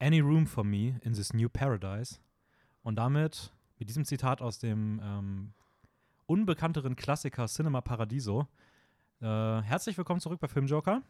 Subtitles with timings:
[0.00, 2.20] Any Room for Me in this New Paradise.
[2.82, 5.52] Und damit, mit diesem Zitat aus dem ähm,
[6.26, 8.46] unbekannteren Klassiker Cinema Paradiso,
[9.20, 11.02] äh, herzlich willkommen zurück bei Filmjoker.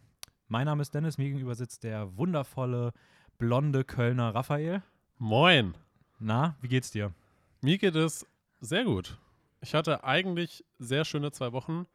[0.46, 2.94] Mein Name ist Dennis, mir gegenüber sitzt der wundervolle,
[3.36, 4.82] blonde Kölner Raphael.
[5.18, 5.74] Moin.
[6.18, 7.12] Na, wie geht's dir?
[7.60, 8.26] Mir geht es
[8.60, 9.18] sehr gut.
[9.60, 11.86] Ich hatte eigentlich sehr schöne zwei Wochen,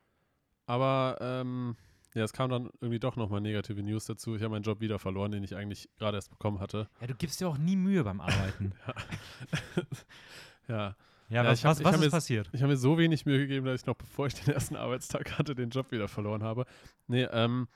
[0.68, 1.76] aber ähm,
[2.16, 4.36] ja, es kam dann irgendwie doch nochmal negative News dazu.
[4.36, 6.88] Ich habe meinen Job wieder verloren, den ich eigentlich gerade erst bekommen hatte.
[7.02, 8.74] Ja, du gibst dir auch nie Mühe beim Arbeiten.
[10.68, 10.96] ja.
[11.30, 12.50] Ja, Ja, was, ich hab- was, was ist jetzt- passiert?
[12.54, 15.38] Ich habe mir so wenig Mühe gegeben, dass ich noch, bevor ich den ersten Arbeitstag
[15.38, 16.66] hatte, den Job wieder verloren habe.
[17.08, 17.68] Nee, ähm,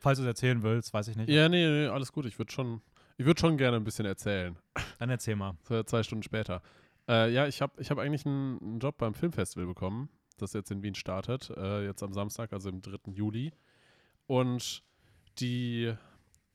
[0.00, 1.28] Falls du es erzählen willst, weiß ich nicht.
[1.30, 2.26] ja, nee, nee, alles gut.
[2.26, 2.82] Ich würde schon,
[3.16, 4.56] ich würde schon gerne ein bisschen erzählen.
[4.98, 5.56] Dann erzähl mal.
[5.62, 6.62] So zwei Stunden später.
[7.08, 10.70] Äh, ja, ich habe ich hab eigentlich einen, einen Job beim Filmfestival bekommen, das jetzt
[10.72, 13.12] in Wien startet, äh, jetzt am Samstag, also im 3.
[13.12, 13.52] Juli.
[14.26, 14.82] Und
[15.38, 15.92] die,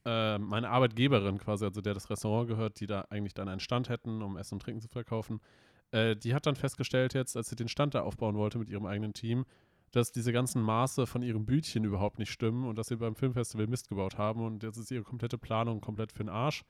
[0.06, 3.90] äh, meine Arbeitgeberin quasi, also der das Restaurant gehört, die da eigentlich dann einen Stand
[3.90, 5.42] hätten, um Essen und Trinken zu verkaufen,
[5.92, 8.86] äh, die hat dann festgestellt jetzt, als sie den Stand da aufbauen wollte mit ihrem
[8.86, 9.46] eigenen Team,
[9.92, 13.68] dass diese ganzen Maße von ihrem Bütchen überhaupt nicht stimmen und dass sie beim Filmfestival
[13.68, 16.64] Mist gebaut haben und jetzt ist ihre komplette Planung komplett für den Arsch.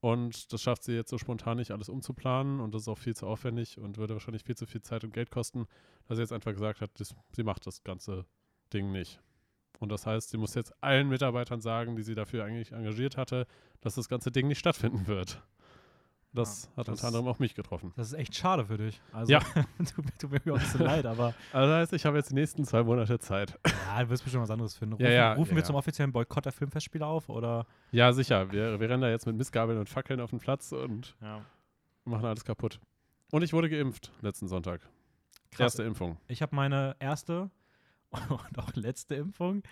[0.00, 2.60] Und das schafft sie jetzt so spontan nicht, alles umzuplanen.
[2.60, 5.12] Und das ist auch viel zu aufwendig und würde wahrscheinlich viel zu viel Zeit und
[5.12, 5.66] Geld kosten,
[6.06, 8.24] dass sie jetzt einfach gesagt hat, das, sie macht das ganze
[8.72, 9.20] Ding nicht.
[9.78, 13.46] Und das heißt, sie muss jetzt allen Mitarbeitern sagen, die sie dafür eigentlich engagiert hatte,
[13.80, 15.40] dass das ganze Ding nicht stattfinden wird.
[16.34, 17.92] Das Ja, hat das- unter anderem auch mich getroffen.
[17.96, 19.00] Das ist echt schade für dich.
[19.12, 19.38] Also, Ja.
[19.94, 22.30] tut, mir- tut mir auch ein bisschen leid, aber Also das heißt, ich habe jetzt
[22.30, 23.58] die nächsten zwei Monate Zeit.
[23.86, 24.94] ja, du wirst bestimmt was anderes finden.
[24.94, 27.28] Rufen, Ja, ja, rufen wir zum offiziellen Boykott der Filmfestspiele auf?
[27.30, 27.66] Oder?
[27.92, 28.52] Ja, sicher.
[28.52, 31.16] Wir, wir rennen da jetzt mit Missgabeln und Fackeln auf den Platz und
[32.04, 32.78] machen alles kaputt.
[33.32, 34.80] Und ich wurde geimpft letzten Sonntag.
[35.50, 35.60] Krass.
[35.78, 36.18] Erste Impfung.
[36.28, 37.50] Ich habe meine erste
[38.10, 39.62] und auch letzte Impfung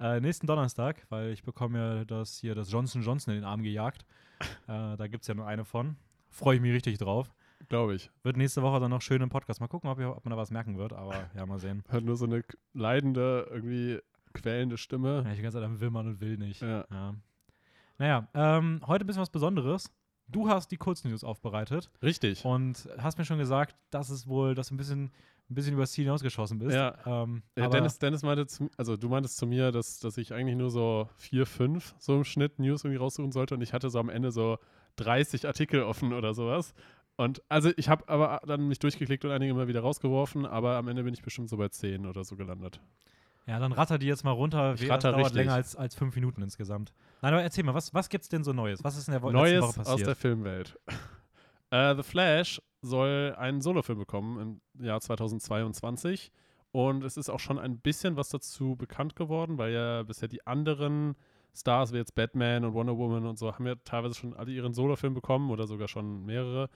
[0.00, 3.62] äh, nächsten Donnerstag, weil ich bekomme ja das hier, das Johnson Johnson in den Arm
[3.62, 4.04] gejagt.
[4.68, 5.96] Äh, da gibt es ja nur eine von.
[6.28, 7.32] Freue ich mich richtig drauf.
[7.68, 8.10] Glaube ich.
[8.22, 9.60] Wird nächste Woche dann noch schön im Podcast.
[9.60, 11.82] Mal gucken, ob, ihr- ob man da was merken wird, aber ja, mal sehen.
[11.88, 13.98] Hört nur so eine leidende, irgendwie
[14.34, 15.22] quälende Stimme.
[15.24, 16.60] Ja, ich bin ganz am Wimmern und will nicht.
[16.60, 16.84] Ja.
[16.90, 17.14] Ja.
[17.98, 19.90] Naja, ähm, heute ein bisschen was Besonderes.
[20.28, 22.44] Du hast die Kurznews aufbereitet Richtig.
[22.44, 25.12] und hast mir schon gesagt, dass es wohl, dass du ein bisschen,
[25.48, 26.74] ein bisschen übers Ziel hinausgeschossen bist.
[26.74, 26.96] Ja.
[27.06, 30.34] Ähm, Äh, aber Dennis, Dennis meinte, zu, also du meintest zu mir, dass, dass ich
[30.34, 33.88] eigentlich nur so vier, fünf so im Schnitt News irgendwie raussuchen sollte und ich hatte
[33.88, 34.58] so am Ende so
[34.96, 36.74] 30 Artikel offen oder sowas.
[37.16, 40.88] Und also ich habe aber dann mich durchgeklickt und einige immer wieder rausgeworfen, aber am
[40.88, 42.80] Ende bin ich bestimmt so bei 10 oder so gelandet.
[43.46, 44.74] Ja, dann ratter die jetzt mal runter.
[44.74, 45.36] Ich ratter dauert richtig.
[45.36, 46.92] länger als, als fünf Minuten insgesamt.
[47.22, 48.82] Nein, aber erzähl mal, was, was gibt's denn so Neues?
[48.82, 50.08] Was ist in der Wo Neues Woche aus passiert?
[50.08, 50.78] der Filmwelt.
[51.70, 56.32] äh, The Flash soll einen Solofilm bekommen im Jahr 2022.
[56.72, 60.46] Und es ist auch schon ein bisschen was dazu bekannt geworden, weil ja bisher die
[60.46, 61.14] anderen
[61.54, 64.74] Stars, wie jetzt Batman und Wonder Woman und so, haben ja teilweise schon alle ihren
[64.74, 66.68] Solofilm bekommen oder sogar schon mehrere.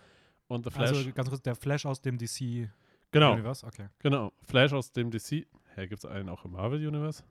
[0.47, 2.70] Und The Flash, also ganz kurz, der Flash aus dem DC
[3.10, 3.34] genau?
[3.34, 3.88] Okay.
[3.98, 4.32] genau.
[4.42, 5.47] Flash aus dem DC.
[5.75, 7.22] Hä, gibt es einen auch im Marvel Universe?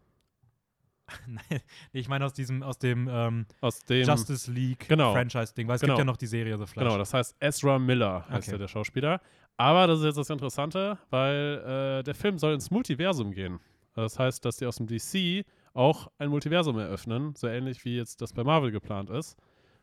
[1.28, 1.62] Nein,
[1.92, 4.06] ich meine aus diesem, aus dem ähm, Aus dem.
[4.08, 5.12] Justice League Genau.
[5.14, 5.94] Franchise-Ding, weil es Genau.
[5.94, 6.84] gibt ja noch die Serie The Flash.
[6.86, 8.52] Genau, das heißt Ezra Miller heißt Okay.
[8.52, 9.22] ja der Schauspieler.
[9.58, 13.60] Aber das ist jetzt das Interessante, weil äh, der Film soll ins Multiversum gehen.
[13.94, 18.22] Das heißt, dass die aus dem DC auch ein Multiversum eröffnen, so ähnlich wie jetzt
[18.22, 19.36] das bei Marvel geplant ist.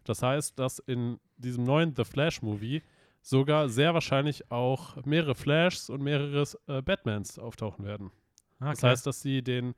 [0.05, 2.83] Das heißt, dass in diesem neuen The Flash-Movie
[3.21, 8.13] sogar sehr wahrscheinlich auch mehrere Flashs und mehrere äh, Batmans auftauchen werden.
[8.61, 8.71] Okay.
[8.71, 9.75] Das heißt, dass sie den,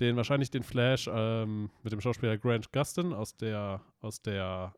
[0.00, 4.72] den wahrscheinlich den Flash ähm, mit dem Schauspieler Grant Gustin aus der, aus der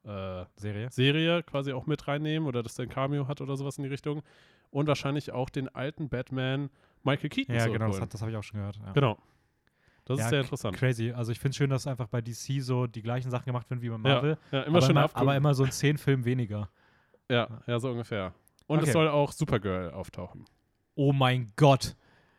[0.56, 0.90] äh, Serie.
[0.90, 3.90] Serie quasi auch mit reinnehmen oder dass der ein Cameo hat oder sowas in die
[3.90, 4.22] Richtung.
[4.70, 6.70] Und wahrscheinlich auch den alten Batman
[7.02, 8.02] Michael Keaton Ja, genau, das, zurückholen.
[8.02, 8.76] hat- das habe ich auch schon gehört.
[8.84, 8.92] Ja.
[8.92, 9.18] Genau.
[10.04, 10.76] Das Ja, ist sehr interessant.
[10.76, 11.12] Crazy.
[11.12, 13.82] Also ich finde es schön, dass einfach bei DC so die gleichen Sachen gemacht werden
[13.82, 14.38] wie bei Ja, Marvel.
[14.50, 16.68] ja, immer aber, schön immer, aber immer so in zehn Filmen weniger.
[17.28, 18.32] ja, ja, so ungefähr.
[18.66, 18.86] Und Okay.
[18.88, 20.44] es soll auch Supergirl auftauchen.
[20.94, 21.96] Oh mein Gott.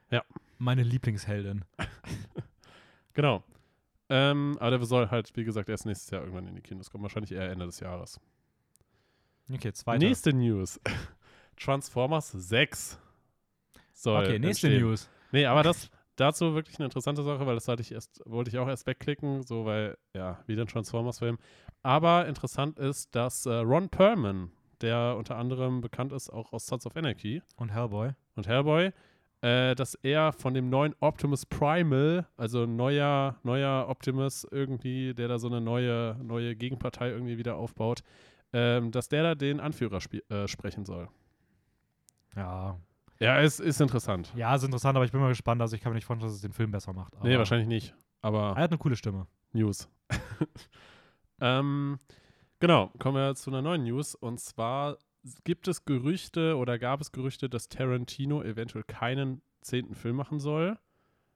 [0.10, 0.24] Ja.
[0.62, 1.66] Meine Lieblingsheldin.
[3.14, 3.44] Genau.
[4.08, 7.02] Ähm, aber der soll halt, wie gesagt, erst nächstes Jahr irgendwann in die Kinos kommen.
[7.04, 8.22] Wahrscheinlich eher Ende des Jahres.
[9.54, 10.06] Okay, zweite.
[10.06, 10.80] Nächste News.
[11.58, 12.98] Transformers 6
[13.92, 14.88] soll okay, nächste entstehen.
[14.88, 15.10] News.
[15.34, 18.58] Nee, aber das dazu wirklich eine interessante Sache, weil das hatte ich erst, wollte ich
[18.58, 21.38] auch erst wegklicken, so weil, ja, wieder ein Transformers-Film.
[21.84, 26.86] Aber interessant ist, dass äh, Ron Perlman, der unter anderem bekannt ist auch aus Sons
[26.86, 28.12] of Anarchy Und Hellboy.
[28.36, 28.94] und Hellboy,
[29.42, 35.40] äh, dass er von dem neuen Optimus Primal, also neuer, neuer Optimus irgendwie, der da
[35.40, 38.04] so eine neue, neue Gegenpartei irgendwie wieder aufbaut,
[38.54, 40.00] ähm, dass der da den Anführer
[40.30, 41.08] äh, sprechen soll.
[42.36, 42.78] Ja.
[43.20, 44.34] Ja, es ist interessant.
[44.36, 45.62] Ja, ist interessant, aber ich bin mal gespannt.
[45.62, 47.14] Also ich kann mir nicht vorstellen, dass es den Film besser macht.
[47.24, 47.94] nee, wahrscheinlich nicht.
[48.22, 49.28] Aber Er hat eine coole Stimme.
[49.54, 49.88] News.
[51.40, 52.00] ähm,
[52.62, 54.14] Genau, kommen wir zu einer neuen News.
[54.14, 54.98] Und zwar
[55.44, 60.78] gibt es Gerüchte oder gab es Gerüchte, dass Tarantino eventuell keinen zehnten Film machen soll.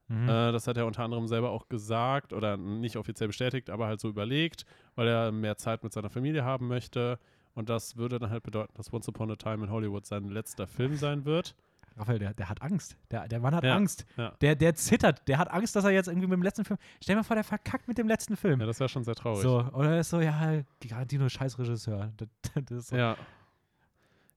[0.08, 0.30] Mhm.
[0.30, 4.00] Äh, das hat er unter anderem selber auch gesagt oder nicht offiziell bestätigt, aber halt
[4.00, 4.66] so überlegt,
[4.96, 7.20] weil er mehr Zeit mit seiner Familie haben möchte.
[7.54, 10.68] Und das würde dann halt bedeuten, dass Once Upon a Time in Hollywood sein letzter
[10.68, 11.56] Film sein wird.
[11.98, 12.98] Raphael, der, der hat Angst.
[13.10, 14.06] Der, der Mann hat Ja, Angst.
[14.18, 14.32] ja.
[14.42, 15.26] Der, der zittert.
[15.30, 16.78] Der hat Angst, dass er jetzt irgendwie mit dem letzten Film.
[17.02, 18.60] Stell dir mal vor, der verkackt mit dem letzten Film.
[18.60, 19.42] Ja, das wäre schon sehr traurig.
[19.42, 22.12] so, oder er ist so, ja, Tarantino, scheiß Regisseur.
[22.18, 22.28] Das,
[22.66, 22.98] das ist so.
[22.98, 23.16] Ja.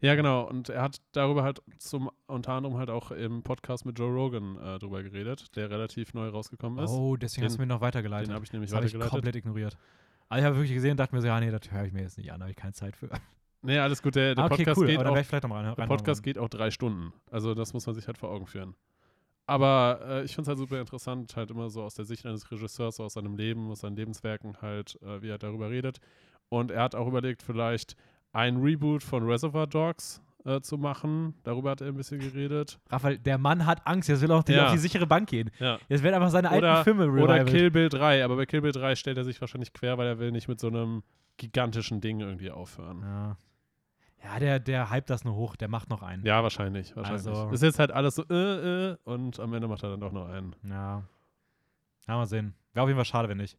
[0.00, 0.45] Ja, genau.
[0.49, 4.56] Und er hat darüber halt zum unter anderem halt auch im Podcast mit Joe Rogan
[4.59, 6.91] äh, drüber geredet, der relativ neu rausgekommen ist.
[6.91, 8.29] Oh, deswegen hast du Den- mir noch weitergeleitet.
[8.29, 9.11] Den habe ich nämlich das habe ich weitergeleitet.
[9.12, 9.77] komplett ignoriert.
[10.29, 12.03] Also ich habe wirklich gesehen und dachte mir so, ja, nee, das höre ich mir
[12.03, 13.09] jetzt nicht an, da habe ich keine Zeit für.
[13.62, 14.15] Nee, alles gut.
[14.15, 15.75] Der, der Ah, okay, Podcast cool, geht auch rein.
[15.77, 17.12] Der Podcast geht auch drei Stunden.
[17.31, 18.77] Also das muss man sich halt vor Augen führen.
[19.47, 22.50] Aber äh, ich finde es halt super interessant, halt immer so aus der Sicht eines
[22.53, 25.99] Regisseurs, so aus seinem Leben, aus seinen Lebenswerken halt, äh, wie er darüber redet.
[26.50, 27.97] Und er hat auch überlegt, vielleicht
[28.33, 31.35] ein Reboot von Reservoir Dogs äh, zu machen.
[31.43, 32.79] Darüber hat er ein bisschen geredet.
[32.91, 34.67] Raphael, der Mann hat Angst, jetzt will er auf die, Ja.
[34.67, 35.51] auf die sichere Bank gehen.
[35.59, 35.79] Ja.
[35.89, 37.49] Jetzt werden einfach seine alten Oder, Filme oder revived.
[37.51, 38.25] Kill Bill 3.
[38.25, 40.61] Aber bei Kill Bill 3 stellt er sich wahrscheinlich quer, weil er will nicht mit
[40.61, 41.03] so einem
[41.37, 43.03] gigantischen Ding irgendwie aufhören.
[43.03, 43.37] Ja,
[44.25, 46.25] ja der, der hypt das nur hoch, der macht noch einen.
[46.25, 46.95] Ja, wahrscheinlich.
[46.97, 47.27] wahrscheinlich.
[47.27, 50.13] Also- ist jetzt halt alles so, äh, äh, und am Ende macht er dann doch
[50.13, 50.55] noch einen.
[50.65, 51.03] Ja.
[52.07, 52.55] Ja, mal sehen.
[52.73, 53.59] Wäre auf jeden Fall schade, wenn nicht.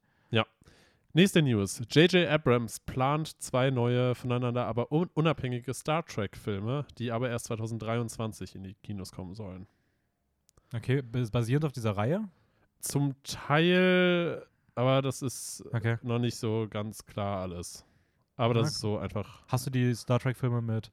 [1.14, 1.82] Nächste News.
[1.90, 2.28] J.J.
[2.30, 8.64] Abrams plant zwei neue, voneinander aber un unabhängige Star Trek-Filme, die aber erst 2023 in
[8.64, 9.68] die Kinos kommen sollen.
[10.74, 12.30] Okay, bas- basierend auf dieser Reihe?
[12.80, 14.46] Zum Teil,
[14.76, 15.98] aber das ist Okay.
[16.04, 17.84] noch nicht so ganz klar alles.
[18.36, 18.72] Aber das Okay.
[18.74, 19.44] ist so einfach.
[19.48, 20.92] Hast du die Star Trek-Filme mit,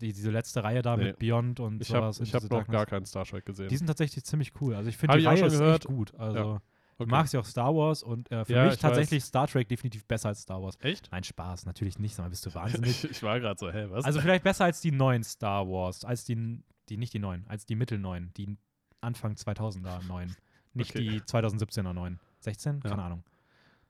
[0.00, 1.04] die, diese letzte Reihe da Nee.
[1.06, 2.20] mit Beyond und Ich habe sowas?
[2.20, 2.72] und ich hab diese noch Darkness?
[2.76, 3.68] gar keinen Star Trek gesehen.
[3.68, 4.74] Die sind tatsächlich ziemlich cool.
[4.76, 5.84] Also ich finde Hab die Reihe schon gehört.
[5.84, 6.14] gut.
[6.14, 6.60] Also
[6.98, 7.04] Okay.
[7.04, 9.68] du magst ja auch Star Wars und äh, für Ja, mich ich tatsächlich Star Trek
[9.68, 10.76] definitiv besser als Star Wars.
[10.80, 11.08] Echt?
[11.12, 13.04] Nein, Spaß, natürlich nicht, sondern bist du wahnsinnig.
[13.04, 14.04] Ich, ich war gerade so, hä, was?
[14.04, 17.66] also vielleicht besser als die neuen Star Wars, als die, die nicht die neuen, als
[17.66, 18.56] die mittelneuen, die
[19.02, 20.34] Anfang 2000er neuen,
[20.72, 21.00] nicht Okay.
[21.06, 22.18] die 2017er neuen.
[22.40, 22.80] 16?
[22.82, 22.90] Ja.
[22.90, 23.24] Keine Ahnung.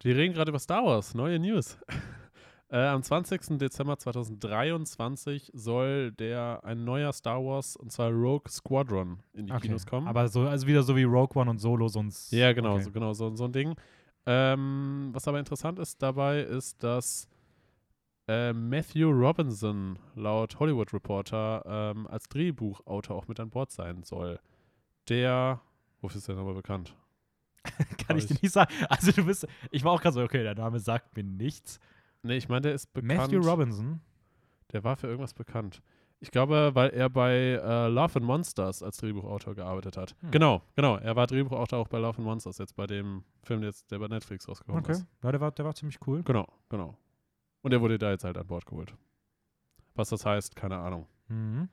[0.02, 1.78] Wir reden gerade über Star Wars, neue News.
[2.68, 3.58] äh, am 20.
[3.58, 9.68] Dezember 2023 soll der ein neuer Star Wars, und zwar Rogue Squadron, in die Okay.
[9.68, 10.08] Kinos kommen.
[10.08, 12.32] Aber so, also wieder so wie Rogue One und Solo, sonst.
[12.32, 12.82] ja, genau, okay.
[12.82, 13.74] so, genau so, so ein Ding.
[14.26, 17.28] Ähm, was aber interessant ist dabei, ist, dass
[18.28, 24.40] äh, Matthew Robinson laut Hollywood Reporter ähm, als Drehbuchautor auch mit an Bord sein soll.
[25.08, 25.60] Der,
[26.00, 26.96] wofür ist der nochmal bekannt?
[28.06, 28.74] Kann ich dir nicht sagen.
[28.88, 31.78] Also du bist, ich war auch gerade so, okay, der Name sagt mir nichts.
[32.26, 33.18] Nee, ich meine, der ist bekannt.
[33.32, 34.00] Matthew Robinson.
[34.72, 35.80] Der war für irgendwas bekannt.
[36.18, 40.16] Ich glaube, weil er bei äh, Love and Monsters als Drehbuchautor gearbeitet hat.
[40.20, 40.30] Hm.
[40.30, 40.96] Genau, genau.
[40.96, 43.98] Er war Drehbuchautor auch bei Love and Monsters, jetzt bei dem Film, der jetzt, der
[43.98, 44.92] bei Netflix rausgekommen Okay.
[44.92, 45.06] ist.
[45.22, 46.22] Ja, der war, der war ziemlich cool.
[46.22, 46.96] Genau, genau.
[47.62, 48.94] Und er wurde da jetzt halt an Bord geholt.
[49.94, 51.06] Was das heißt, keine Ahnung.
[51.28, 51.68] Mhm.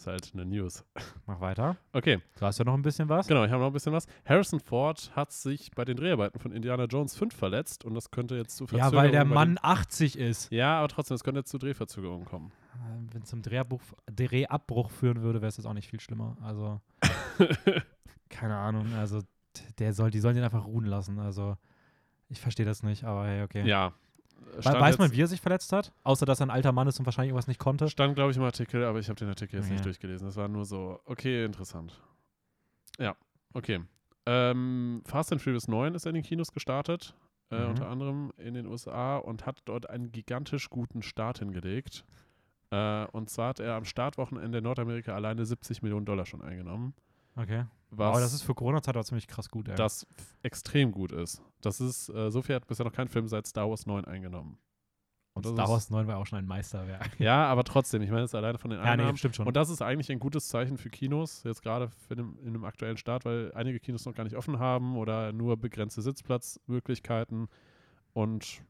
[0.00, 0.82] Ist halt eine News.
[1.26, 1.76] Mach weiter.
[1.92, 3.26] Okay, Du hast ja noch ein bisschen was.
[3.26, 4.06] genau, ich habe noch ein bisschen was.
[4.24, 8.34] Harrison Ford hat sich bei den Dreharbeiten von Indiana Jones 5 verletzt und das könnte
[8.34, 10.50] jetzt zu Ja, Verzögerungen weil der Mann 80 ist.
[10.50, 12.50] Ja, aber trotzdem, es könnte jetzt zu Drehverzögerungen kommen.
[12.76, 16.38] Äh, Wenn es zum Drehbuch, Drehabbruch führen würde, wäre es jetzt auch nicht viel schlimmer.
[16.40, 16.80] Also,
[18.30, 18.94] keine Ahnung.
[18.94, 19.20] Also,
[19.78, 21.18] der soll, die sollen den einfach ruhen lassen.
[21.18, 21.58] Also,
[22.30, 23.66] ich verstehe das nicht, aber hey, okay.
[23.66, 23.92] Ja.
[24.56, 25.92] We Stand weiß man, wie er sich verletzt hat?
[26.02, 27.88] Außer, dass er ein alter Mann ist und wahrscheinlich irgendwas nicht konnte.
[27.88, 29.72] Stand, glaube ich, im Artikel, aber ich habe den Artikel jetzt Ja.
[29.74, 30.26] nicht durchgelesen.
[30.26, 32.00] Das war nur so, okay, interessant.
[32.98, 33.14] Ja,
[33.54, 33.80] okay.
[34.26, 37.14] Ähm, Fast and Furious 9 ist in den Kinos gestartet,
[37.50, 37.70] äh, Mhm.
[37.70, 42.04] unter anderem in den USA und hat dort einen gigantisch guten Start hingelegt.
[42.70, 46.94] Äh, und zwar hat er am Startwochenende in Nordamerika alleine 70 Millionen Dollar schon eingenommen.
[47.40, 47.64] Okay.
[47.90, 49.74] Was Aber das ist für Corona-Zeit auch ziemlich krass gut, ey.
[49.74, 50.06] das
[50.42, 51.42] extrem gut ist.
[51.60, 54.58] Das ist, äh, so viel hat bisher noch kein Film seit Star Wars 9 eingenommen.
[55.34, 57.10] und Star Wars 9 war auch schon ein Meisterwerk.
[57.18, 59.16] Ja, aber trotzdem, ich meine, es ist alleine von den ja, nee, Einnahmen.
[59.16, 59.46] stimmt schon.
[59.46, 62.64] Und das ist eigentlich ein gutes Zeichen für Kinos, jetzt gerade für den, in dem
[62.64, 67.48] aktuellen Start, weil einige Kinos noch gar nicht offen haben oder nur begrenzte Sitzplatzmöglichkeiten.
[68.12, 68.62] Und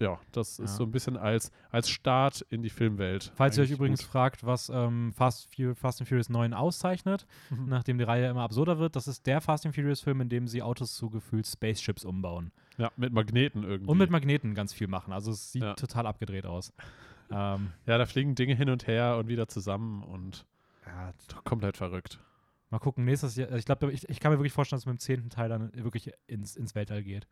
[0.00, 0.76] ja, das ist Ja.
[0.76, 3.32] so ein bisschen als, als Start in die Filmwelt.
[3.34, 7.58] Falls ihr euch übrigens fragt, was ähm, Fast, Fast and Furious 9 auszeichnet, gut.
[7.58, 7.68] Mhm.
[7.68, 10.46] nachdem die Reihe immer absurder wird, das ist der Fast and Furious Film, in dem
[10.46, 12.52] sie Autos zu gefühlt Spaceships umbauen.
[12.76, 13.90] Ja, mit Magneten irgendwie.
[13.90, 15.12] Und mit Magneten ganz viel machen.
[15.12, 15.74] Also es sieht Ja.
[15.74, 16.72] total abgedreht aus.
[17.30, 20.46] ähm, ja, da fliegen Dinge hin und her und wieder zusammen und
[20.86, 21.12] ja,
[21.44, 22.20] komplett verrückt.
[22.70, 24.94] mal gucken, nächstes Jahr, ich glaube, ich, ich kann mir wirklich vorstellen, dass es mit
[24.96, 27.26] dem zehnten Teil dann wirklich ins, ins Weltall geht.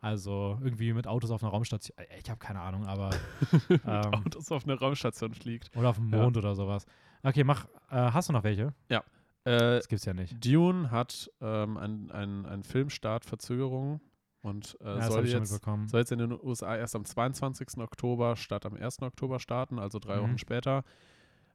[0.00, 1.96] Also irgendwie mit Autos auf einer Raumstation.
[1.98, 3.10] Äh, Ich habe keine Ahnung, aber
[3.70, 5.76] ähm, Autos auf einer Raumstation fliegt.
[5.76, 6.22] oder auf dem Ja.
[6.22, 6.86] Mond oder sowas.
[7.22, 7.64] Okay, mach.
[7.90, 8.74] Äh, hast du noch welche?
[8.88, 9.00] Äh,
[9.44, 10.44] Das gibt's ja nicht.
[10.44, 14.00] Dune hat ähm, ein, ein, Filmstart-Verzögerung.
[14.40, 17.78] Und äh, Ja, soll, jetzt, soll jetzt in den USA erst am 22.
[17.78, 19.02] Oktober statt am 1.
[19.02, 20.22] Oktober starten, also drei Mhm.
[20.22, 20.84] Wochen später.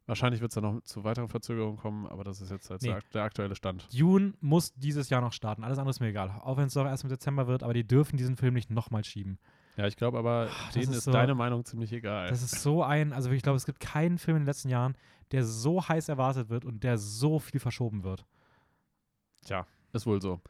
[0.06, 2.90] Wahrscheinlich wird es dann noch zu weiteren Verzögerungen kommen, aber das ist jetzt halt Nee.
[2.90, 3.88] der, ak- der aktuelle Stand.
[3.98, 5.64] Dune muss dieses Jahr noch starten.
[5.64, 6.30] Alles andere ist mir egal.
[6.42, 9.06] Auch wenn es doch erst im Dezember wird, aber die dürfen diesen Film nicht nochmal
[9.06, 9.40] schieben.
[9.78, 12.28] Ja, ich glaube aber, das denen ist ist, so- deine Meinung ziemlich egal.
[12.30, 14.96] Das ist so ein, also ich glaube, es gibt keinen Film in den letzten Jahren,
[15.32, 18.26] der so heiß erwartet wird und der so viel verschoben wird.
[19.46, 20.42] Tja, ist wohl so.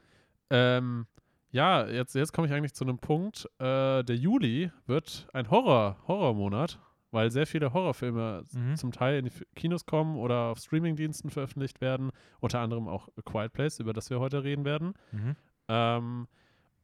[0.49, 1.05] Ähm,
[1.51, 3.45] ja, jetzt, jetzt komme ich eigentlich zu einem Punkt.
[3.59, 6.79] Äh, der Juli wird ein Horror, Horrormonat,
[7.13, 8.75] weil sehr viele Horrorfilme Mhm.
[8.75, 12.09] zum Teil in die Kinos kommen oder auf Streamingdiensten veröffentlicht werden.
[12.41, 14.93] Unter anderem auch A Quiet Place, über das wir heute reden werden.
[15.11, 15.35] Mhm.
[15.69, 16.27] Ähm,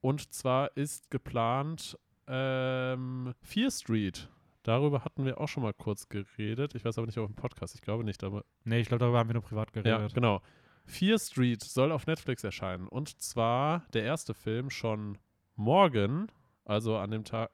[0.01, 4.29] und zwar ist geplant ähm, Fear Street.
[4.63, 6.75] Darüber hatten wir auch schon mal kurz geredet.
[6.75, 7.73] Ich weiß aber nicht auf dem Podcast.
[7.75, 10.13] Ich glaube nicht, aber Nee, ich glaube, darüber haben wir nur privat ja, geredet.
[10.13, 10.41] genau.
[10.85, 12.87] Fear Street soll auf Netflix erscheinen.
[12.87, 15.17] Und zwar der erste Film schon
[15.55, 16.27] morgen,
[16.65, 17.51] also an dem Tag.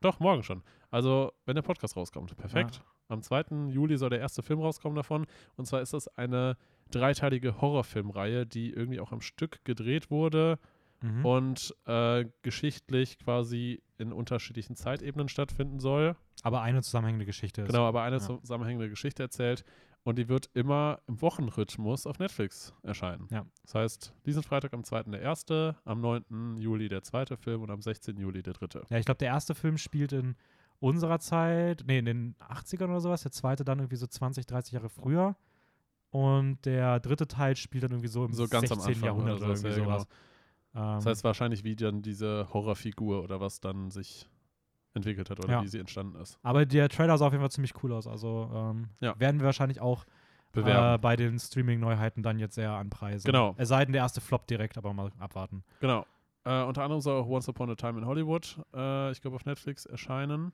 [0.00, 0.62] Doch, morgen schon.
[0.92, 2.36] Also, wenn der Podcast rauskommt.
[2.36, 2.82] Perfekt.
[3.08, 3.68] Am 2.
[3.70, 5.26] Juli soll der erste Film rauskommen davon.
[5.56, 6.56] Und zwar ist das eine
[6.90, 10.58] dreiteilige Horrorfilmreihe, die irgendwie auch am Stück gedreht wurde
[11.02, 11.24] Mhm.
[11.26, 16.16] und äh, geschichtlich quasi in unterschiedlichen Zeitebenen stattfinden soll.
[16.42, 17.68] Aber eine zusammenhängende Geschichte ist.
[17.68, 18.22] Genau, aber eine ja.
[18.22, 19.64] zusammenhängende Geschichte erzählt
[20.04, 23.28] und die wird immer im Wochenrhythmus auf Netflix erscheinen.
[23.30, 23.46] Ja.
[23.62, 25.04] Das heißt, diesen Freitag am 2.
[25.04, 26.56] der erste, am 9.
[26.58, 28.16] Juli der zweite Film und am 16.
[28.16, 28.82] Juli der dritte.
[28.88, 30.36] Ja, ich glaube, der erste Film spielt in
[30.82, 34.72] unserer Zeit, nee, in den 80ern oder sowas, der zweite dann irgendwie so 20, 30
[34.72, 35.36] Jahre früher.
[36.10, 38.78] Und der dritte Teil spielt dann irgendwie so im So ganz 16.
[38.78, 39.98] am Anfang Jahrhundert oder oder, sowas, irgendwie ja, genau.
[39.98, 40.08] sowas.
[40.74, 44.28] Ähm, Das heißt wahrscheinlich, wie dann diese Horrorfigur oder was dann sich
[44.94, 45.62] entwickelt hat oder Ja.
[45.62, 46.38] wie sie entstanden ist.
[46.42, 48.06] aber der Trailer sah auf jeden Fall ziemlich cool aus.
[48.06, 49.18] Also ähm, Ja.
[49.18, 50.04] werden wir wahrscheinlich auch
[50.54, 53.24] äh, bei den Streaming-Neuheiten dann jetzt sehr anpreisen.
[53.24, 53.54] Genau.
[53.56, 55.64] Es sei denn, der erste Flop direkt, aber mal abwarten.
[55.80, 56.04] Genau.
[56.44, 59.46] Äh, unter anderem soll auch Once Upon a Time in Hollywood, äh, ich glaube, auf
[59.46, 60.52] Netflix erscheinen.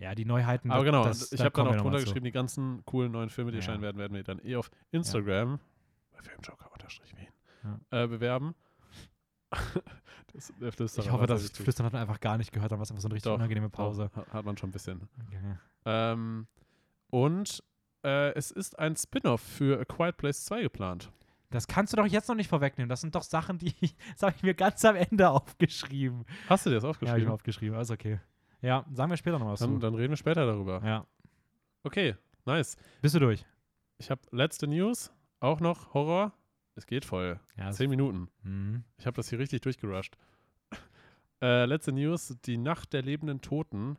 [0.00, 0.70] Ja, die Neuheiten.
[0.70, 2.82] Aber genau, das, ich da habe dann kommen auch wir noch drunter geschrieben, die ganzen
[2.86, 3.60] coolen neuen Filme, die Ja.
[3.60, 5.60] erscheinen werden, werden wir dann eh auf Instagram
[6.12, 7.28] bei Filmjoker unterstrich Wien
[7.90, 8.04] Ja.
[8.04, 8.54] äh, bewerben.
[10.32, 11.50] das, der Flüsterer Ich hoffe, war das.
[11.50, 13.36] Flüstern hat man einfach gar nicht gehört, dann war es einfach so eine richtig Doch,
[13.36, 14.10] unangenehme Doch, Pause.
[14.14, 15.08] ha- Hat man schon ein bisschen.
[15.26, 15.56] Okay.
[15.86, 16.46] Ähm,
[17.10, 17.62] und
[18.04, 21.10] äh, es ist ein Spin-off für A Quiet Place 2 geplant.
[21.50, 22.88] Das kannst du doch jetzt noch nicht vorwegnehmen.
[22.88, 23.74] Das sind doch Sachen, die
[24.12, 26.24] das habe ich mir ganz am Ende aufgeschrieben.
[26.48, 27.28] Hast du dir das Ja, habe ich aufgeschrieben?
[27.28, 27.76] mir aufgeschrieben.
[27.76, 28.20] Alles okay.
[28.62, 30.82] Ja, sagen wir später noch was dann, dann reden wir später darüber.
[30.84, 31.06] Ja.
[31.82, 32.14] Okay,
[32.44, 32.76] nice.
[33.00, 33.44] Bist du durch?
[33.98, 36.32] Ich habe letzte News, auch noch Horror.
[36.74, 37.40] Es geht voll.
[37.56, 37.70] Ja.
[37.72, 38.28] Zehn Minuten.
[38.42, 38.84] Mhm.
[38.98, 40.16] Ich habe das hier richtig durchgerusht.
[41.42, 43.96] äh, letzte News: Die Nacht der lebenden Toten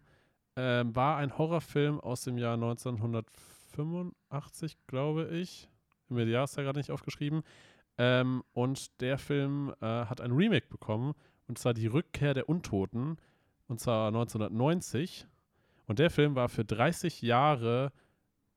[0.56, 5.68] ähm, war ein Horrorfilm aus dem Jahr 1985, glaube ich.
[6.10, 7.44] Im mir die Jahreszahl gerade nicht aufgeschrieben.
[7.98, 11.14] Ähm, und der Film äh, hat ein Remake bekommen,
[11.48, 13.18] und zwar Die Rückkehr der Untoten,
[13.72, 15.26] und zwar 1990.
[15.88, 17.92] Und der Film war für 30 Jahre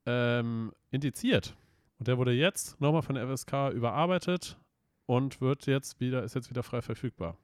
[0.06, 1.56] ähm, indiziert.
[1.98, 4.58] Und der wurde jetzt nochmal von der FSK überarbeitet
[5.06, 7.36] und wird jetzt wieder, ist jetzt wieder frei verfügbar.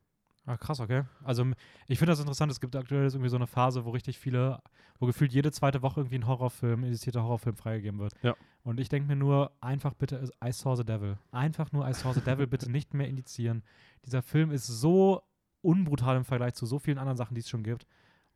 [0.47, 1.05] Ah, krass, okay.
[1.23, 1.45] Also
[1.87, 2.51] ich finde das interessant.
[2.51, 4.61] Es gibt aktuell irgendwie so eine Phase, wo richtig viele,
[4.99, 8.15] wo gefühlt jede zweite Woche irgendwie ein Horrorfilm, indizierter Horrorfilm freigegeben wird.
[8.23, 8.35] Ja.
[8.65, 11.19] Und ich denke mir nur, einfach bitte I Saw the Devil.
[11.31, 13.63] Einfach nur I Saw the Devil bitte nicht mehr indizieren.
[14.05, 15.23] Dieser Film ist so
[15.63, 17.87] unbrutal im Vergleich zu so vielen anderen Sachen, die es schon gibt.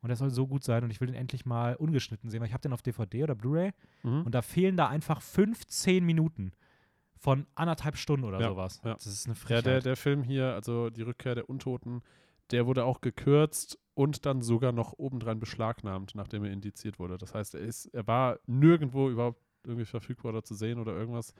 [0.01, 2.47] Und der soll so gut sein und ich will den endlich mal ungeschnitten sehen, weil
[2.47, 3.71] ich habe den auf DVD oder Blu-ray
[4.03, 4.21] Mhm.
[4.23, 6.51] und da fehlen da einfach 15 Minuten
[7.17, 8.81] von anderthalb Stunden oder Ja, sowas.
[8.85, 8.93] ja.
[8.93, 9.65] Das ist eine Ja, Frechheit.
[9.65, 12.03] der, der Film hier, also die Rückkehr der Untoten,
[12.51, 17.17] der wurde auch gekürzt und dann sogar noch obendrein beschlagnahmt, nachdem er indiziert wurde.
[17.17, 21.33] Das heißt, er, ist, er war nirgendwo überhaupt irgendwie verfügbar oder zu sehen oder irgendwas.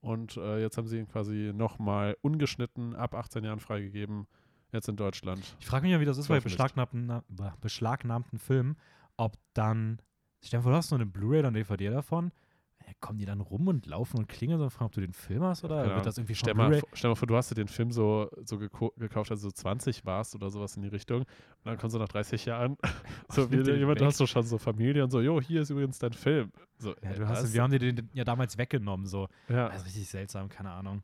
[0.00, 4.26] Und äh, jetzt haben sie ihn quasi nochmal ungeschnitten ab 18 Jahren freigegeben,
[4.72, 5.56] jetzt in Deutschland.
[5.60, 8.76] Ich frage mich ja, wie das ist bei beschlagnahmten, na- be- beschlagnahmten Filmen,
[9.16, 10.00] ob dann,
[10.42, 12.32] stell dir vor, du hast nur eine Blu-ray oder eine DVD davon,
[12.80, 15.42] äh, kommen die dann rum und laufen und klingeln und fragen, ob du den Film
[15.44, 17.68] hast oder Keine wird das irgendwie Stell mal, stell mal vor, du hast dir den
[17.68, 21.20] Film so, so gekauft, als du so 20 warst oder sowas in die Richtung.
[21.20, 21.26] Und
[21.64, 22.76] dann kommst du nach 30 Jahren,
[23.28, 24.06] so wie jemand, weg.
[24.06, 26.50] hast du schon so Familie und so, jo, hier ist übrigens dein Film.
[26.78, 27.52] So, Ja, äh, du hast, was?
[27.54, 29.28] wir haben dir den ja damals weggenommen, so.
[29.48, 29.68] ja.
[29.68, 31.02] Das ist richtig seltsam, keine Ahnung.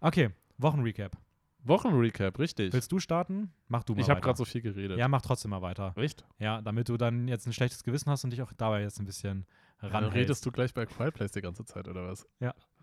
[0.00, 1.16] Okay, Wochenrecap.
[1.64, 2.72] Wochenrecap, richtig.
[2.72, 3.52] Willst du starten?
[3.68, 4.98] Mach du mal ich habe gerade so viel geredet.
[4.98, 5.92] Ja, mach trotzdem mal weiter.
[5.96, 6.24] Echt?
[6.38, 9.06] Ja, damit du dann jetzt ein schlechtes Gewissen hast und dich auch dabei jetzt ein
[9.06, 9.46] bisschen
[9.80, 10.16] Dann ranhältst.
[10.16, 12.26] redest du gleich bei Quiet Place die ganze Zeit, oder was?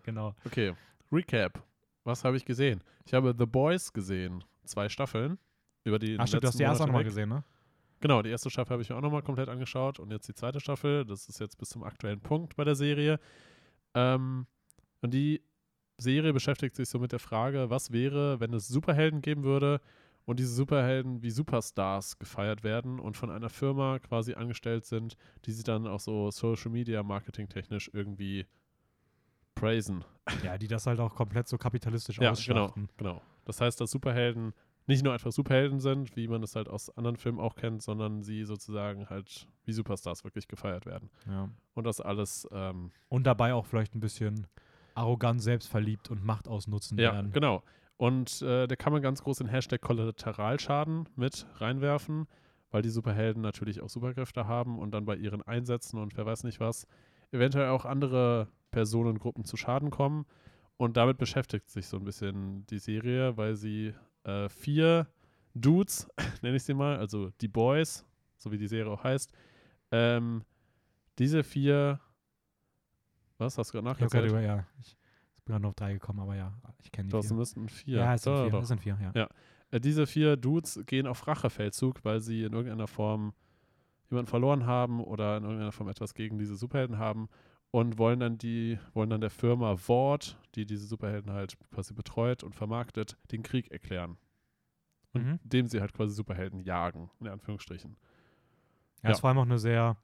[0.02, 0.34] Genau.
[0.44, 0.74] Okay,
[1.12, 1.62] Recap.
[2.04, 2.82] Was habe ich gesehen?
[3.06, 4.42] Ich habe The Boys gesehen.
[4.64, 5.38] Zwei Staffeln.
[5.84, 7.44] Über die Ach stimmt, du hast die erste auch nochmal gesehen, ne?
[8.00, 10.58] Genau, die erste Staffel habe ich mir auch nochmal komplett angeschaut und jetzt die zweite
[10.58, 11.04] Staffel.
[11.04, 13.20] Das ist jetzt bis zum aktuellen Punkt bei der Serie.
[13.94, 14.46] Ähm,
[15.02, 15.40] und die
[16.02, 19.80] Serie beschäftigt sich so mit der Frage, was wäre, wenn es Superhelden geben würde
[20.24, 25.16] und diese Superhelden wie Superstars gefeiert werden und von einer Firma quasi angestellt sind,
[25.46, 28.46] die sie dann auch so Social Media Marketing technisch irgendwie
[29.54, 30.04] praisen.
[30.44, 33.22] Ja, die das halt auch komplett so kapitalistisch Ja, genau, genau.
[33.44, 34.54] Das heißt, dass Superhelden
[34.86, 38.22] nicht nur einfach Superhelden sind, wie man es halt aus anderen Filmen auch kennt, sondern
[38.22, 41.10] sie sozusagen halt wie Superstars wirklich gefeiert werden.
[41.26, 41.48] Ja.
[41.74, 44.46] Und das alles, ähm, Und dabei auch vielleicht ein bisschen
[44.94, 47.32] arrogant, selbstverliebt und Macht ausnutzen ja, werden.
[47.32, 47.62] genau.
[47.96, 52.26] Und äh, da kann man ganz groß den Hashtag Kollateralschaden mit reinwerfen,
[52.70, 56.44] weil die Superhelden natürlich auch Superkräfte haben und dann bei ihren Einsätzen und wer weiß
[56.44, 56.86] nicht was,
[57.30, 60.26] eventuell auch andere Personengruppen zu Schaden kommen.
[60.76, 63.94] Und damit beschäftigt sich so ein bisschen die Serie, weil sie
[64.24, 65.06] äh, vier
[65.54, 66.08] Dudes,
[66.42, 68.04] nenne ich sie mal, also die Boys,
[68.36, 69.32] so wie die Serie auch heißt,
[69.92, 70.42] ähm,
[71.18, 72.00] diese vier,
[73.42, 74.30] was hast du gerade Ich grad nachgezählt?
[74.30, 74.96] über, ja, ich,
[75.36, 77.36] ich bin gerade noch auf drei gekommen, aber ja, ich kenne die Das vier.
[77.36, 77.98] müssten vier.
[77.98, 78.50] Ja, es sind Doch, vier.
[78.52, 78.64] doch.
[78.64, 79.12] Sind vier, ja.
[79.14, 79.28] Ja.
[79.70, 83.32] Äh, diese vier Dudes gehen auf Rachefeldzug, weil sie in irgendeiner Form
[84.10, 87.28] jemanden verloren haben oder in irgendeiner Form etwas gegen diese Superhelden haben
[87.70, 92.42] und wollen dann die, wollen dann der Firma Vought, die diese Superhelden halt quasi betreut
[92.44, 94.18] und vermarktet, den Krieg erklären.
[95.14, 95.40] Und Mhm.
[95.42, 97.96] dem sie halt quasi Superhelden jagen, in Anführungsstrichen.
[99.02, 99.14] Ja, Ja.
[99.16, 99.96] es war einfach eine sehr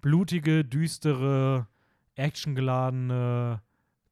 [0.00, 1.66] blutige, düstere,
[2.16, 3.62] actiongeladene,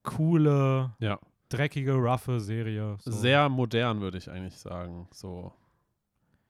[0.02, 1.18] coole, Ja.
[1.48, 2.96] dreckige, roughe Serie.
[3.00, 3.10] So.
[3.10, 5.08] Sehr modern, würde ich eigentlich sagen.
[5.12, 5.52] So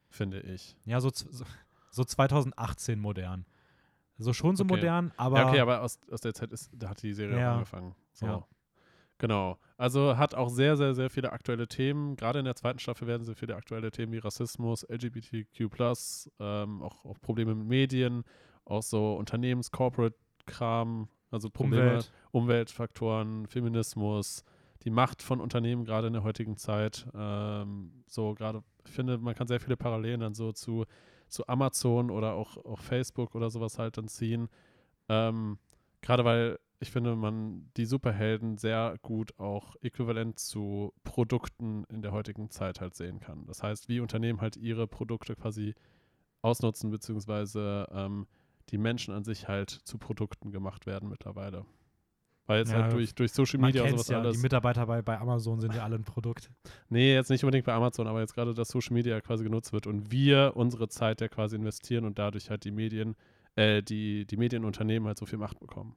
[0.09, 0.77] finde ich.
[0.85, 1.45] Ja, so, so,
[1.91, 3.47] so 2018 modern.
[4.19, 4.75] So schon so Okay.
[4.77, 7.55] modern, aber, ja, okay, aber aus, aus der Zeit ist, da hat die Serie Ja.
[7.55, 7.95] angefangen.
[8.13, 8.27] So.
[8.27, 8.47] Ja.
[9.19, 9.59] Genau.
[9.77, 12.17] Also hat auch sehr, sehr, sehr viele aktuelle Themen.
[12.17, 15.71] Gerade in der zweiten Staffel werden sehr viele aktuelle Themen wie Rassismus, LGBTQ,
[16.41, 18.25] ähm, auch, auch Probleme mit Medien,
[18.65, 22.13] auch so Unternehmens-Corporate-Kram, also Probleme, Umwelt.
[22.31, 24.45] Umweltfaktoren, Feminismus,
[24.85, 27.07] die Macht von Unternehmen gerade in der heutigen Zeit.
[27.15, 30.85] Ähm, so gerade, ich finde, man kann sehr viele Parallelen dann so zu,
[31.29, 34.49] zu Amazon oder auch, auch Facebook oder sowas halt dann ziehen.
[35.09, 35.59] Ähm,
[36.01, 42.11] gerade weil ich finde, man die Superhelden sehr gut auch äquivalent zu Produkten in der
[42.11, 43.47] heutigen Zeit halt sehen kann.
[43.47, 45.77] Das heißt, wie Unternehmen halt ihre Produkte quasi
[46.43, 48.27] ausnutzen, beziehungsweise ähm,
[48.73, 51.65] die Menschen an sich halt zu Produkten gemacht werden mittlerweile.
[52.47, 54.37] Weil jetzt Ja, halt durch, durch Social Media und sowas ja, alles.
[54.37, 56.51] die Mitarbeiter bei, bei Amazon sind ja alle ein Produkt.
[56.89, 59.87] Nee, jetzt nicht unbedingt bei Amazon, aber jetzt gerade, dass Social Media quasi genutzt wird
[59.87, 63.15] und wir unsere Zeit ja quasi investieren und dadurch halt die Medien,
[63.55, 65.95] äh, die, die Medienunternehmen halt so viel Macht bekommen.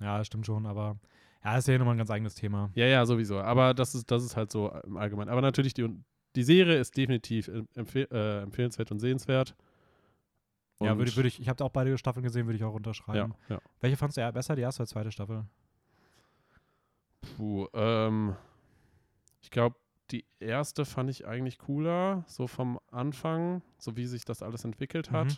[0.00, 0.98] Ja, das stimmt schon, aber
[1.44, 2.70] ja, ist ja nochmal ein ganz eigenes Thema.
[2.74, 3.38] Ja, ja, sowieso.
[3.38, 5.28] Aber das ist, das ist halt so im Allgemeinen.
[5.30, 5.86] Aber natürlich, die,
[6.34, 9.54] die Serie ist definitiv em- empfehl äh, empfehlenswert und sehenswert.
[10.80, 12.76] Ja, Und- würde, würde ich, ich habe auch beide Staffeln gesehen, würde ich auch ja,
[12.76, 13.34] unterschreiben.
[13.48, 13.60] ja.
[13.80, 15.44] Welche fandst du besser, die erste oder zweite Staffel?
[17.36, 18.36] Puh, ähm,
[19.40, 19.76] ich glaube,
[20.10, 25.10] die erste fand ich eigentlich cooler, so vom Anfang, so wie sich das alles entwickelt
[25.10, 25.28] hat.
[25.28, 25.36] Mhm.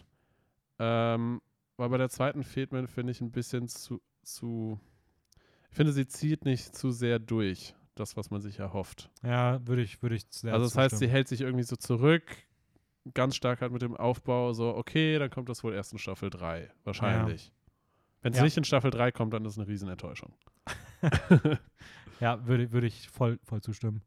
[0.79, 1.43] Ähm,
[1.77, 4.81] aber bei der zweiten fehlt mir, finde ich, ein bisschen zu, zu.
[5.71, 9.11] Ich finde, sie zieht nicht zu sehr durch, das, was man sich erhofft.
[9.23, 11.11] Ja, würde ich, würde ich sehr also, das heißt, sie zustimmen.
[11.13, 12.25] hält sich irgendwie so zurück,
[13.15, 16.31] ganz stark halt mit dem Aufbau, so, okay, dann kommt das wohl erst in Staffel
[16.31, 17.53] 3, wahrscheinlich.
[18.23, 18.45] Wenn es Ja.
[18.45, 20.35] nicht in Staffel 3 kommt, dann ist es eine Riesenenttäuschung.
[22.21, 24.01] Ja, würde, würde ich voll, voll zustimmen.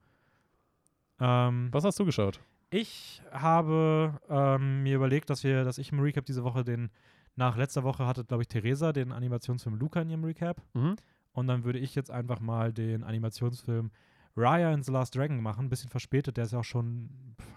[1.19, 2.39] Ähm, Was hast du geschaut?
[2.71, 6.89] Ich habe ähm, mir überlegt, dass wir, dass ich im Recap diese Woche den,
[7.35, 10.61] nach letzter Woche hatte, glaube ich, Theresa den Animationsfilm Luca in ihrem Recap.
[10.73, 10.95] Mhm.
[11.33, 13.91] Und dann würde ich jetzt einfach mal den Animationsfilm
[14.39, 15.65] Raya and the Last Dragon machen.
[15.65, 17.09] Ein bisschen verspätet, der ist ja auch schon,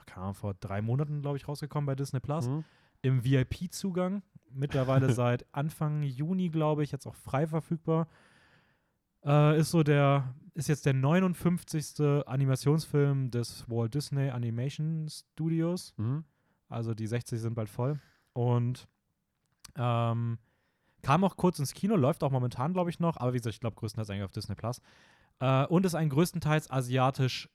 [0.07, 2.49] keine Ahnung, vor drei Monaten, glaube ich, rausgekommen bei Disney Plus.
[2.49, 2.65] Mhm.
[3.03, 4.23] Im VIP-Zugang.
[4.51, 8.09] Mittlerweile seit Anfang Juni, glaube ich, jetzt auch frei verfügbar.
[9.25, 12.27] Äh, ist so der, ist jetzt der 59.
[12.27, 15.95] Animationsfilm des Walt Disney Animation Studios.
[15.97, 16.25] Mhm.
[16.69, 18.01] Also die 60 sind bald voll.
[18.33, 18.89] Und
[19.77, 20.39] ähm,
[21.03, 23.61] kam auch kurz ins Kino, läuft auch momentan, glaube ich, noch, aber wie gesagt, ich
[23.61, 24.81] glaube größtenteils eigentlich auf Disney Plus.
[25.41, 27.49] Äh, und ist ein größtenteils asiatisch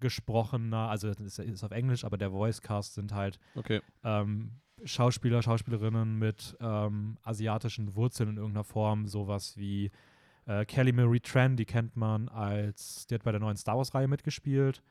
[0.00, 3.80] gesprochener, also es ist, ist auf Englisch, aber der Voicecast sind halt Okay.
[4.02, 9.90] ähm, Schauspieler, Schauspielerinnen mit ähm, asiatischen Wurzeln in irgendeiner Form, sowas wie
[10.46, 14.08] äh, Kelly Marie Tran, die kennt man als, die hat bei der neuen Star Wars-Reihe
[14.08, 14.82] mitgespielt.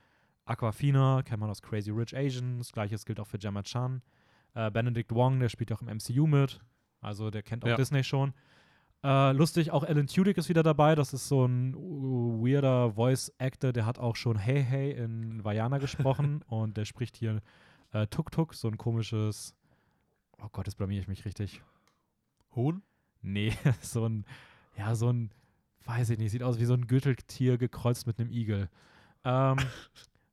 [0.46, 4.02] Aquafina kennt man aus Crazy Rich Asians, gleiches gilt auch für Gemma Chan.
[4.56, 6.60] Äh, Benedict Wong, der spielt auch im MCU mit,
[7.02, 7.76] also der kennt auch Ja.
[7.76, 8.34] Disney schon.
[9.04, 10.96] Äh, lustig, auch Alan Tudyk ist wieder dabei.
[10.96, 16.42] Das ist so ein weirder Voice-Actor, der hat auch schon Hey Hey in Vajana gesprochen
[16.48, 17.42] und der spricht hier
[17.92, 19.56] äh, Tuk Tuk, so ein komisches.
[20.42, 21.62] Oh Gott, jetzt blamier ich mich richtig.
[22.56, 22.82] Huhn?
[23.22, 24.26] Nee, so ein,
[24.78, 25.32] ja, so ein,
[25.86, 28.70] weiß ich nicht, sieht aus wie so ein Gürteltier gekreuzt mit einem Igel.
[29.26, 29.58] Ähm,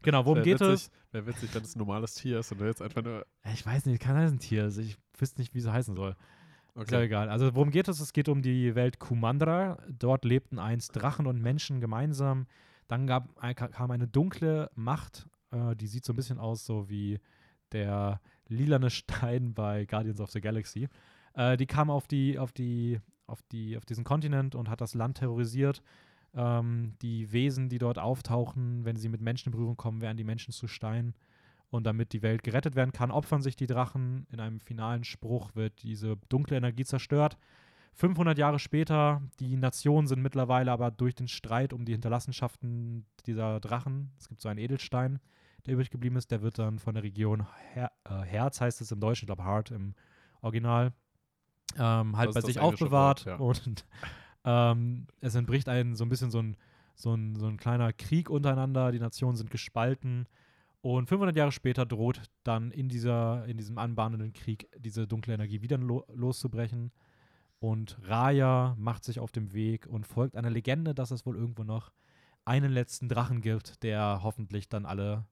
[0.03, 0.91] Genau, worum geht witzig, es?
[1.13, 3.27] Wäre witzig, wenn es ein normales Tier ist und du jetzt einfach nur.
[3.53, 4.63] Ich weiß nicht, kann heißen Tier.
[4.65, 6.17] Also ich wüsste nicht, wie es heißen soll.
[6.83, 7.07] Ist ja Okay.
[7.07, 7.29] egal.
[7.29, 8.01] Also worum geht es?
[8.01, 9.79] Es geht um die Welt Kumandra.
[9.88, 12.47] Dort lebten einst Drachen und Menschen gemeinsam.
[12.88, 17.19] Dann gab, kam eine dunkle Macht, äh, die sieht so ein bisschen aus so wie
[17.73, 20.88] der lilane Stein bei Guardians of the Galaxy.
[21.35, 24.95] Äh, die kam auf die, auf die, auf die, auf diesen Kontinent und hat das
[24.95, 25.83] Land terrorisiert.
[26.35, 30.25] Ähm, die Wesen, die dort auftauchen, wenn sie mit Menschen in Berührung kommen, werden die
[30.25, 31.14] Menschen zu Stein.
[31.71, 34.27] Und damit die Welt gerettet werden kann, opfern sich die Drachen.
[34.33, 37.39] In einem finalen Spruch wird diese dunkle Energie zerstört.
[37.95, 43.61] 500 Jahre später, die Nationen sind mittlerweile aber durch den Streit um die Hinterlassenschaften dieser
[43.61, 45.21] Drachen, es gibt so einen Edelstein,
[45.67, 48.93] der übrig geblieben ist, der wird dann von der Region Her äh, Herz, heißt es
[48.93, 49.95] im Deutschen, ich glaube Heart im
[50.41, 50.93] Original,
[51.79, 53.27] ähm, halt bei sich aufbewahrt.
[53.27, 53.85] Wort, Und
[54.45, 56.57] ähm, es entbricht ein, so ein bisschen so ein,
[56.95, 60.27] so, ein, so ein kleiner Krieg untereinander, die Nationen sind gespalten.
[60.83, 65.61] Und 500 Jahre später droht dann in, dieser, in diesem anbahnenden Krieg diese dunkle Energie
[65.61, 66.90] wieder lo loszubrechen.
[67.59, 71.62] Und Raya macht sich auf dem Weg und folgt einer Legende, dass es wohl irgendwo
[71.62, 71.93] noch
[72.47, 75.27] einen letzten Drachen gibt, der hoffentlich dann alle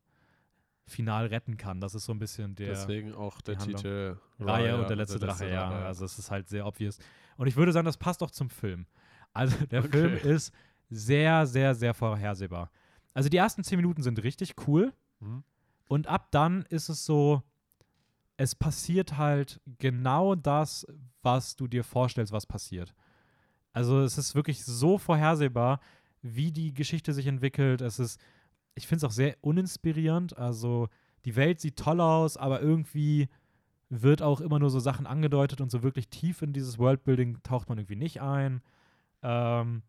[0.87, 1.81] final retten kann.
[1.81, 3.59] Das ist so ein bisschen der Deswegen auch der.
[3.59, 5.71] Titel Raya und der letzte Drache, ja.
[5.87, 6.99] Also es ist halt sehr obvious.
[7.37, 8.87] Und ich würde sagen, das passt auch zum Film.
[9.33, 9.91] Also der Okay.
[9.91, 10.53] Film ist
[10.91, 12.71] sehr, sehr, sehr vorhersehbar.
[13.15, 14.93] Also die ersten zehn Minuten sind richtig cool.
[15.21, 15.45] Mhm.
[15.89, 17.43] Und ab dann ist es so,
[18.37, 20.87] es passiert halt genau das,
[21.23, 22.95] was du dir vorstellst, was passiert.
[23.73, 25.81] Also es ist wirklich so vorhersehbar,
[26.23, 27.81] wie die Geschichte sich entwickelt.
[27.81, 28.21] Es ist,
[28.75, 30.37] ich finde es auch sehr uninspirierend.
[30.37, 30.89] Also
[31.25, 33.29] die Welt sieht toll aus, aber irgendwie
[33.89, 37.69] wird auch immer nur so Sachen angedeutet und so wirklich tief in dieses Worldbuilding taucht
[37.69, 38.63] man irgendwie nicht ein.
[39.23, 39.83] Ähm,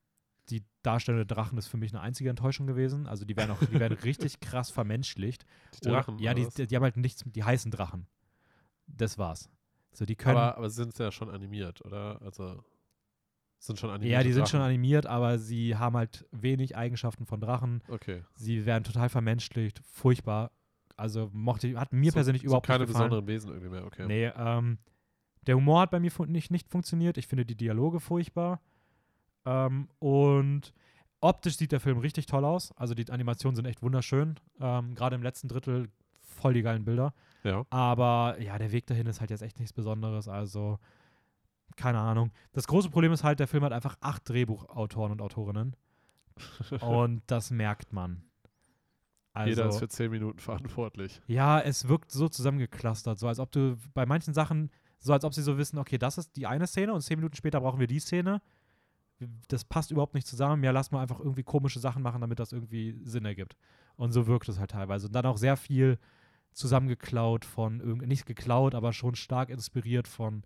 [0.49, 3.07] die Darstellung der Drachen ist für mich eine einzige Enttäuschung gewesen.
[3.07, 5.45] Also die werden auch, die werden richtig krass vermenschlicht.
[5.83, 6.19] Die Oder- Drachen.
[6.19, 6.53] ja, oder die, was?
[6.55, 8.07] die, die haben halt nichts, die heißen Drachen.
[8.87, 9.49] Das war's.
[9.91, 10.37] So, die können.
[10.37, 12.21] aber, aber sind ja schon animiert, oder?
[12.21, 12.63] Also
[13.59, 14.13] sind schon animiert.
[14.13, 17.83] ja, die sind schon animiert, aber sie haben halt wenig Eigenschaften von Drachen.
[17.89, 18.23] Okay.
[18.35, 20.51] Sie werden total vermenschlicht, furchtbar.
[20.95, 23.09] Also mochte, hat mir So- persönlich so überhaupt keine nicht gefallen.
[23.09, 24.05] besonderen Wesen irgendwie mehr, okay.
[24.07, 24.77] Nee, ähm,
[25.47, 27.17] der Humor hat bei mir nicht, nicht funktioniert.
[27.17, 28.61] Ich finde die Dialoge furchtbar.
[29.45, 30.73] Ähm, und
[31.21, 32.71] optisch sieht der Film richtig toll aus.
[32.77, 34.39] Also die Animationen sind echt wunderschön.
[34.59, 35.89] Ähm, Gerade im letzten Drittel
[36.21, 37.13] voll die geilen Bilder.
[37.43, 37.65] Ja.
[37.69, 40.27] Aber ja, der Weg dahin ist halt jetzt echt nichts Besonderes.
[40.27, 40.79] Also,
[41.75, 42.31] keine Ahnung.
[42.53, 45.75] Das große Problem ist halt, der Film hat einfach acht Drehbuchautoren und Autorinnen.
[46.81, 48.23] und das merkt man.
[49.33, 51.21] Also, Jeder ist für zehn Minuten verantwortlich.
[51.27, 55.33] ja, es wirkt so zusammengeklustert, so als ob du bei manchen Sachen, so als ob
[55.33, 57.87] sie so wissen, okay, das ist die eine Szene und zehn Minuten später brauchen wir
[57.87, 58.41] die Szene.
[59.47, 60.63] Das passt überhaupt nicht zusammen.
[60.63, 63.55] Ja, lass mal einfach irgendwie komische Sachen machen, damit das irgendwie Sinn ergibt.
[63.95, 65.07] Und so wirkt es halt teilweise.
[65.07, 65.97] Und dann auch sehr viel
[66.53, 70.43] zusammengeklaut von nicht geklaut, aber schon stark inspiriert von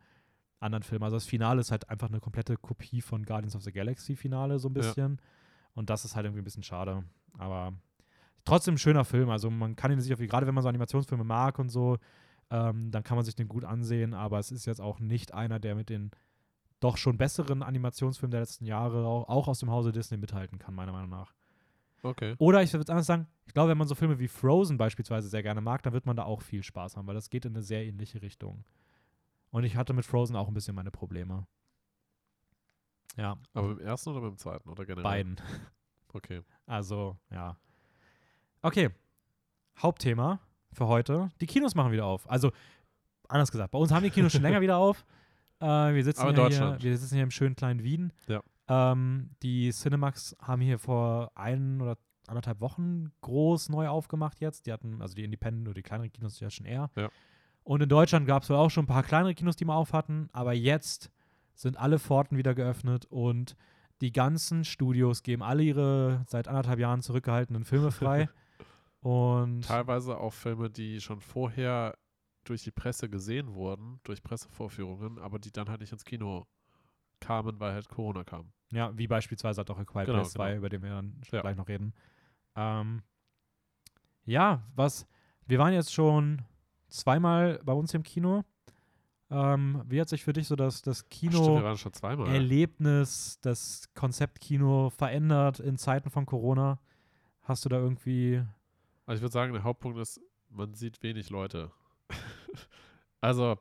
[0.59, 1.03] anderen Filmen.
[1.03, 4.59] Also das Finale ist halt einfach eine komplette Kopie von Guardians of the Galaxy Finale
[4.59, 4.81] so ein Ja.
[4.81, 5.19] bisschen.
[5.73, 7.03] Und das ist halt irgendwie ein bisschen schade.
[7.37, 7.73] Aber
[8.45, 9.29] trotzdem ein schöner Film.
[9.29, 11.97] Also man kann ihn sich auf, gerade wenn man so Animationsfilme mag und so,
[12.49, 14.13] ähm, dann kann man sich den gut ansehen.
[14.13, 16.11] Aber es ist jetzt auch nicht einer, der mit den
[16.83, 20.73] doch schon besseren Animationsfilmen der letzten Jahre auch, auch aus dem Hause Disney mithalten kann,
[20.73, 21.33] meiner Meinung nach.
[22.01, 22.35] Okay.
[22.37, 25.41] Oder ich würde anders sagen, ich glaube, wenn man so Filme wie Frozen beispielsweise sehr
[25.41, 27.63] gerne mag, dann wird man da auch viel Spaß haben, weil das geht in eine
[27.63, 28.65] sehr ähnliche Richtung.
[29.51, 31.47] Und ich hatte mit Frozen auch ein bisschen meine Probleme.
[33.15, 34.69] Ja, Aber beim ersten oder beim zweiten?
[34.69, 35.03] Oder generell?
[35.03, 35.37] beiden.
[36.15, 36.43] Okay.
[36.67, 37.57] Also, ja.
[38.61, 38.91] Okay.
[39.79, 40.39] Hauptthema
[40.71, 41.31] für heute.
[41.41, 42.29] Die Kinos machen wieder auf.
[42.29, 42.51] Also,
[43.27, 45.07] anders gesagt, bei uns haben die Kinos schon länger wieder auf.
[45.63, 46.81] Äh, wir, sitzen Aber ja Deutschland.
[46.81, 48.11] Hier, wir sitzen hier im schönen kleinen Wien.
[48.27, 48.41] Ja.
[48.67, 51.97] Ähm, die Cinemax haben hier vor ein oder
[52.27, 54.65] anderthalb Wochen groß neu aufgemacht jetzt.
[54.65, 56.89] Die hatten, also die Independent oder die kleineren Kinos, die ja schon eher.
[56.95, 57.09] Ja.
[57.63, 59.93] Und in Deutschland gab es wohl auch schon ein paar kleinere Kinos, die mal auf
[59.93, 60.29] hatten.
[60.33, 61.09] Aber jetzt
[61.55, 63.55] sind alle Pforten wieder geöffnet und
[64.01, 68.27] die ganzen Studios geben alle ihre seit anderthalb Jahren zurückgehaltenen Filme frei.
[68.99, 71.95] und Teilweise auch Filme, die schon vorher
[72.43, 76.45] durch die Presse gesehen wurden, durch Pressevorführungen, aber die dann halt nicht ins Kino
[77.19, 78.51] kamen, weil halt Corona kam.
[78.71, 80.57] ja, wie beispielsweise hat auch A Quiet Genau, Place 2, genau.
[80.57, 81.41] über den wir dann Ja.
[81.41, 81.93] gleich noch reden.
[82.55, 83.01] Ähm,
[84.25, 85.05] ja, was,
[85.45, 86.41] wir waren jetzt schon
[86.89, 88.43] zweimal bei uns im Kino.
[89.29, 91.93] Ähm, wie hat sich für dich so das, das Ach, stimmt, wir Kino waren schon
[91.93, 92.27] zweimal.
[92.29, 96.79] Erlebnis, das Konzept Kino verändert in Zeiten von Corona?
[97.41, 98.43] Hast du da irgendwie
[99.05, 101.71] Also ich würde sagen, der Hauptpunkt ist, man sieht wenig Leute.
[103.23, 103.57] Also,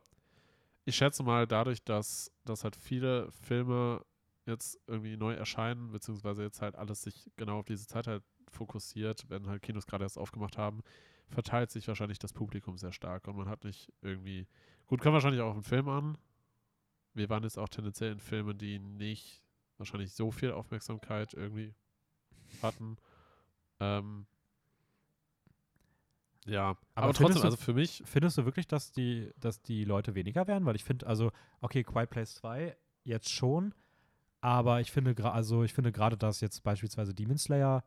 [0.85, 4.05] ich schätze mal, dadurch, dass, dass halt viele Filme
[4.45, 9.31] jetzt irgendwie neu erscheinen, beziehungsweise jetzt halt alles sich genau auf diese Zeit halt fokussiert,
[9.31, 10.81] wenn halt Kinos gerade erst aufgemacht haben,
[11.29, 14.49] verteilt sich wahrscheinlich das Publikum sehr stark und man hat nicht irgendwie,
[14.89, 16.19] gut, kommt wahrscheinlich auch einen Film an.
[17.15, 19.45] Wir waren jetzt auch tendenziell in Filmen, die nicht
[19.79, 21.73] wahrscheinlich so viel Aufmerksamkeit irgendwie
[22.63, 22.97] hatten.
[23.79, 24.27] Ähm,
[26.47, 29.85] ja, aber, Aber trotzdem, du- also für mich, Findest du wirklich, dass die, dass die
[29.85, 30.65] Leute weniger werden?
[30.67, 33.75] Weil ich finde, also, okay, Quiet Place 2 jetzt schon,
[34.41, 37.85] aber ich finde, also ich finde gerade, dass jetzt beispielsweise Demon Slayer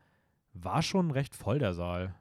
[0.53, 2.15] war schon recht voll der Saal.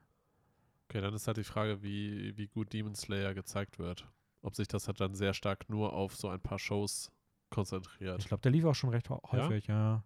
[0.89, 4.07] okay, dann ist halt die Frage, wie, wie gut Demon Slayer gezeigt wird.
[4.43, 7.11] Ob sich das halt dann sehr stark nur auf so ein paar Shows
[7.51, 8.19] konzentriert.
[8.21, 10.03] Ich glaube, der lief auch schon recht häufig, ja.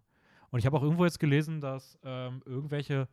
[0.51, 3.07] Und ich habe auch irgendwo jetzt gelesen, dass ähm, irgendwelche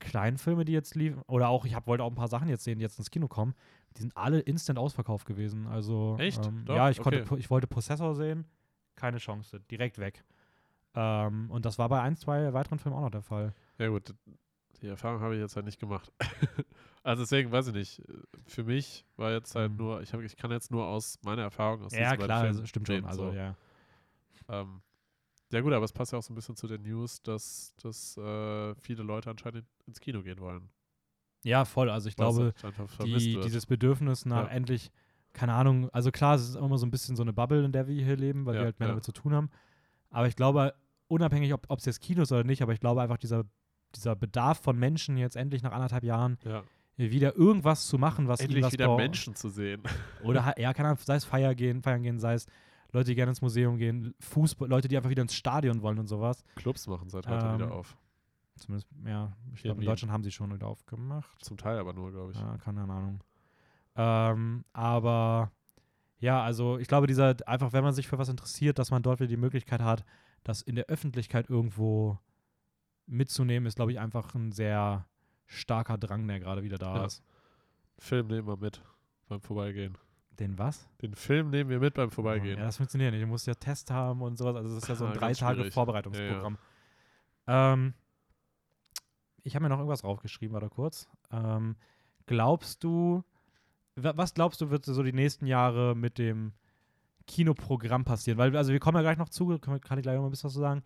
[0.00, 2.64] kleinen Filme, die jetzt liefen, oder auch, ich hab, wollte auch ein paar Sachen jetzt
[2.64, 3.54] sehen, die jetzt ins Kino kommen,
[3.96, 5.66] die sind alle instant ausverkauft gewesen.
[5.68, 6.44] Also, Echt?
[6.44, 7.38] Ähm, ja, ich, konnte, Okay.
[7.38, 8.44] Ich wollte Possessor sehen,
[8.96, 10.24] keine Chance, direkt weg.
[10.94, 13.54] Ähm, und das war bei ein, zwei weiteren Filmen auch noch der Fall.
[13.78, 14.12] Ja gut,
[14.82, 16.12] die Erfahrung habe ich jetzt halt nicht gemacht.
[17.02, 18.02] also deswegen weiß ich nicht.
[18.46, 19.76] Für mich war jetzt halt Mhm.
[19.76, 22.66] nur, ich, hab, ich kann jetzt nur aus meiner Erfahrung aus Ja, klar, Filmen also,
[22.66, 22.96] stimmt schon.
[22.96, 23.36] reden, Also, so.
[23.36, 23.54] ja.
[24.48, 24.80] Ähm,
[25.52, 28.16] ja gut, aber es passt ja auch so ein bisschen zu den News, dass, dass
[28.16, 30.68] äh, viele Leute anscheinend ins Kino gehen wollen.
[31.42, 31.90] ja, voll.
[31.90, 34.48] Also, ich es glaube, halt die, dieses Bedürfnis nach Ja.
[34.48, 34.90] endlich,
[35.32, 37.86] keine Ahnung, also klar, es ist immer so ein bisschen so eine Bubble, in der
[37.88, 38.92] wir hier leben, weil Ja, wir halt mehr ja.
[38.92, 39.50] damit zu tun haben.
[40.10, 40.74] Aber ich glaube,
[41.08, 43.44] unabhängig, ob es jetzt Kino ist oder nicht, aber ich glaube einfach, dieser,
[43.94, 46.62] dieser Bedarf von Menschen jetzt endlich nach anderthalb Jahren ja.
[46.96, 49.82] wieder irgendwas zu machen, was ihnen Endlich was wieder bau- Menschen zu sehen.
[50.22, 52.46] Oder ja, keine Ahnung, sei es feiern gehen, feiern gehen, sei es
[52.92, 56.06] Leute, die gerne ins Museum gehen, Fußball, Leute, die einfach wieder ins Stadion wollen und
[56.06, 56.44] sowas.
[56.56, 57.96] Clubs machen seit heute Ähm, wieder auf.
[58.56, 59.86] Zumindest, ja, ich glaube, in.
[59.86, 61.42] Deutschland haben sie schon wieder aufgemacht.
[61.44, 62.38] Zum Teil aber nur, glaube ich.
[62.38, 63.22] Ja, keine Ahnung.
[63.96, 65.50] Ähm, aber
[66.18, 69.20] ja, also ich glaube, dieser, einfach wenn man sich für was interessiert, dass man dort
[69.20, 70.04] wieder die Möglichkeit hat,
[70.44, 72.18] das in der Öffentlichkeit irgendwo
[73.06, 75.06] mitzunehmen, ist, glaube ich, einfach ein sehr
[75.46, 77.04] starker Drang, der gerade wieder da Ja.
[77.06, 77.22] ist.
[77.98, 78.82] Film nehmen wir mit
[79.28, 79.96] beim Vorbeigehen.
[80.40, 80.88] Den was?
[81.02, 82.58] Den Film nehmen wir mit beim Vorbeigehen.
[82.58, 83.22] Ja, das funktioniert nicht.
[83.22, 84.56] Du musst ja Test haben und sowas.
[84.56, 85.74] Also das ist ja so ein Ah, drei Tage schwierig.
[85.74, 86.56] Vorbereitungsprogramm.
[87.46, 87.94] Ähm,
[89.42, 91.08] ich habe mir noch irgendwas draufgeschrieben, warte kurz.
[91.30, 91.76] Ähm,
[92.26, 93.22] glaubst du,
[93.96, 96.52] wa- was glaubst du, wird so die nächsten Jahre mit dem
[97.26, 98.38] Kinoprogramm passieren?
[98.38, 100.48] Weil, also wir kommen ja gleich noch zu, kann ich gleich noch mal ein bisschen
[100.48, 100.82] was zu sagen.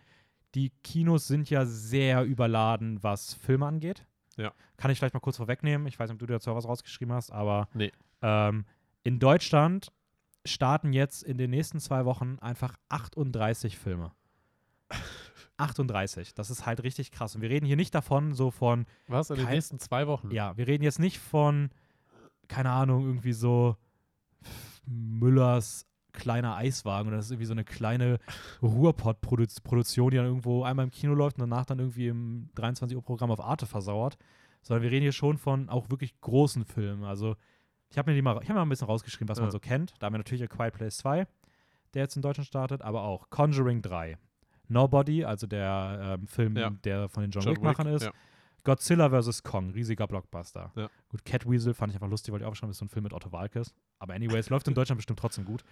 [0.54, 4.06] Die Kinos sind ja sehr überladen, was Filme angeht.
[4.36, 4.52] Ja.
[4.76, 5.86] Kann ich vielleicht mal kurz vorwegnehmen.
[5.86, 7.92] Ich weiß nicht, ob du dazu was rausgeschrieben hast, aber Nee.
[8.22, 8.64] ähm,
[9.04, 9.92] in Deutschland
[10.44, 14.12] starten jetzt in den nächsten zwei Wochen einfach 38 Filme.
[15.56, 16.34] 38.
[16.34, 17.34] Das ist halt richtig krass.
[17.36, 19.30] Und wir reden hier nicht davon, so von, Was?
[19.30, 20.30] In den Kein- nächsten zwei Wochen?
[20.32, 21.70] ja, wir reden jetzt nicht von,
[22.48, 23.76] keine Ahnung, irgendwie so
[24.86, 28.18] Müllers kleiner Eiswagen oder das ist irgendwie so eine kleine
[28.62, 33.02] Ruhrpott-Produktion, die dann irgendwo einmal im Kino läuft und danach dann irgendwie im 23 Uhr
[33.02, 34.16] Programm auf Arte versauert.
[34.62, 37.04] Sondern wir reden hier schon von auch wirklich großen Filmen.
[37.04, 37.36] Also
[37.94, 39.42] ich habe mir die mal, ich habe mal ein bisschen rausgeschrieben, was Ja.
[39.44, 39.94] man so kennt.
[40.00, 41.26] Da haben wir natürlich A Quiet Place 2,
[41.94, 44.18] der jetzt in Deutschland startet, aber auch Conjuring 3.
[44.66, 46.70] Nobody, also der ähm, Film, Ja.
[46.70, 48.02] der von den John, John Wick-Machern Wick, ist.
[48.06, 48.12] ja.
[48.64, 49.42] Godzilla vs.
[49.44, 50.72] Kong, riesiger Blockbuster.
[50.74, 50.88] Ja.
[51.08, 53.12] Gut, Catweasel fand ich einfach lustig, wollte ich auch schon, ist so ein Film mit
[53.12, 53.72] Otto Walkes.
[54.00, 55.62] Aber anyways, läuft in Deutschland bestimmt trotzdem gut.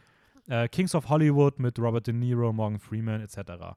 [0.46, 3.74] Äh, Kings of Hollywood mit Robert De Niro, Morgan Freeman etc.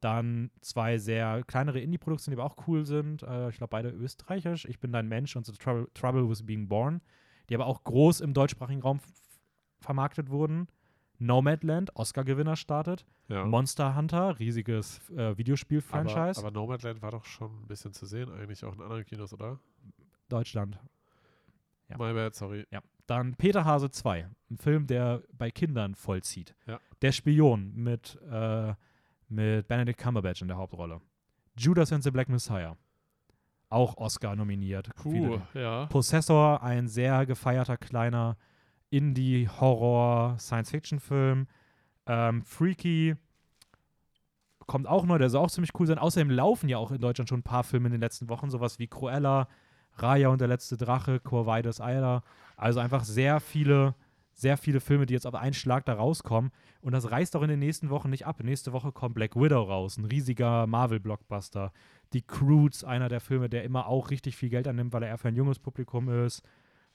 [0.00, 3.22] Dann zwei sehr kleinere Indie-Produktionen, die aber auch cool sind.
[3.22, 4.64] Äh, ich glaube, beide österreichisch.
[4.66, 7.00] Ich bin dein Mensch und The Trouble, Trouble with Being Born.
[7.48, 9.00] Die aber auch groß im deutschsprachigen Raum
[9.80, 10.68] vermarktet wurden.
[11.18, 13.04] Nomadland, Oscar-Gewinner startet.
[13.28, 13.44] Ja.
[13.44, 16.38] Monster Hunter, riesiges äh, Videospiel-Franchise.
[16.40, 19.32] Aber, aber Nomadland war doch schon ein bisschen zu sehen, eigentlich auch in anderen Kinos,
[19.32, 19.58] oder?
[20.28, 20.78] Deutschland.
[21.88, 21.96] Ja.
[21.98, 22.66] My bad, sorry.
[22.70, 22.80] Ja.
[23.06, 26.54] Dann Peter Hase 2, ein Film, der bei Kindern vollzieht.
[26.66, 26.78] Ja.
[27.00, 28.74] Der Spion mit, äh,
[29.28, 31.00] mit Benedict Cumberbatch in der Hauptrolle.
[31.56, 32.76] Judas and the Black Messiah.
[33.70, 34.88] Auch Oscar nominiert.
[34.96, 35.86] Puh, ja.
[35.86, 38.36] Possessor, ein sehr gefeierter kleiner
[38.90, 41.46] Indie-Horror-Science-Fiction-Film.
[42.06, 43.16] Ähm, Freaky
[44.66, 45.98] kommt auch neu, der soll auch ziemlich cool sein.
[45.98, 48.78] Außerdem laufen ja auch in Deutschland schon ein paar Filme in den letzten Wochen, sowas
[48.78, 49.48] wie Cruella,
[49.94, 52.22] Raya und der letzte Drache, Corvides Eiler.
[52.56, 53.94] Also einfach sehr viele,
[54.32, 56.50] sehr viele Filme, die jetzt auf einen Schlag da rauskommen.
[56.80, 58.42] Und das reißt auch in den nächsten Wochen nicht ab.
[58.42, 61.72] Nächste Woche kommt Black Widow raus, ein riesiger Marvel-Blockbuster.
[62.12, 65.18] Die Croods, einer der Filme, der immer auch richtig viel Geld annimmt, weil er eher
[65.18, 66.42] für ein junges Publikum ist.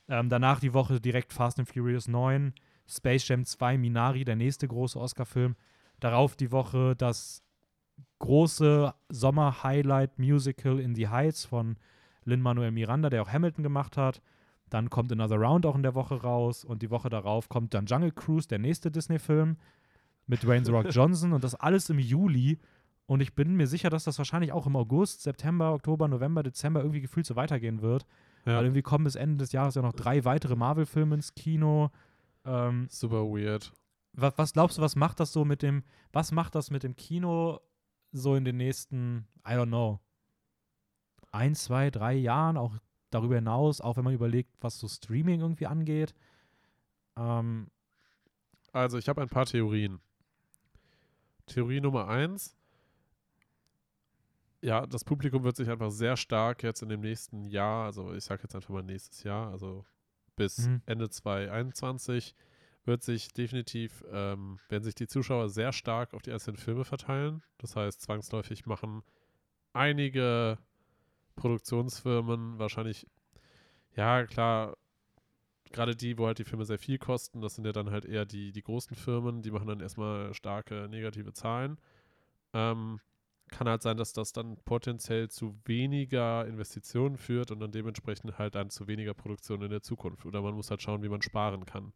[0.10, 2.54] Ähm, danach die Woche direkt Fast and Furious 9,
[2.88, 5.56] Space Jam 2, Minari, der nächste große Oscar-Film.
[5.99, 7.43] Darauf die Woche das
[8.19, 11.78] große Sommer-Highlight-Musical In the Heights von
[12.26, 14.21] Lin-Manuel Miranda, der auch Hamilton gemacht hat.
[14.69, 17.86] Dann kommt Another Round auch in der Woche raus und die Woche darauf kommt dann
[17.86, 19.58] Jungle Cruise, der nächste Disney-Film.
[20.26, 22.60] mit Dwayne The Rock Johnson und das alles im Juli.
[23.06, 26.82] Und ich bin mir sicher, dass das wahrscheinlich auch im August, September, Oktober, November, Dezember
[26.82, 28.06] irgendwie gefühlt so weitergehen wird.
[28.46, 28.58] Ja.
[28.58, 31.92] Weil irgendwie kommen bis Ende des Jahres ja noch drei weitere Marvel-Filme ins Kino.
[32.46, 33.72] Ähm, Super weird.
[34.13, 36.96] was, was glaubst du, was macht das so mit dem, was macht das mit dem
[36.96, 37.60] Kino
[38.12, 40.00] so in den nächsten, I don't know,
[41.32, 42.76] ein, zwei, drei Jahren, auch
[43.10, 46.13] darüber hinaus, auch wenn man überlegt, was so Streaming irgendwie angeht?
[47.18, 47.68] Ähm,
[48.72, 50.00] Also, ich habe ein paar Theorien.
[51.48, 52.56] Theorie Nummer eins.
[54.63, 58.23] Ja, das Publikum wird sich einfach sehr stark jetzt in dem nächsten Jahr, also ich
[58.23, 59.84] sage jetzt einfach mal nächstes Jahr, also
[60.38, 60.82] bis Mhm.
[60.86, 62.34] Ende 2021,
[62.86, 67.43] wird sich definitiv, ähm, werden sich die Zuschauer sehr stark auf die einzelnen Filme verteilen.
[67.58, 69.04] Das heißt, zwangsläufig machen
[69.73, 70.58] einige
[71.36, 73.06] Produktionsfirmen wahrscheinlich,
[73.97, 74.78] ja klar,
[75.73, 78.26] gerade die, wo halt die Filme sehr viel kosten, das sind ja dann halt eher
[78.26, 81.78] die, die großen Firmen, die machen dann erstmal starke negative Zahlen.
[82.54, 83.02] Ähm,
[83.54, 88.56] kann halt sein, dass das dann potenziell zu weniger Investitionen führt und dann dementsprechend halt
[88.56, 90.26] dann zu weniger Produktion in der Zukunft.
[90.26, 91.94] Oder man muss halt schauen, wie man sparen kann.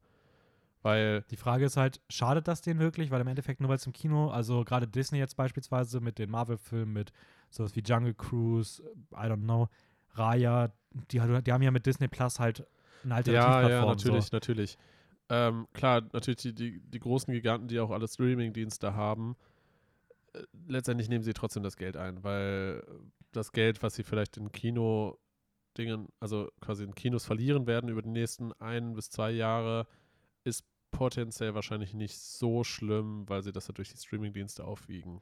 [0.84, 3.12] Weil, die Frage ist halt, schadet das denen wirklich?
[3.12, 6.30] Weil im Endeffekt nur weil es im Kino, also gerade Disney jetzt beispielsweise mit den
[6.30, 7.12] Marvel-Filmen, mit
[7.50, 9.67] sowas wie Jungle Cruise, I don't know,
[10.13, 10.72] Raya,
[11.12, 12.65] die, die haben ja mit Disney Plus halt
[13.04, 13.72] eine ja, Alternativplattform.
[13.72, 14.30] ja, natürlich, So.
[14.36, 14.78] natürlich.
[15.30, 19.36] Ähm, klar, natürlich die, die, die großen Giganten, die auch alle Streaming-Dienste haben,
[20.67, 22.84] letztendlich nehmen sie trotzdem das Geld ein, weil
[23.32, 28.10] das Geld, was sie vielleicht in Kino-Dingen, also quasi in Kinos verlieren werden über die
[28.10, 29.88] nächsten ein bis zwei Jahre,
[30.43, 35.21] ist potenziell wahrscheinlich nicht so schlimm, weil sie das halt durch die Streaming-Dienste aufwiegen.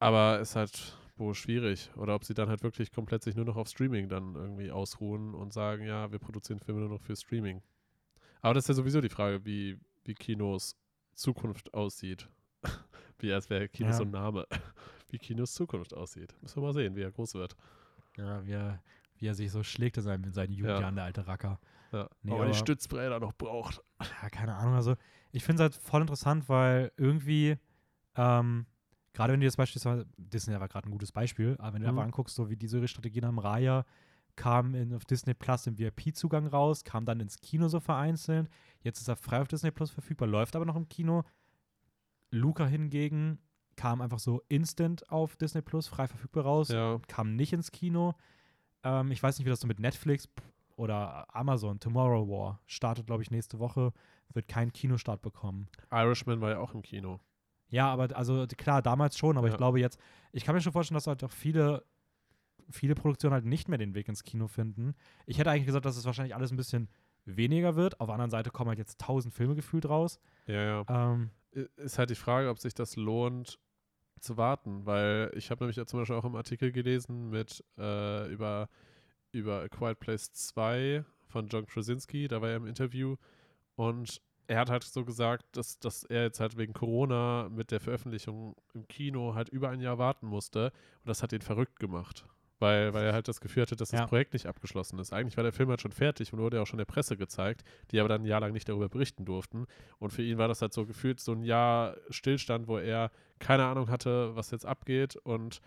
[0.00, 1.90] Aber ist halt wohl schwierig.
[1.96, 5.34] Oder ob sie dann halt wirklich komplett sich nur noch auf Streaming dann irgendwie ausruhen
[5.34, 7.62] und sagen, ja, wir produzieren Filme nur noch für Streaming.
[8.40, 10.76] Aber das ist ja sowieso die Frage, wie, wie Kinos
[11.14, 12.28] Zukunft aussieht.
[13.18, 13.98] Wie als wäre Kinos Ja.
[13.98, 14.46] so ein Name.
[15.10, 16.34] Wie Kinos Zukunft aussieht.
[16.42, 17.56] Müssen wir mal sehen, wie er groß wird.
[18.18, 18.82] Ja, wie er,
[19.16, 21.58] wie er sich so schlägt in seinen, in seinen Jugendjahren, der alte Racker.
[21.92, 22.10] Ja.
[22.20, 23.80] Nee, aber die aber- Stützbräder noch braucht.
[24.22, 24.74] Ja, keine Ahnung.
[24.74, 24.96] Also,
[25.32, 27.56] ich finde es halt voll interessant, weil irgendwie,
[28.16, 28.66] ähm,
[29.14, 31.94] gerade wenn du jetzt beispielsweise, Disney war gerade ein gutes Beispiel, aber wenn du Mhm.
[31.94, 33.86] einfach anguckst, so wie diese ihre Strategien haben, Raya
[34.36, 38.50] kam in, auf Disney Plus im VIP-Zugang raus, kam dann ins Kino so vereinzelt.
[38.82, 41.24] Jetzt ist er frei auf Disney Plus verfügbar, läuft aber noch im Kino.
[42.30, 43.38] Luca hingegen
[43.76, 47.00] kam einfach so instant auf Disney Plus frei verfügbar raus Ja.
[47.06, 48.14] kam nicht ins Kino.
[48.82, 50.28] Ähm, ich weiß nicht, wie das so mit Netflix
[50.76, 53.92] oder Amazon, Tomorrow War, startet, glaube ich, nächste Woche,
[54.32, 55.68] wird keinen Kinostart bekommen.
[55.92, 57.20] Irishman war ja auch im Kino.
[57.70, 59.52] Ja, aber also klar, damals schon, aber Ja.
[59.54, 59.98] ich glaube jetzt,
[60.32, 61.84] ich kann mir schon vorstellen, dass halt auch viele,
[62.70, 64.94] viele Produktionen halt nicht mehr den Weg ins Kino finden.
[65.26, 66.88] Ich hätte eigentlich gesagt, dass es wahrscheinlich alles ein bisschen
[67.24, 68.00] weniger wird.
[68.00, 70.18] Auf der anderen Seite kommen halt jetzt tausend Filme gefühlt raus.
[70.46, 70.84] Ja, ja.
[71.12, 73.58] Ähm, Ist halt die Frage, ob sich das lohnt
[74.20, 78.30] zu warten, weil ich habe nämlich ja zum Beispiel auch im Artikel gelesen mit äh,
[78.32, 78.68] über,
[79.32, 83.16] über A Quiet Place 2 von John Krasinski, da war er im Interview
[83.76, 87.80] und er hat halt so gesagt, dass, dass er jetzt halt wegen Corona mit der
[87.80, 90.72] Veröffentlichung im Kino halt über ein Jahr warten musste
[91.04, 92.24] und das hat ihn verrückt gemacht.
[92.60, 94.00] Weil, weil er halt das Gefühl hatte, dass Ja.
[94.00, 95.12] das Projekt nicht abgeschlossen ist.
[95.12, 97.62] Eigentlich war der Film halt schon fertig und wurde ja auch schon der Presse gezeigt,
[97.92, 99.66] die aber dann ein Jahr lang nicht darüber berichten durften.
[100.00, 103.64] Und für ihn war das halt so gefühlt so ein Jahr Stillstand, wo er keine
[103.66, 105.14] Ahnung hatte, was jetzt abgeht.
[105.16, 105.60] Und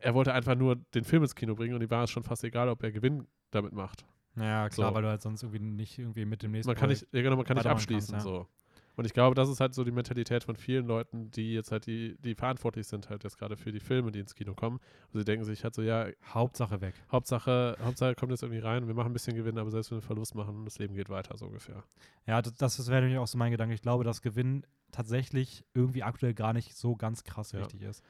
[0.00, 2.42] er wollte einfach nur den Film ins Kino bringen und ihm war es schon fast
[2.42, 4.04] egal, ob er Gewinn damit macht.
[4.34, 4.94] naja, klar, So.
[4.94, 7.36] weil du halt sonst irgendwie nicht irgendwie mit dem nächsten Man kann nicht, ja, genau,
[7.36, 8.32] man kann nicht abschließen kannst, ja.
[8.32, 8.48] so.
[8.96, 11.86] Und ich glaube, das ist halt so die Mentalität von vielen Leuten, die jetzt halt
[11.86, 14.78] die, die verantwortlich sind halt jetzt gerade für die Filme, die ins Kino kommen.
[15.12, 16.94] Und sie denken sich halt so, ja, Hauptsache weg.
[17.10, 20.02] Hauptsache, Hauptsache kommt jetzt irgendwie rein, wir machen ein bisschen Gewinn, aber selbst wenn wir
[20.02, 21.84] Verlust machen, das Leben geht weiter, so ungefähr.
[22.26, 23.74] Ja, das, das wäre nämlich auch so mein Gedanke.
[23.74, 27.60] Ich glaube, dass Gewinn tatsächlich irgendwie aktuell gar nicht so ganz krass Ja.
[27.60, 28.04] wichtig ist.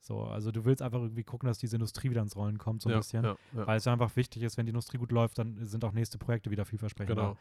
[0.00, 2.88] So, also du willst einfach irgendwie gucken, dass diese Industrie wieder ins Rollen kommt, so
[2.88, 3.24] ein ja, bisschen.
[3.24, 3.66] Ja, ja.
[3.66, 6.50] Weil es einfach wichtig ist, wenn die Industrie gut läuft, dann sind auch nächste Projekte
[6.50, 7.22] wieder vielversprechender.
[7.22, 7.38] Genau.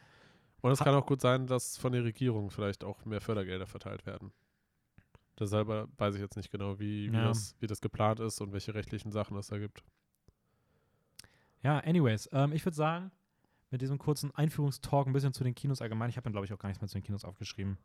[0.65, 4.07] Und es kann auch gut sein, dass von der Regierung vielleicht auch mehr Fördergelder verteilt
[4.07, 4.31] werden.
[5.39, 7.25] Deshalb weiß ich jetzt nicht genau, wie, wie, Ja.
[7.25, 9.83] das, wie das geplant ist und welche rechtlichen Sachen es da gibt.
[11.61, 13.11] Ja, anyways, ähm, ich würde sagen,
[13.69, 16.09] mit diesem kurzen Einführungstalk ein bisschen zu den Kinos allgemein.
[16.09, 17.77] Ich habe dann, glaube ich, auch gar nichts mehr zu den Kinos aufgeschrieben.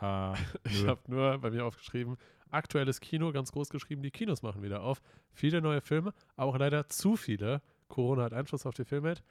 [0.00, 0.32] Äh,
[0.64, 2.16] Ich habe nur bei mir aufgeschrieben,
[2.50, 5.00] aktuelles Kino, ganz groß geschrieben, die Kinos machen wieder auf.
[5.32, 7.62] Viele neue Filme, aber auch leider zu viele.
[7.86, 9.22] Corona hat Einfluss auf die Filmwelt.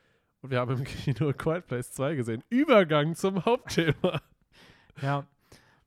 [0.46, 2.44] Und wir haben im Kino Quiet Place 2 gesehen.
[2.52, 4.22] Übergang zum Hauptthema.
[5.02, 5.26] ja.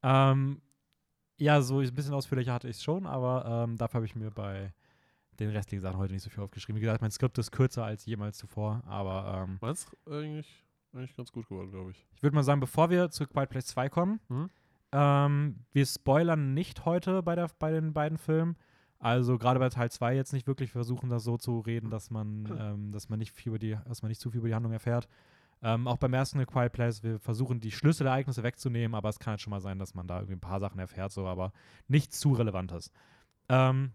[0.02, 0.60] Ähm,
[1.36, 4.32] ja, so ein bisschen ausführlicher hatte ich es schon, aber ähm, dafür habe ich mir
[4.32, 4.72] bei
[5.38, 6.80] den restlichen Sachen heute nicht so viel aufgeschrieben.
[6.80, 11.30] Wie gesagt, mein Skript ist kürzer als jemals zuvor, aber ähm, Meinst eigentlich, eigentlich ganz
[11.30, 12.04] gut geworden, glaube ich.
[12.16, 14.50] Ich würde mal sagen, bevor wir zu Quiet Place 2 kommen, Mhm.
[14.90, 18.56] Ähm, wir spoilern nicht heute bei, der, bei den beiden Filmen.
[19.00, 22.46] Also gerade bei Teil 2 jetzt nicht wirklich versuchen, das so zu reden, dass man,
[22.58, 24.72] ähm, dass man nicht viel über die, dass man nicht zu viel über die Handlung
[24.72, 25.08] erfährt.
[25.60, 29.32] Ähm, auch beim ersten A Quiet Place, wir versuchen die Schlüsselereignisse wegzunehmen, aber es kann
[29.32, 31.52] halt schon mal sein, dass man da irgendwie ein paar Sachen erfährt, so, aber
[31.88, 32.92] nichts zu Relevantes.
[33.48, 33.90] Ähm,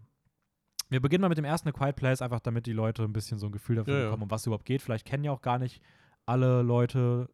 [0.90, 3.38] wir beginnen mal mit dem ersten A Quiet Place, einfach damit die Leute ein bisschen
[3.38, 4.06] so ein Gefühl dafür Ja, ja.
[4.06, 4.82] bekommen, um was überhaupt geht.
[4.82, 5.82] Vielleicht kennen ja auch gar nicht
[6.26, 7.30] alle Leute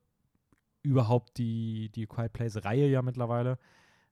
[0.82, 3.58] überhaupt die, die Quiet Place-Reihe ja mittlerweile.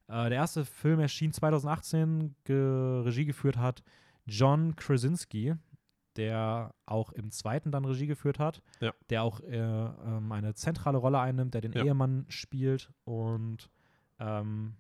[0.09, 3.83] Äh, der erste Film erschien 2018, ge Regie geführt hat
[4.27, 5.55] John Krasinski,
[6.17, 8.93] der auch im zweiten dann Regie geführt hat, Ja.
[9.11, 11.85] der auch äh, ähm, eine zentrale Rolle einnimmt, der den Ja.
[11.85, 13.71] Ehemann spielt und
[14.19, 14.75] ähm,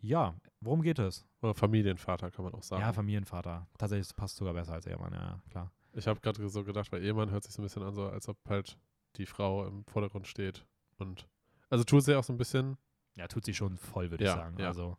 [0.00, 1.26] ja, worum geht es?
[1.42, 2.82] Oder Familienvater kann man auch sagen.
[2.82, 3.66] Ja, Familienvater.
[3.78, 5.72] Tatsächlich passt sogar besser als Ehemann, ja, klar.
[5.92, 8.28] Ich habe gerade so gedacht, weil Ehemann hört sich so ein bisschen an, so als
[8.28, 8.78] ob halt
[9.16, 10.66] die Frau im Vordergrund steht.
[10.98, 11.26] Und
[11.70, 12.76] also tut sie auch so ein bisschen.
[13.16, 14.58] Ja, tut sie schon voll, würde Ja, ich sagen.
[14.58, 14.68] ja.
[14.68, 14.96] Also,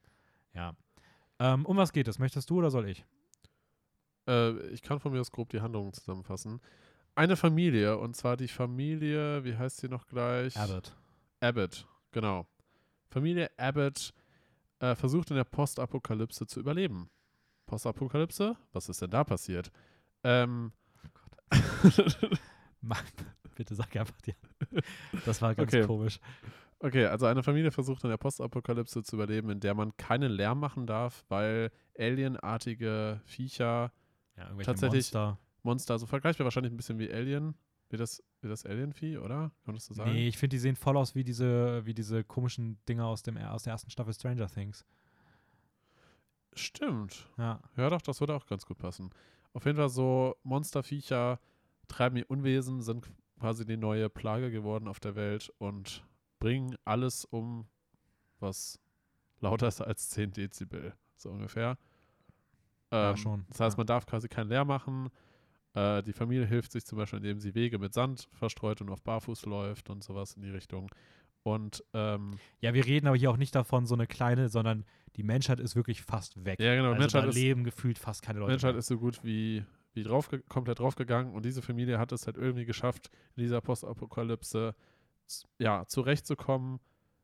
[0.54, 0.76] ja.
[1.40, 2.18] Ähm, um was geht es?
[2.20, 3.06] Möchtest du oder soll ich?
[4.28, 6.60] Äh, ich kann von mir aus grob die Handlungen zusammenfassen.
[7.16, 10.56] Eine Familie, und zwar die Familie, wie heißt sie noch gleich?
[10.58, 10.96] Abbott.
[11.40, 12.46] Abbott, genau.
[13.10, 14.14] Familie Abbott
[14.80, 17.10] äh, versucht in der Postapokalypse zu überleben.
[17.66, 18.56] Postapokalypse?
[18.72, 19.72] Was ist denn da passiert?
[20.24, 20.72] Ähm,
[22.82, 23.04] Mann,
[23.56, 24.36] bitte sag einfach dir.
[25.26, 25.86] Das war ganz Okay.
[25.86, 26.20] komisch.
[26.80, 30.60] Okay, also eine Familie versucht in der Postapokalypse zu überleben, in der man keinen Lärm
[30.60, 33.92] machen darf, weil alienartige Viecher,
[34.38, 35.40] Ja, Tatsächlich- Monster.
[35.64, 37.56] Monster, so vergleichbar wahrscheinlich ein bisschen wie Alien.
[37.90, 39.52] Wie das, wie das Alienvieh, oder?
[39.64, 40.12] Konntest du sagen?
[40.12, 43.38] Nee, ich finde, die sehen voll aus wie diese, wie diese komischen Dinger aus, dem,
[43.38, 44.86] aus der ersten Staffel Stranger Things.
[46.54, 47.30] Stimmt.
[47.38, 47.62] Ja.
[47.76, 49.10] Ja, doch, das würde auch ganz gut passen.
[49.54, 51.40] Auf jeden Fall so Monsterviecher
[51.88, 53.10] treiben ihr Unwesen, sind
[53.40, 56.04] quasi die neue Plage geworden auf der Welt und
[56.40, 57.68] bringen alles um,
[58.40, 58.80] was
[59.40, 61.78] lauter ist als 10 Dezibel, so ungefähr.
[62.92, 63.80] Ja, Ähm, schon, Das heißt, ja.
[63.80, 65.10] man darf quasi keinen Lärm machen.
[65.74, 69.02] Äh, die Familie hilft sich zum Beispiel, indem sie Wege mit Sand verstreut und auf
[69.04, 70.90] Barfuß läuft und sowas in die Richtung.
[71.44, 74.86] Und ähm, Ja, wir reden aber hier auch nicht davon, so eine kleine, sondern
[75.16, 76.60] die Menschheit ist wirklich fast weg.
[76.60, 78.52] Ja, genau, Also Menschheit da ist- leben gefühlt fast keine Leute.
[78.52, 78.80] Menschheit mehr.
[78.80, 79.64] ist so gut wie,
[79.94, 84.76] wie drauf, komplett draufgegangen und diese Familie hat es halt irgendwie geschafft, in dieser Postapokalypse
[85.60, 86.80] ja, zurechtzukommen,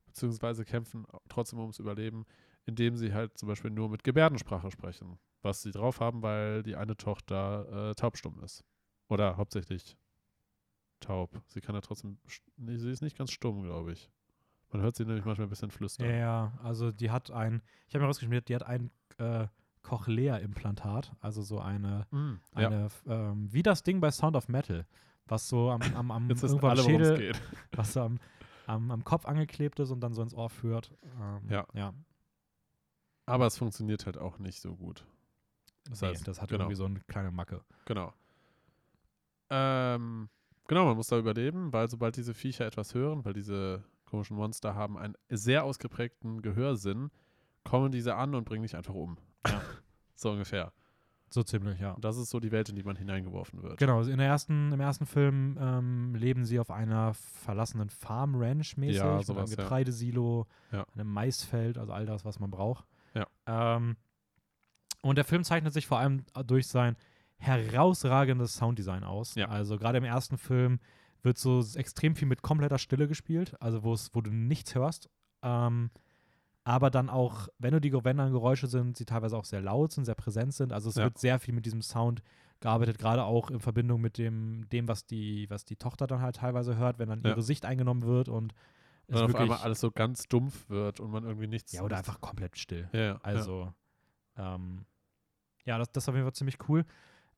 [0.06, 2.26] beziehungsweise kämpfen trotzdem ums Überleben,
[2.66, 6.76] indem sie halt zum Beispiel nur mit Gebärdensprache sprechen, was sie drauf haben, weil die
[6.76, 8.64] eine Tochter äh, taubstumm ist.
[9.10, 9.97] Oder hauptsächlich
[10.99, 11.41] taub.
[11.47, 12.18] Sie kann ja trotzdem,
[12.58, 14.10] nee, sie ist nicht ganz stumm, glaube ich.
[14.72, 16.10] Man hört sie nämlich manchmal ein bisschen flüstern.
[16.10, 19.47] Ja, ja, also die hat ein, ich habe mir rausgeschmiert, die hat ein äh,
[19.84, 22.68] Cochlea-Implantat, also so eine, Mm, ja.
[22.68, 24.88] eine ähm, wie das Ding bei Sound of Metal,
[25.28, 27.34] was so am, am, am irgendwo alle, Schädel,
[27.74, 28.19] was so am,
[28.67, 30.91] am, am Kopf angeklebt ist und dann so ins Ohr führt.
[31.19, 31.65] Ähm, Ja.
[31.74, 31.93] ja.
[33.26, 35.05] Aber es funktioniert halt auch nicht so gut.
[35.86, 36.63] Das nee, heißt, das hat genau.
[36.63, 37.61] irgendwie so eine kleine Macke.
[37.86, 38.13] Genau.
[39.49, 40.30] Ähm,
[40.67, 44.76] genau, man muss da überleben, weil sobald diese Viecher etwas hören, weil diese komischen Monster
[44.76, 47.11] haben einen sehr ausgeprägten Gehörsinn,
[47.63, 49.17] kommen diese an und bringen dich einfach um.
[49.47, 49.61] Ja.
[50.15, 50.74] so ungefähr.
[51.34, 51.95] So ziemlich, ja.
[51.99, 53.77] Das ist so die Welt, in die man hineingeworfen wird.
[53.79, 58.97] Genau, in der ersten, im ersten Film ähm, leben sie auf einer verlassenen Farm, Ranch-mäßig,
[58.97, 59.63] Ja, mit sowas, einem ja.
[59.63, 60.86] Getreidesilo, Ja.
[60.93, 62.86] einem Maisfeld, also all das, was man braucht.
[63.15, 63.25] Ja.
[63.47, 63.97] Ähm,
[65.01, 66.95] und der Film zeichnet sich vor allem durch sein
[67.38, 69.34] herausragendes Sounddesign aus.
[69.36, 69.47] Ja.
[69.47, 70.79] Also gerade im ersten Film
[71.23, 75.09] wird so extrem viel mit kompletter Stille gespielt, also wo es, wo du nichts hörst.
[75.41, 75.89] Ähm,
[76.64, 79.91] aber dann auch, wenn du die wenn dann Geräusche sind, sie teilweise auch sehr laut
[79.91, 80.72] sind, sehr präsent sind.
[80.74, 81.03] Also es Ja.
[81.03, 82.22] wird sehr viel mit diesem Sound
[82.61, 86.38] gearbeitet, gerade auch in Verbindung mit dem, dem was die, was die Tochter dann halt
[86.38, 87.32] teilweise hört, wenn dann Ja.
[87.32, 88.53] ihre Sicht eingenommen wird und
[89.07, 91.74] es Und auf einmal alles so ganz dumpf wird und man irgendwie nichts.
[91.74, 92.88] ja, oder einfach komplett still.
[92.93, 93.74] Ja, ja, Also,
[94.38, 94.86] ähm,
[95.66, 96.86] ja, das, das ist auf jeden Fall ziemlich cool.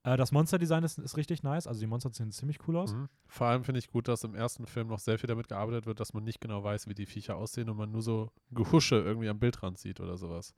[0.06, 1.66] Äh, das Monster-Design ist, ist richtig nice.
[1.66, 2.93] Also die Monster sehen ziemlich cool aus.
[2.93, 3.10] Mhm.
[3.26, 5.99] Vor allem finde ich gut, dass im ersten Film noch sehr viel damit gearbeitet wird,
[5.99, 9.30] dass man nicht genau weiß, wie die Viecher aussehen und man nur so Gehusche irgendwie
[9.30, 10.53] am Bildrand sieht oder sowas.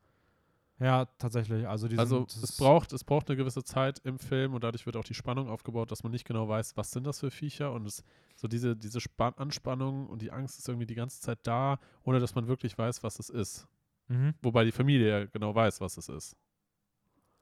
[0.80, 1.68] Ja, tatsächlich.
[1.68, 4.98] Also, Also sind, es braucht, es braucht eine gewisse Zeit im Film und dadurch wird
[4.98, 7.88] auch die Spannung aufgebaut, dass man nicht genau weiß, was sind das für Viecher und
[7.88, 8.04] es
[8.36, 12.20] so diese, diese Span Anspannung und die Angst ist irgendwie die ganze Zeit da, ohne
[12.20, 13.68] dass man wirklich weiß, was es ist.
[14.10, 14.36] Mhm.
[14.41, 16.36] Wobei die Familie ja genau weiß, was es ist.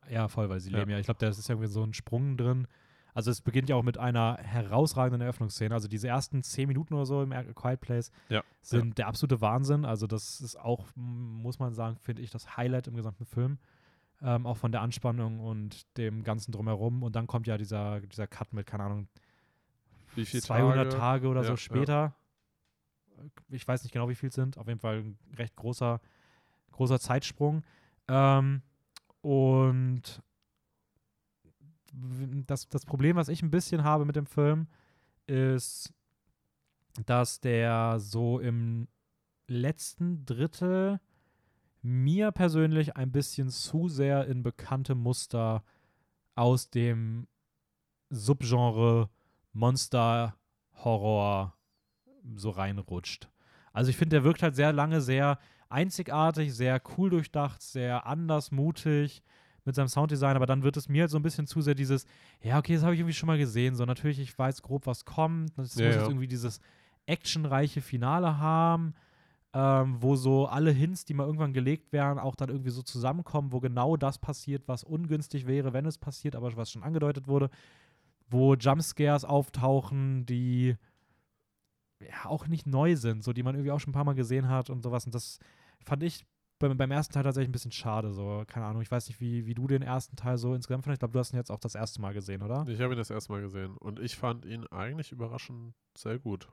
[0.10, 0.80] Ja, voll, weil sie Ja.
[0.80, 1.00] leben ja.
[1.00, 2.68] Ich glaube, da ist irgendwie so ein Sprung drin.
[3.14, 5.74] Also es beginnt ja auch mit einer herausragenden Eröffnungsszene.
[5.74, 9.40] Also diese ersten zehn Minuten oder so im A Quiet Place Ja, sind der absolute
[9.40, 9.86] Wahnsinn.
[9.86, 13.58] Also das ist auch, muss man sagen, finde ich, das Highlight im gesamten Film.
[14.22, 17.04] Ähm, auch von der Anspannung und dem Ganzen drumherum.
[17.04, 19.08] Und dann kommt ja dieser, dieser Cut mit, keine Ahnung,
[20.16, 21.28] Wie viele 200 Tage, Tage?
[21.30, 21.58] oder Ja, so ja.
[21.58, 22.16] später.
[23.50, 24.58] Ich weiß nicht genau, wie viel es sind.
[24.58, 26.02] Auf jeden Fall ein recht großer,
[26.72, 27.64] großer Zeitsprung.
[28.10, 28.62] Ähm,
[29.26, 30.22] und
[32.46, 34.68] das, das Problem, was ich ein bisschen habe mit dem Film,
[35.26, 35.92] ist,
[37.08, 38.88] dass der so im
[39.48, 41.00] letzten Drittel
[41.82, 45.64] mir persönlich ein bisschen zu sehr in bekannte Muster
[46.36, 47.28] aus dem
[48.12, 49.10] Subgenre
[49.54, 50.36] Monster
[50.84, 51.58] Horror
[52.36, 53.28] so reinrutscht.
[53.74, 55.40] Also ich finde, der wirkt halt sehr lange sehr
[55.70, 59.24] einzigartig, sehr cool durchdacht, sehr anders, mutig
[59.66, 62.06] mit seinem Sounddesign, aber dann wird es mir halt so ein bisschen zu sehr dieses,
[62.42, 63.76] ja, okay, das habe ich irgendwie schon mal gesehen.
[63.76, 65.58] So, natürlich, ich weiß grob, was kommt.
[65.58, 66.02] Das Ja, muss ja.
[66.02, 66.60] jetzt irgendwie dieses
[67.08, 68.94] actionreiche Finale haben,
[69.54, 73.52] ähm, wo so alle Hints, die mal irgendwann gelegt werden, auch dann irgendwie so zusammenkommen,
[73.52, 77.50] wo genau das passiert, was ungünstig wäre, wenn es passiert, aber was schon angedeutet wurde,
[78.30, 80.76] wo Jumpscares auftauchen, die
[82.00, 84.50] ja auch nicht neu sind, so die man irgendwie auch schon ein paar Mal gesehen
[84.50, 85.06] hat und sowas.
[85.06, 85.40] Und das
[85.84, 86.26] fand ich
[86.60, 88.12] beim, beim ersten Teil tatsächlich ein bisschen schade.
[88.14, 90.98] So, keine Ahnung, ich weiß nicht, wie, wie du den ersten Teil so insgesamt fandest.
[90.98, 92.66] Ich glaube, du hast ihn jetzt auch das erste Mal gesehen, oder?
[92.68, 96.48] Ich habe ihn das erste Mal gesehen und ich fand ihn eigentlich überraschend sehr gut.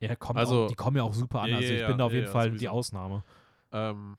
[0.00, 1.50] Ja, kommt Also- auch, die kommen ja auch super an.
[1.50, 2.60] Ja, also ich ja, bin da auf ja, jeden Fall sowieso.
[2.60, 3.22] die Ausnahme.
[3.72, 4.16] Ähm,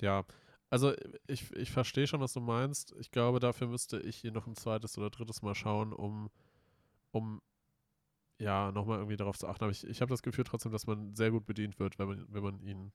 [0.00, 0.24] ja,
[0.70, 0.92] also
[1.26, 2.94] ich, ich verstehe schon, was du meinst.
[2.98, 6.30] Ich glaube, dafür müsste ich ihn noch ein zweites oder drittes Mal schauen, um,
[7.12, 7.40] um
[8.38, 9.64] ja, nochmal irgendwie darauf zu achten.
[9.64, 12.26] Aber ich, ich habe das Gefühl trotzdem, dass man sehr gut bedient wird, wenn man,
[12.28, 12.92] wenn man ihn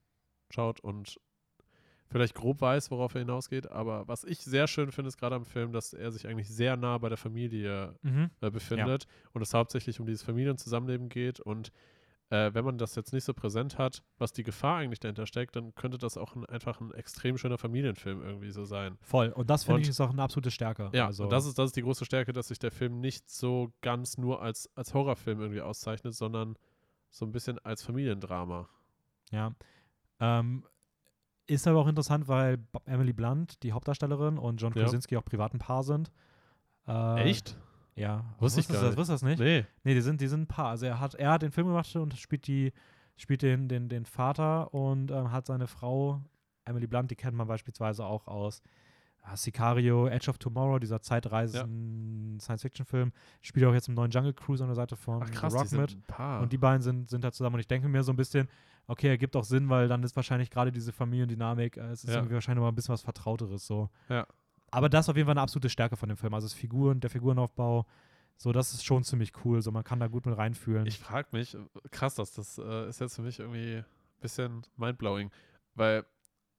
[0.52, 1.20] schaut und
[2.08, 3.72] vielleicht grob weiß, worauf er hinausgeht.
[3.72, 6.76] Aber was ich sehr schön finde, ist gerade am Film, dass er sich eigentlich sehr
[6.78, 8.30] nah bei der Familie Mhm.
[8.42, 11.40] äh, befindet und es hauptsächlich um dieses Familienzusammenleben geht.
[11.40, 11.72] Und
[12.32, 15.58] äh, wenn man das jetzt nicht so präsent hat, was die Gefahr eigentlich dahinter steckt,
[15.58, 18.98] dann könnte das auch ein, einfach ein extrem schöner Familienfilm irgendwie so sein.
[19.02, 19.30] Voll.
[19.30, 20.90] Und das finde ich ist auch eine absolute Stärke.
[20.94, 23.30] Ja, also, und das ist, das ist die große Stärke, dass sich der Film nicht
[23.30, 26.56] so ganz nur als, als Horrorfilm irgendwie auszeichnet, sondern
[27.10, 28.70] so ein bisschen als Familiendrama.
[29.32, 29.52] Ja.
[30.22, 30.64] Ähm,
[31.48, 34.84] ist aber auch interessant, weil Emily Blunt, die Hauptdarstellerin, und John Ja.
[34.84, 36.12] Krasinski auch privat ein Paar sind.
[36.88, 37.30] Äh,
[38.02, 38.26] Ja.
[38.40, 38.98] Wusste ich gar das, nicht.
[38.98, 39.40] wusstest du das nicht?
[39.40, 39.66] Nee.
[39.84, 40.70] Nee, die sind, die sind ein Paar.
[40.70, 42.74] Also er hat, er hat den Film gemacht und spielt die,
[43.16, 46.22] spielt den, den, den Vater und ähm, hat seine Frau,
[46.66, 48.62] Emily Blunt, die kennt man beispielsweise auch aus
[49.24, 54.64] ja, Sicario, Edge of Tomorrow, dieser Zeitreisen Science-Fiction-Film, spielt auch jetzt im neuen Jungle Cruise
[54.64, 55.98] an der Seite von Ach krass, Rock mit.
[56.42, 58.48] Und die beiden sind, sind da zusammen und ich denke mir so ein bisschen,
[58.88, 62.16] okay, ergibt auch Sinn, weil dann ist wahrscheinlich gerade diese Familiendynamik, äh, es ist Ja.
[62.18, 63.90] irgendwie wahrscheinlich mal ein bisschen was Vertrauteres so.
[64.10, 64.26] Ja.
[64.72, 66.34] Aber das ist auf jeden Fall eine absolute Stärke von dem Film.
[66.34, 67.86] Also das Figuren, der Figurenaufbau,
[68.38, 69.62] so, das ist schon ziemlich cool.
[69.62, 70.86] So, man kann da gut mit reinfühlen.
[70.88, 71.56] Ich frage mich,
[71.92, 73.86] krass, das, das äh, ist jetzt für mich irgendwie ein
[74.22, 75.30] bisschen mindblowing,
[75.76, 76.06] weil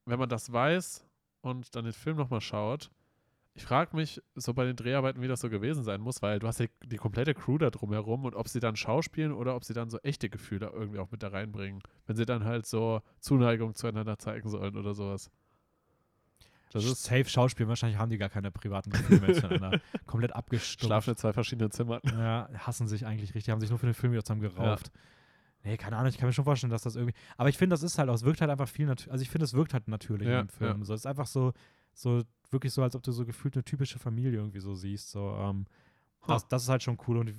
[0.05, 1.05] wenn man das weiß
[1.41, 2.91] und dann den Film nochmal schaut,
[3.55, 6.47] ich frage mich so bei den Dreharbeiten, wie das so gewesen sein muss, weil du
[6.47, 9.75] hast ja die komplette Crew da drumherum und ob sie dann schauspielen oder ob sie
[9.75, 13.75] dann so echte Gefühle irgendwie auch mit da reinbringen, wenn sie dann halt so Zuneigung
[13.75, 15.31] zueinander zeigen sollen oder sowas.
[16.73, 17.69] Das ist safe Schauspiel.
[17.69, 19.81] Wahrscheinlich haben die gar keine privaten Gefühle mehr zueinander.
[20.07, 20.87] Komplett abgestumpft.
[20.87, 22.01] Schlafen in zwei verschiedenen Zimmern.
[22.07, 24.91] Ja, hassen sich eigentlich richtig, haben sich nur für den Film wieder zusammen gerauft.
[25.65, 27.15] Nee, keine Ahnung, ich kann mir schon vorstellen, dass das irgendwie.
[27.37, 29.13] Aber ich finde, das ist halt auch, es wirkt halt einfach viel natürlich.
[29.13, 30.79] Also ich finde, es wirkt halt natürlich Ja, in dem Film.
[30.81, 30.85] ja.
[30.85, 31.53] So, es ist einfach so,
[31.95, 35.11] so, wirklich so, als ob du so gefühlt eine typische Familie irgendwie so siehst.
[35.11, 35.67] So, ähm,
[36.27, 37.19] das, das ist halt schon cool.
[37.19, 37.33] Und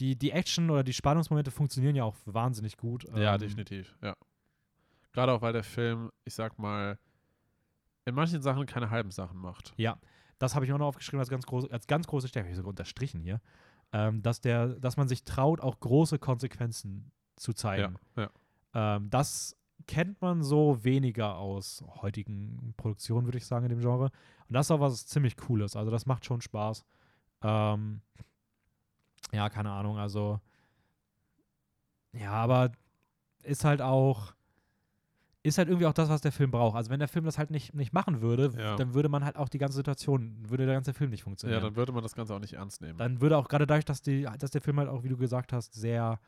[0.00, 3.04] die, die Action oder die Spannungsmomente funktionieren ja auch wahnsinnig gut.
[3.14, 4.14] Ja, Ähm, definitiv, ja.
[5.12, 6.98] Gerade auch, weil der Film, ich sag mal,
[8.04, 9.72] in manchen Sachen keine halben Sachen macht.
[9.76, 9.98] Ja,
[10.38, 12.70] das habe ich auch noch aufgeschrieben als ganz, groß, als ganz große Stärke, ich sogar
[12.70, 13.40] unterstrichen hier,
[13.92, 17.96] ähm, dass, der, dass man sich traut, auch große Konsequenzen zu Ja, zeigen.
[18.16, 18.30] ja.
[18.74, 24.10] Ähm, das kennt man so weniger aus heutigen Produktionen, würde ich sagen, in dem Genre.
[24.48, 25.76] Und das ist auch was ziemlich Cooles.
[25.76, 26.84] Also das macht schon Spaß.
[27.42, 28.00] Ähm,
[29.32, 29.98] ja, keine Ahnung.
[29.98, 30.40] Also
[32.12, 32.72] ja, aber
[33.42, 34.34] ist halt auch
[35.44, 36.76] ist halt irgendwie auch das, was der Film braucht.
[36.76, 38.76] Also wenn der Film das halt nicht, nicht machen würde, Ja.
[38.76, 41.62] dann würde man halt auch die ganze Situation, würde der ganze Film nicht Ja, funktionieren.
[41.62, 42.96] dann würde man das Ganze auch nicht ernst nehmen.
[42.98, 45.52] dann würde auch gerade dadurch, dass, die, dass der Film halt auch, wie du gesagt
[45.52, 46.20] hast, sehr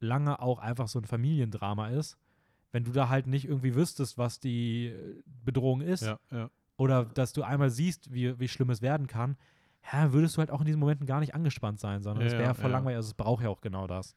[0.00, 2.16] lange auch einfach so ein Familiendrama ist,
[2.72, 6.48] wenn du da halt nicht irgendwie wüsstest, was die äh, Bedrohung ist, ja, ja.
[6.78, 9.36] oder dass du einmal siehst, wie, wie schlimm es werden kann,
[9.92, 12.32] ja, würdest du halt auch in diesen Momenten gar nicht angespannt sein, sondern Ja, es
[12.38, 12.76] wäre ja, voll ja.
[12.78, 12.96] langweilig.
[12.96, 14.14] Also es braucht ja auch genau das.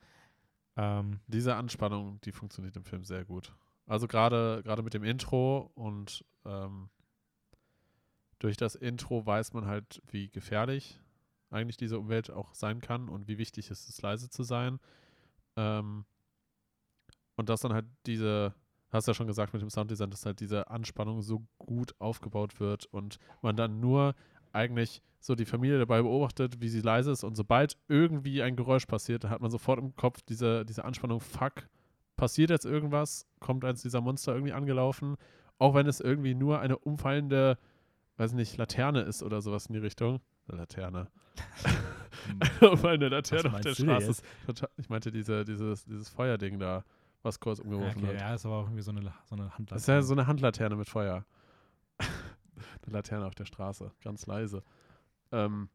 [0.77, 3.53] Ähm, Diese Anspannung, die funktioniert im Film sehr gut.
[3.87, 6.89] Also gerade gerade mit dem Intro und ähm,
[8.39, 10.99] durch das Intro weiß man halt, wie gefährlich
[11.51, 14.79] eigentlich diese Umwelt auch sein kann und wie wichtig es ist, leise zu sein.
[15.55, 16.05] Ähm,
[17.37, 18.53] und dass dann halt diese,
[18.91, 22.85] hast ja schon gesagt mit dem Sounddesign, dass halt diese Anspannung so gut aufgebaut wird
[22.87, 24.15] und man dann nur
[24.51, 28.85] eigentlich so die Familie dabei beobachtet, wie sie leise ist und sobald irgendwie ein Geräusch
[28.85, 31.67] passiert, dann hat man sofort im Kopf diese, diese Anspannung, fuck,
[32.15, 35.15] passiert jetzt irgendwas, kommt eins dieser Monster irgendwie angelaufen,
[35.57, 37.57] auch wenn es irgendwie nur eine umfallende,
[38.17, 40.21] weiß nicht, Laterne ist oder sowas in die Richtung.
[40.47, 41.09] Eine Laterne.
[42.59, 44.23] Weil eine Laterne auf der Straße ist.
[44.45, 46.83] Total- Ich meinte diese, dieses, dieses Feuerding da,
[47.23, 48.21] was kurz umgeworfen okay, wird.
[48.21, 49.65] ja, ist aber auch irgendwie so eine, so eine Handlaterne.
[49.67, 51.25] Das ist ja so eine Handlaterne mit Feuer.
[51.99, 54.63] eine Laterne auf der Straße, ganz leise.
[55.31, 55.69] Ähm,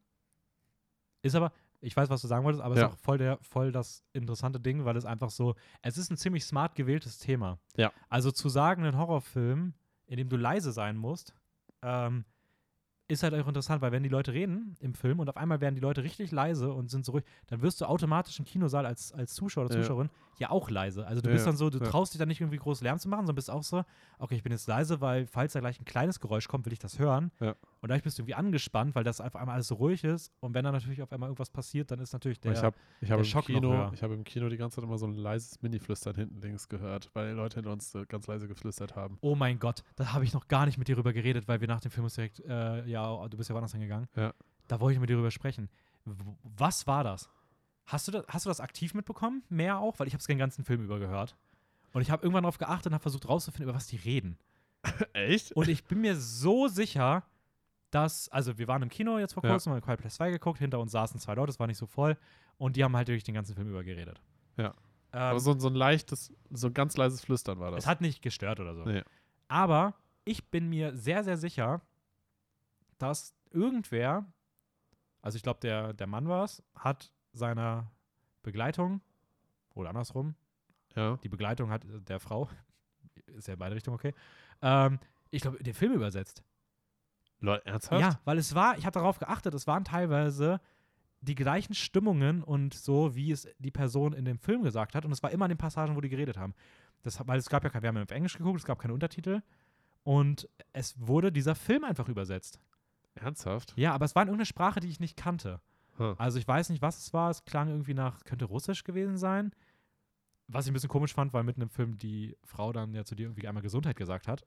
[1.23, 2.87] Ist aber, ich weiß, was du sagen wolltest, aber es Ja.
[2.89, 6.17] ist auch voll, der, voll das interessante Ding, weil es einfach so, es ist ein
[6.17, 7.59] ziemlich smart gewähltes Thema.
[7.77, 7.93] Ja.
[8.09, 9.75] Also zu sagen, ein Horrorfilm,
[10.07, 11.35] in dem du leise sein musst,
[11.83, 12.25] ähm,
[13.11, 15.75] ist halt auch interessant, weil wenn die Leute reden im Film und auf einmal werden
[15.75, 19.13] die Leute richtig leise und sind so ruhig, dann wirst du automatisch im Kinosaal als,
[19.13, 19.83] als Zuschauer oder Ja.
[19.83, 21.07] Zuschauerin ja auch leise.
[21.07, 21.85] Also du Ja, bist dann so, du ja.
[21.85, 23.85] traust dich dann nicht irgendwie groß Lärm zu machen, sondern bist auch so,
[24.19, 26.79] okay, ich bin jetzt leise, weil falls da gleich ein kleines Geräusch kommt, will ich
[26.79, 27.31] das hören.
[27.41, 27.51] Ja.
[27.83, 30.33] Und dadurch bist du irgendwie angespannt, weil das auf einmal alles so ruhig ist.
[30.41, 32.53] Und wenn dann natürlich auf einmal irgendwas passiert, dann ist natürlich der.
[32.53, 33.91] ich habe ich hab der im, Schock noch Kino, höher.
[33.95, 37.11] ich hab im Kino die ganze Zeit immer so ein leises Mini-Flüstern hinten links gehört,
[37.13, 39.19] weil Leute hinter uns ganz leise geflüstert haben.
[39.21, 41.69] Oh mein Gott, da habe ich noch gar nicht mit dir drüber geredet, weil wir
[41.69, 44.09] nach dem Film uns direkt, äh, ja, du bist ja woanders hingegangen.
[44.17, 44.33] Ja.
[44.69, 45.69] Da wollte ich mit dir drüber sprechen.
[46.43, 47.29] Was war das?
[47.87, 49.43] Hast du das, hast du das aktiv mitbekommen?
[49.49, 49.99] Mehr auch?
[49.99, 51.37] Weil ich habe es den ganzen Film über gehört.
[51.93, 54.39] Und ich habe irgendwann darauf geachtet und habe versucht rauszufinden, über was die reden.
[55.13, 55.53] Echt?
[55.53, 57.25] Und ich bin mir so sicher,
[57.91, 59.51] dass, also wir waren im Kino jetzt vor Ja.
[59.51, 61.87] kurzem, haben Quiet Place 2 geguckt, hinter uns saßen zwei Leute, es war nicht so
[61.87, 62.17] voll.
[62.59, 64.21] Und die haben halt durch den ganzen Film über geredet.
[64.57, 64.67] Ja.
[65.13, 67.81] Ähm, Aber so, so ein leichtes, so ein ganz leises Flüstern war das.
[67.85, 68.85] es hat nicht gestört oder so.
[68.85, 69.03] Nee.
[69.49, 69.95] Aber
[70.25, 71.81] ich bin mir sehr, sehr sicher,
[73.03, 74.27] dass irgendwer,
[75.23, 77.91] also ich glaube, der, der Mann war es, hat seiner
[78.43, 79.01] Begleitung,
[79.75, 80.35] oder andersrum,
[80.95, 81.17] ja.
[81.23, 82.49] die Begleitung hat äh, der Frau,
[83.27, 84.15] ist ja in beide Richtungen okay,
[84.63, 84.99] ähm,
[85.31, 86.43] ich glaube, den Film übersetzt.
[87.39, 88.01] Leute, ernsthaft?
[88.01, 90.61] Ja, weil es war, ich habe darauf geachtet, es waren teilweise
[91.21, 95.05] die gleichen Stimmungen und so, wie es die Person in dem Film gesagt hat.
[95.05, 96.55] Und es war immer in den Passagen, wo die geredet haben.
[97.03, 98.95] Das, weil es gab ja kein, wir haben ja auf Englisch geguckt, es gab keine
[98.95, 99.43] Untertitel.
[100.03, 102.59] Und es wurde dieser Film einfach übersetzt.
[103.15, 103.73] Ernsthaft?
[103.77, 105.61] Ja, aber es war in irgendeiner Sprache, die ich nicht kannte.
[105.99, 106.15] Huh.
[106.19, 107.31] Also ich weiß nicht, was es war.
[107.31, 109.53] Es klang irgendwie nach, könnte Russisch gewesen sein.
[110.49, 113.15] Was ich ein bisschen komisch fand, weil mitten im Film die Frau dann ja zu
[113.15, 114.45] dir irgendwie einmal Gesundheit gesagt hat.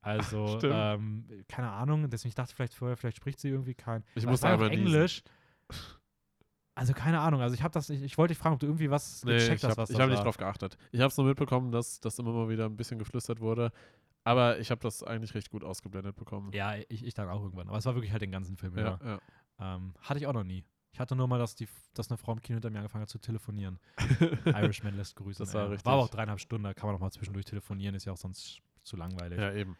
[0.00, 0.74] Also, Stimmt.
[0.76, 2.08] ähm, keine Ahnung.
[2.10, 4.04] Deswegen ich dachte ich vielleicht vorher, vielleicht spricht sie irgendwie kein.
[4.14, 4.70] Ich Aber muss niesen.
[4.70, 5.22] Englisch.
[6.74, 7.42] Also keine Ahnung.
[7.42, 9.58] Also ich habe das, ich, ich wollte dich fragen, ob du irgendwie was Nee, gecheckt
[9.58, 10.78] ich hast, habe was ich das hab nicht drauf geachtet.
[10.90, 13.72] Ich habe es nur mitbekommen, dass das immer mal wieder ein bisschen geflüstert wurde.
[14.24, 16.52] Aber ich habe das eigentlich recht gut ausgeblendet bekommen.
[16.52, 17.68] Ja, ich, ich dann auch irgendwann.
[17.68, 18.98] Aber es war wirklich halt den ganzen Film ja.
[19.02, 19.20] ja.
[19.58, 20.64] Ähm, hatte ich auch noch nie.
[20.92, 23.08] Ich hatte nur mal, dass, die, dass eine Frau im Kino hinter mir angefangen hat
[23.08, 23.80] zu telefonieren.
[24.44, 25.44] Irishman lässt grüßen.
[25.44, 25.68] Das war ey.
[25.70, 25.86] richtig.
[25.86, 28.18] War aber auch dreieinhalb Stunden, da kann man auch mal zwischendurch telefonieren, ist ja auch
[28.18, 29.38] sonst zu langweilig.
[29.38, 29.76] ja, eben.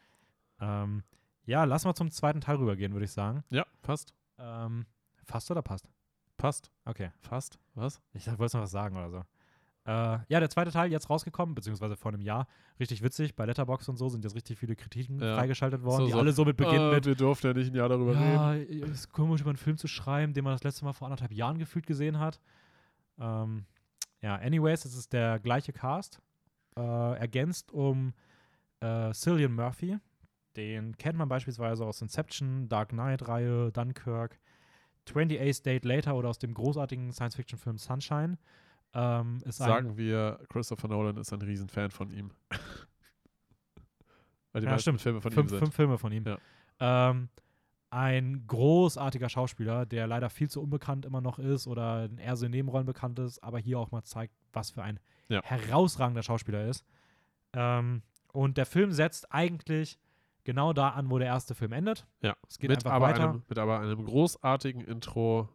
[0.60, 1.02] Ähm,
[1.44, 3.44] ja, lass mal zum zweiten Teil rübergehen, würde ich sagen.
[3.50, 4.14] Ja, passt.
[4.38, 4.86] Ähm,
[5.24, 5.90] fast oder passt?
[6.36, 6.70] Passt.
[6.84, 7.10] Okay.
[7.20, 7.58] Fast.
[7.74, 8.00] Was?
[8.14, 9.22] Ich wolltest noch was sagen oder so.
[9.84, 12.46] Äh, ja, der zweite Teil jetzt rausgekommen, beziehungsweise vor einem Jahr.
[12.78, 13.34] Richtig witzig.
[13.34, 15.34] Bei Letterboxd und so sind jetzt richtig viele Kritiken Ja.
[15.36, 16.18] freigeschaltet worden, So, die so.
[16.18, 17.06] alle so mit beginnen Äh, mit.
[17.06, 18.32] Wir durften ja nicht ein Jahr darüber reden.
[18.32, 21.32] Ja, ist komisch, über einen Film zu schreiben, den man das letzte Mal vor anderthalb
[21.32, 22.40] Jahren gefühlt gesehen hat.
[23.18, 23.66] Ähm,
[24.20, 26.20] ja, anyways, es ist der gleiche Cast.
[26.76, 26.80] Äh,
[27.18, 28.14] ergänzt um
[28.80, 29.98] äh, Cillian Murphy.
[30.56, 34.38] Den kennt man beispielsweise aus Inception, Dark Knight-Reihe, Dunkirk,
[35.08, 38.38] 28 Days Later oder aus dem großartigen Science-Fiction-Film Sunshine.
[38.94, 42.30] Ähm, Sagen wir, Christopher Nolan ist ein Riesenfan von ihm.
[44.52, 45.00] Weil die Ja, stimmt.
[45.00, 45.58] Filme von fünf, ihm sind.
[45.60, 46.24] fünf Filme von ihm.
[46.26, 46.38] Ja.
[47.10, 47.28] Ähm,
[47.90, 52.52] ein großartiger Schauspieler, der leider viel zu unbekannt immer noch ist oder eher so in
[52.52, 55.42] Nebenrollen bekannt ist, aber hier auch mal zeigt, was für ein Ja.
[55.42, 56.84] herausragender Schauspieler er ist.
[57.54, 59.98] Ähm, und der Film setzt eigentlich
[60.44, 62.06] genau da an, wo der erste Film endet.
[62.22, 62.34] Ja.
[62.48, 63.28] Es geht Mit einfach weiter.
[63.30, 65.48] einem, mit aber einem großartigen Intro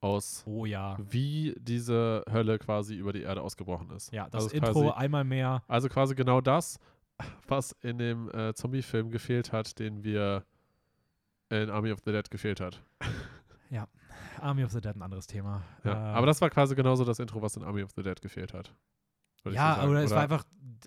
[0.00, 0.96] aus, oh ja.
[1.10, 4.12] wie diese Hölle quasi über die Erde ausgebrochen ist.
[4.12, 5.62] Ja, das Also Intro quasi- einmal mehr.
[5.68, 6.78] Also quasi genau das,
[7.48, 10.44] was in dem äh, Zombie-Film gefehlt hat, den wir
[11.50, 12.82] in Army of the Dead gefehlt hat.
[14.40, 15.62] Army of the Dead ein anderes Thema.
[15.84, 15.92] Ja.
[15.92, 18.54] Äh, Aber das war quasi genauso das Intro, was in Army of the Dead gefehlt
[18.54, 18.72] hat.
[19.44, 19.90] Ja, sagen.
[19.90, 20.44] oder es war einfach,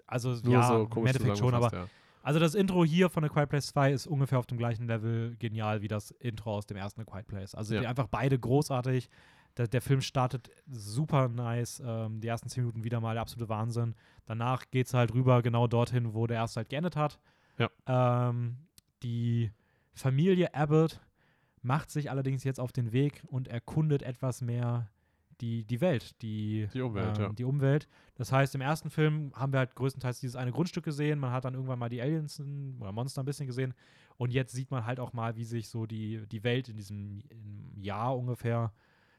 [0.07, 3.23] also nur ja, so im komisch Endeffekt schon, aber zusammengefasst, Also das Intro hier von
[3.25, 6.65] A Quiet Place 2 ist ungefähr auf dem gleichen Level genial wie das Intro aus
[6.65, 7.53] dem ersten A Quiet Place.
[7.53, 7.81] Also Ja.
[7.81, 9.09] die einfach beide großartig.
[9.57, 11.83] Der, der Film startet super nice.
[11.85, 13.93] Ähm, die ersten zehn Minuten wieder mal der absolute Wahnsinn.
[14.25, 17.19] Danach geht es halt rüber genau dorthin, wo der erste halt geendet hat.
[17.59, 17.69] Ja.
[18.29, 18.57] Ähm,
[19.03, 19.51] die
[19.93, 21.01] Familie Abbott
[21.61, 24.89] macht sich allerdings jetzt auf den Weg und erkundet etwas mehr
[25.41, 27.33] die, die Welt, die, Die Umwelt, ähm, ja.
[27.33, 27.87] die Umwelt.
[28.15, 31.19] Das heißt, im ersten Film haben wir halt größtenteils dieses eine Grundstück gesehen.
[31.19, 32.41] Man hat dann irgendwann mal die Aliens
[32.79, 33.73] oder Monster ein bisschen gesehen.
[34.17, 37.23] Und jetzt sieht man halt auch mal, wie sich so die, die Welt in diesem
[37.75, 38.73] Jahr ungefähr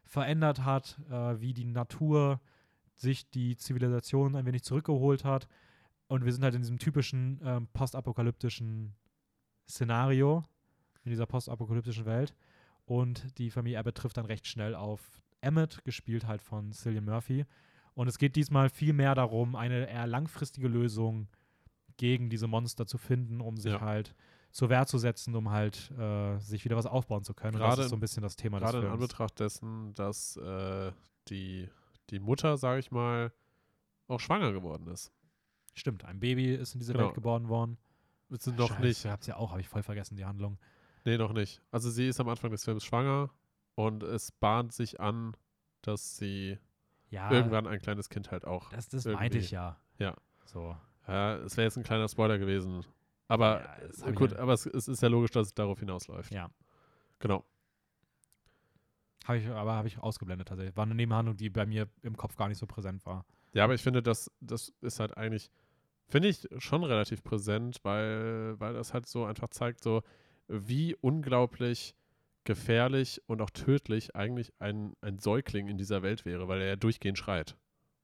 [0.04, 2.40] verändert hat, äh, wie die Natur
[2.94, 5.48] sich die Zivilisation ein wenig zurückgeholt hat.
[6.06, 8.94] Und wir sind halt in diesem typischen ähm, postapokalyptischen
[9.68, 10.44] Szenario,
[11.04, 12.34] in dieser postapokalyptischen Welt.
[12.86, 17.44] Und die Familie Abbott trifft dann recht schnell auf Emmett, gespielt halt von Cillian Murphy.
[17.94, 21.28] Und es geht diesmal viel mehr darum, eine eher langfristige Lösung
[21.96, 23.80] gegen diese Monster zu finden, um sich Ja.
[23.80, 24.14] halt
[24.50, 27.54] zur Wehr zu setzen, um halt äh, sich wieder was aufbauen zu können.
[27.54, 28.92] Und Gerade das ist so ein bisschen das Thema des Gerade in.
[28.92, 30.92] Anbetracht dessen, dass äh,
[31.28, 31.68] die,
[32.10, 33.32] die Mutter, sage ich mal,
[34.08, 35.12] auch schwanger geworden ist.
[35.74, 37.06] Stimmt, ein Baby ist in diese Genau.
[37.06, 37.78] Welt geboren worden.
[38.30, 39.04] Sind noch Scheiße, nicht.
[39.04, 40.58] Ihr habt ja auch, habe ich voll vergessen, die Handlung.
[41.04, 41.60] Nee, noch nicht.
[41.70, 43.30] Also sie ist am Anfang des Films schwanger
[43.74, 45.36] und es bahnt sich an,
[45.82, 46.58] dass sie
[47.10, 48.70] Ja, irgendwann ein kleines Kind halt auch.
[48.70, 49.78] das, das meinte ich ja.
[49.98, 50.16] Ja.
[50.44, 50.76] So.
[51.06, 52.84] Ja, es wäre jetzt ein kleiner Spoiler gewesen.
[53.28, 56.32] Aber Ja, hab gut, ja- aber es, es ist ja logisch, dass es darauf hinausläuft.
[56.32, 56.50] Ja.
[57.18, 57.44] Genau.
[59.24, 60.76] Habe ich, aber habe ich ausgeblendet tatsächlich.
[60.76, 63.24] War eine Nebenhandlung, die bei mir im Kopf gar nicht so präsent war.
[63.54, 65.50] Ja, aber ich finde, das, das ist halt eigentlich,
[66.08, 70.02] finde ich schon relativ präsent, weil, weil das halt so einfach zeigt, so
[70.48, 71.94] wie unglaublich
[72.44, 76.76] gefährlich und auch tödlich eigentlich ein, ein Säugling in dieser Welt wäre, weil er ja
[76.76, 77.56] durchgehend schreit.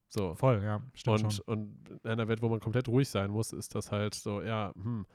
[0.09, 0.35] So.
[0.35, 1.45] Voll, ja, stimmt Und, schon.
[1.47, 4.73] und in einer Welt, wo man komplett ruhig sein muss, ist das halt so, ja,
[4.75, 5.07] hm,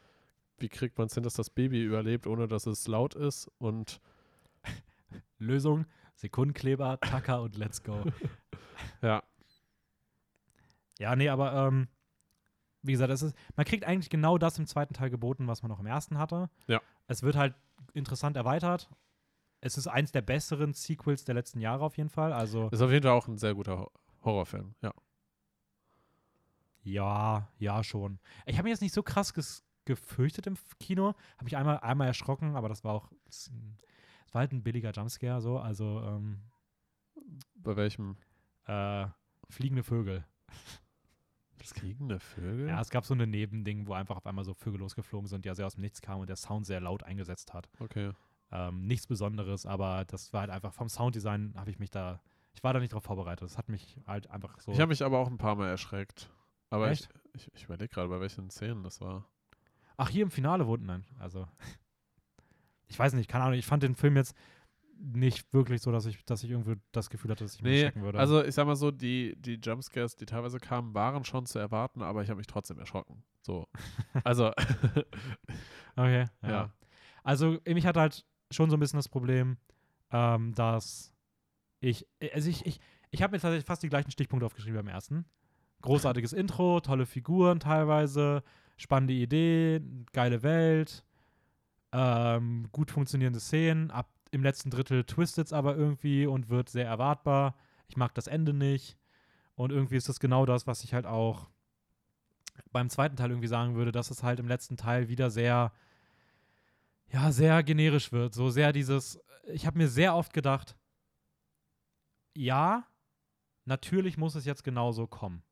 [0.57, 3.51] wie kriegt man es hin, dass das Baby überlebt, ohne dass es laut ist?
[3.57, 3.99] Und
[5.37, 8.03] Lösung, Sekundenkleber, Tacker und let's go.
[9.01, 9.21] ja,
[10.97, 11.89] Ja, nee, aber ähm,
[12.83, 15.69] wie gesagt, es ist, man kriegt eigentlich genau das im zweiten Teil geboten, was man
[15.69, 16.49] noch im ersten hatte.
[16.67, 16.81] Ja.
[17.07, 17.55] Es wird halt
[17.93, 18.89] interessant erweitert.
[19.65, 22.31] Es ist eins der besseren Sequels der letzten Jahre auf jeden Fall.
[22.31, 23.91] Also, ist auf jeden Fall auch ein sehr guter Ho
[24.23, 24.93] Horrorfilm, ja.
[26.83, 28.19] ja, ja, schon.
[28.45, 29.33] Ich habe mich jetzt nicht so krass
[29.85, 31.15] gefürchtet im Kino.
[31.37, 33.51] Habe mich einmal, einmal erschrocken, aber das war auch, es
[34.31, 35.57] war halt ein billiger Jumpscare, so.
[35.57, 36.41] Also, ähm,
[37.55, 38.17] Bei welchem?
[38.67, 39.07] äh,
[39.49, 40.25] fliegende Vögel.
[41.63, 42.67] Fliegende Vögel?
[42.67, 45.47] Ja, es gab so eine Nebending, wo einfach auf einmal so Vögel losgeflogen sind, die
[45.47, 47.67] ja sehr aus dem Nichts kamen und der Sound sehr laut eingesetzt hat.
[47.79, 48.11] Okay.
[48.57, 52.21] Ähm, nichts Besonderes, aber das war halt einfach vom Sounddesign habe ich mich da,
[52.53, 53.43] ich war da nicht drauf vorbereitet.
[53.43, 54.71] Das hat mich halt einfach so.
[54.71, 56.29] Ich habe mich aber auch ein paar Mal erschreckt.
[56.69, 57.09] Aber ich, Echt?
[57.33, 59.25] ich, ich überlege gerade, bei welchen Szenen das war.
[59.97, 61.47] Ach, hier im Finale wurden, nein, also.
[62.87, 64.35] Ich weiß nicht, keine Ahnung, ich fand den Film jetzt
[64.97, 67.81] nicht wirklich so, dass ich, dass ich irgendwie das Gefühl hatte, dass ich mich Nee,
[67.81, 68.19] erschrecken würde.
[68.19, 72.03] also ich sag mal so, die, die Jumpscares, die teilweise kamen, waren schon zu erwarten,
[72.03, 73.23] aber ich habe mich trotzdem erschrocken.
[73.41, 73.67] So.
[74.23, 74.51] Also,
[75.95, 76.49] Okay, ja.
[76.49, 76.73] Ja.
[77.23, 79.57] Also, mich hat halt schon so ein bisschen das Problem,
[80.11, 81.13] ähm, dass
[81.79, 82.79] ich, also ich, ich,
[83.11, 85.25] ich habe mir tatsächlich fast die gleichen Stichpunkte aufgeschrieben beim ersten.
[85.81, 88.43] Großartiges Intro, tolle Figuren teilweise,
[88.77, 89.81] spannende Idee,
[90.13, 91.05] geile Welt,
[91.91, 93.91] ähm, gut funktionierende Szenen.
[93.91, 97.55] Ab im letzten Drittel twistet es aber irgendwie und wird sehr erwartbar.
[97.87, 98.97] Ich mag das Ende nicht.
[99.55, 101.49] Und irgendwie ist das genau das, was ich halt auch
[102.71, 105.71] beim zweiten Teil irgendwie sagen würde, dass es halt im letzten Teil wieder sehr,
[107.11, 108.33] ja, sehr generisch wird.
[108.33, 110.75] So sehr dieses, ich habe mir sehr oft gedacht,
[112.35, 112.85] ja,
[113.65, 115.43] natürlich muss es jetzt genauso kommen.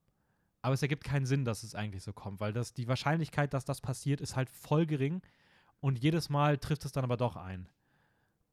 [0.62, 3.66] Aber es ergibt keinen Sinn, dass es eigentlich so kommt, weil das, die Wahrscheinlichkeit, dass
[3.66, 5.22] das passiert, ist halt voll gering.
[5.82, 7.68] Und jedes Mal trifft es dann aber doch ein.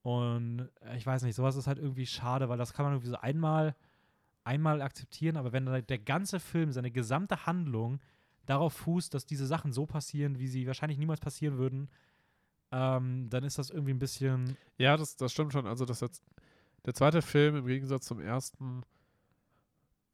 [0.02, 3.10] Und äh, ich weiß nicht, sowas ist halt irgendwie schade, weil das kann man irgendwie
[3.10, 3.76] so einmal,
[4.42, 8.00] einmal akzeptieren, aber wenn der ganze Film, seine gesamte Handlung
[8.46, 11.88] darauf fußt, dass diese Sachen so passieren, wie sie wahrscheinlich niemals passieren würden,
[12.72, 14.56] ähm, dann ist das irgendwie ein bisschen.
[14.78, 15.66] ja, das, das stimmt schon.
[15.66, 16.22] Also, das jetzt,
[16.86, 18.82] der zweite Film im Gegensatz zum ersten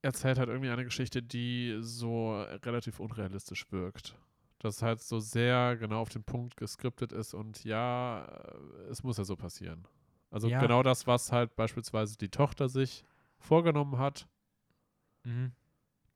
[0.02, 4.16] erzählt halt irgendwie eine Geschichte, die so relativ unrealistisch wirkt.
[4.60, 9.18] Das halt so sehr genau auf den Punkt geskriptet ist und ja, äh, es muss
[9.18, 9.86] ja so passieren.
[10.30, 10.60] Also Ja.
[10.60, 13.04] genau das, was halt beispielsweise die Tochter sich
[13.38, 14.26] vorgenommen hat.
[15.24, 15.52] Mhm.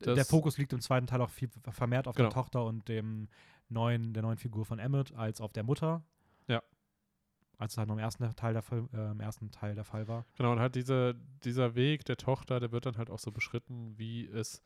[0.03, 2.29] Der Fokus liegt im zweiten Teil auch viel vermehrt auf Genau.
[2.29, 3.27] der Tochter und dem
[3.69, 6.03] neuen, der neuen Figur von Emmett als auf der Mutter.
[6.51, 6.61] Ja.
[7.57, 10.07] Als es halt noch im ersten Teil der, Fall- äh, im ersten Teil der Fall
[10.07, 10.25] war.
[10.35, 13.97] Genau, und halt diese, dieser Weg der Tochter, der wird dann halt auch so beschritten,
[13.97, 14.61] wie es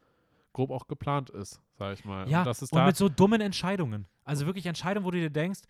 [0.53, 2.29] grob auch geplant ist, sag ich mal.
[2.29, 4.07] Ja, und das ist und da, mit so dummen Entscheidungen.
[4.23, 5.61] Also wirklich Entscheidungen, wo du dir denkst,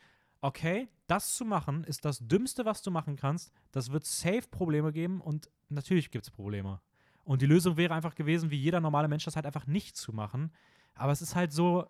[0.41, 3.51] okay, das zu machen ist das Dümmste, was du machen kannst.
[3.71, 6.79] Das wird safe Probleme geben und natürlich gibt es Probleme.
[7.23, 10.13] Und die Lösung wäre einfach gewesen, wie jeder normale Mensch das halt einfach nicht zu
[10.13, 10.51] machen.
[10.93, 11.89] Aber es ist halt so,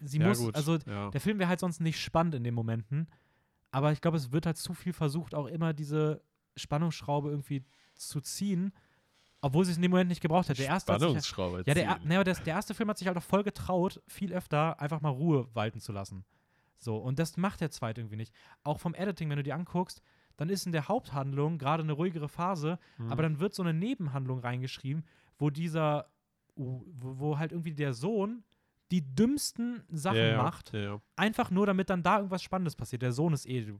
[0.00, 1.10] sie ja, muss, gut, also ja.
[1.10, 3.06] der Film wäre halt sonst nicht spannend in den Momenten.
[3.76, 6.22] Aber ich glaube, es wird halt zu viel versucht, auch immer diese
[6.56, 7.62] Spannungsschraube irgendwie
[7.94, 8.72] zu ziehen.
[9.42, 10.62] Obwohl sie es in dem Moment nicht gebraucht hätte.
[10.62, 13.06] Der erste hat sich, Spannungsschraube ja, der, er- ne, der, der erste Film hat sich
[13.06, 16.24] halt auch voll getraut, viel öfter einfach mal Ruhe walten zu lassen.
[16.78, 18.32] So, und das macht der zweite irgendwie nicht.
[18.62, 20.00] Auch vom Editing, wenn du dir anguckst,
[20.38, 23.12] dann ist in der Haupthandlung gerade eine ruhigere Phase, Mhm.
[23.12, 25.04] aber dann wird so eine Nebenhandlung reingeschrieben,
[25.38, 26.08] wo dieser,
[26.54, 28.42] wo, wo halt irgendwie der Sohn
[28.90, 31.02] die dümmsten Sachen ja, macht, Ja, ja.
[31.16, 33.02] einfach nur damit dann da irgendwas Spannendes passiert.
[33.02, 33.74] Der Sohn ist eh.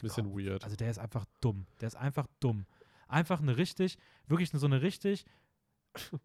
[0.00, 0.64] Bisschen weird.
[0.64, 1.66] Also der ist einfach dumm.
[1.80, 2.66] Der ist einfach dumm.
[3.06, 5.24] Einfach eine richtig, wirklich so eine richtig.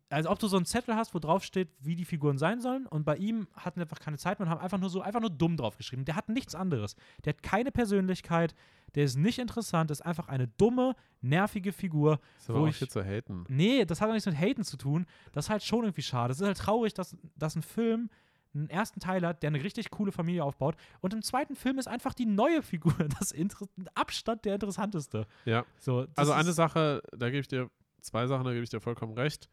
[0.09, 2.85] Als ob du so einen Zettel hast, wo drauf steht, wie die Figuren sein sollen.
[2.85, 5.29] Und bei ihm hatten einfach keine Zeit mehr und haben einfach nur so, einfach nur
[5.31, 6.05] dumm draufgeschrieben.
[6.05, 6.95] Der hat nichts anderes.
[7.23, 8.53] Der hat keine Persönlichkeit.
[8.93, 9.89] Der ist nicht interessant.
[9.91, 12.19] ist einfach eine dumme, nervige Figur.
[12.37, 13.43] ist aber wo auch ich- hier zu haten.
[13.49, 15.05] Nee, das hat auch nichts mit Haten zu tun.
[15.33, 16.31] Das ist halt schon irgendwie schade.
[16.31, 18.09] Es ist halt traurig, dass, dass ein Film
[18.53, 20.75] einen ersten Teil hat, der eine richtig coole Familie aufbaut.
[21.01, 25.27] Und im zweiten Film ist einfach die neue Figur das Inter Abstand der interessanteste.
[25.43, 25.65] Ja.
[25.79, 27.69] So, das Also eine Sache, da gebe ich dir,
[28.05, 29.49] zwei Sachen, da gebe ich dir vollkommen recht.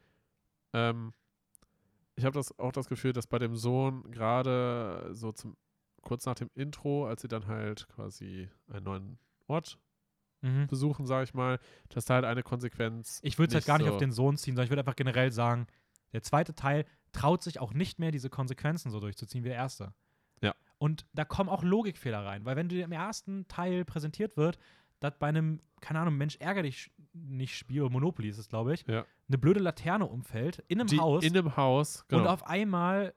[0.73, 1.13] Ähm,
[2.17, 5.57] ich habe das auch das Gefühl, dass bei dem Sohn gerade so zum
[6.03, 9.79] kurz nach dem Intro, als sie dann halt quasi einen neuen Ort
[10.45, 10.67] Mhm.
[10.67, 13.21] besuchen, sage ich mal, dass da halt eine Konsequenz.
[13.23, 14.81] Ich würde es halt nicht gar nicht so- auf den Sohn ziehen, sondern ich würde
[14.81, 15.69] einfach generell sagen,
[16.13, 19.95] der zweite Teil traut sich auch nicht mehr, diese Konsequenzen so durchzuziehen wie der erste.
[20.41, 20.55] Ja.
[20.79, 24.59] Und da kommen auch Logikfehler rein, weil wenn dir im ersten Teil präsentiert wird,
[25.03, 28.87] dass bei einem, keine Ahnung, Mensch ärger dich nicht Spiel, Monopoly ist es, glaube ich,
[28.87, 29.05] Ja.
[29.29, 32.23] eine blöde Laterne umfällt in einem die Haus in einem Haus, genau.
[32.23, 33.15] und auf einmal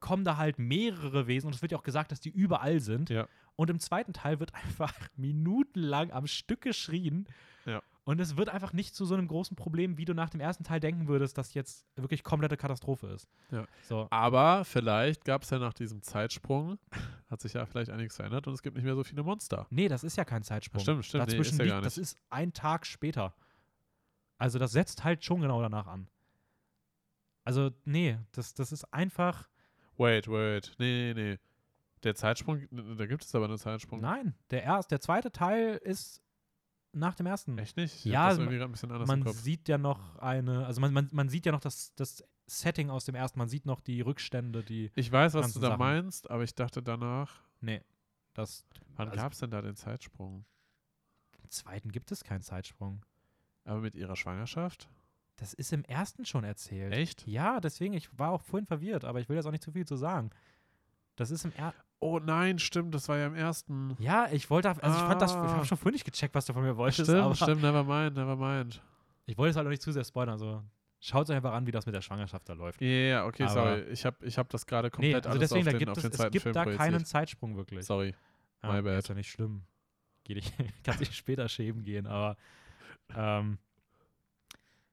[0.00, 3.10] kommen da halt mehrere Wesen und es wird ja auch gesagt, dass die überall sind.
[3.10, 3.26] Ja.
[3.56, 7.26] Und im zweiten Teil wird einfach minutenlang am Stück geschrien.
[7.66, 7.82] Ja.
[8.08, 10.64] Und es wird einfach nicht zu so einem großen Problem, wie du nach dem ersten
[10.64, 13.28] Teil denken würdest, dass jetzt wirklich komplette Katastrophe ist.
[13.50, 13.66] Ja.
[13.82, 14.06] So.
[14.08, 16.78] Aber vielleicht gab es ja nach diesem Zeitsprung,
[17.28, 19.66] hat sich ja vielleicht einiges verändert und es gibt nicht mehr so viele Monster.
[19.68, 20.80] Nee, das ist ja kein Zeitsprung.
[20.80, 23.34] Stimmt, stimmt, nee, Dazwischen ist ja liegt, das ist ein Tag später.
[24.38, 26.08] Also das setzt halt schon genau danach an.
[27.44, 29.50] Also, nee, das, das ist einfach.
[29.98, 30.74] Wait, wait.
[30.78, 31.38] Nee, nee, nee.
[32.04, 34.00] Der Zeitsprung, da gibt es aber einen Zeitsprung.
[34.00, 36.22] Nein, der, erst, der zweite Teil ist
[36.92, 37.56] nach dem ersten.
[37.58, 37.94] Echt nicht?
[37.96, 40.66] Ich Ja, hab das ma- irgendwie gerade ein bisschen anders man sieht ja noch eine,
[40.66, 43.66] also man, man, man sieht ja noch das, das Setting aus dem ersten, man sieht
[43.66, 44.90] noch die Rückstände, die.
[44.94, 45.78] Ich weiß, was du da Sachen.
[45.78, 47.82] meinst, aber ich dachte danach, Nee,
[48.34, 48.64] das.
[48.96, 50.44] wann Also- gab es denn da den Zeitsprung?
[51.42, 53.04] Im zweiten gibt es keinen Zeitsprung.
[53.64, 54.88] Aber mit ihrer Schwangerschaft?
[55.36, 56.92] Das ist im ersten schon erzählt.
[56.94, 57.26] Echt?
[57.26, 59.86] Ja, deswegen, ich war auch vorhin verwirrt, aber ich will jetzt auch nicht zu viel
[59.86, 60.30] zu sagen.
[61.16, 61.80] Das ist im ersten.
[62.00, 63.96] Oh nein, stimmt, das war ja im ersten.
[63.98, 65.48] Ja, ich wollte, also ich fand das, ich Ah.
[65.56, 68.16] habe schon vorhin nicht gecheckt, was du von mir wolltest, Stimmt, aber stimmt, never mind,
[68.16, 68.80] never mind.
[69.26, 70.62] ich wollte es halt auch nicht zu sehr spoilern, also
[71.00, 72.80] schaut euch einfach an, wie das mit der Schwangerschaft da läuft.
[72.80, 73.80] Ja, yeah, okay, Aber- sorry.
[73.90, 75.90] Ich habe ich hab das gerade Nee, komplett also alles deswegen, auf da den, gibt
[75.90, 77.04] auf es, den es zweiten gibt Film da keinen.
[77.04, 77.84] Zeitsprung wirklich.
[77.84, 78.14] Sorry.
[78.60, 78.98] Ah, My bad.
[79.00, 79.62] Ist ja nicht schlimm.
[80.24, 80.52] Geh dich,
[80.84, 82.36] kann sich später schämen gehen, aber
[83.16, 83.58] ähm,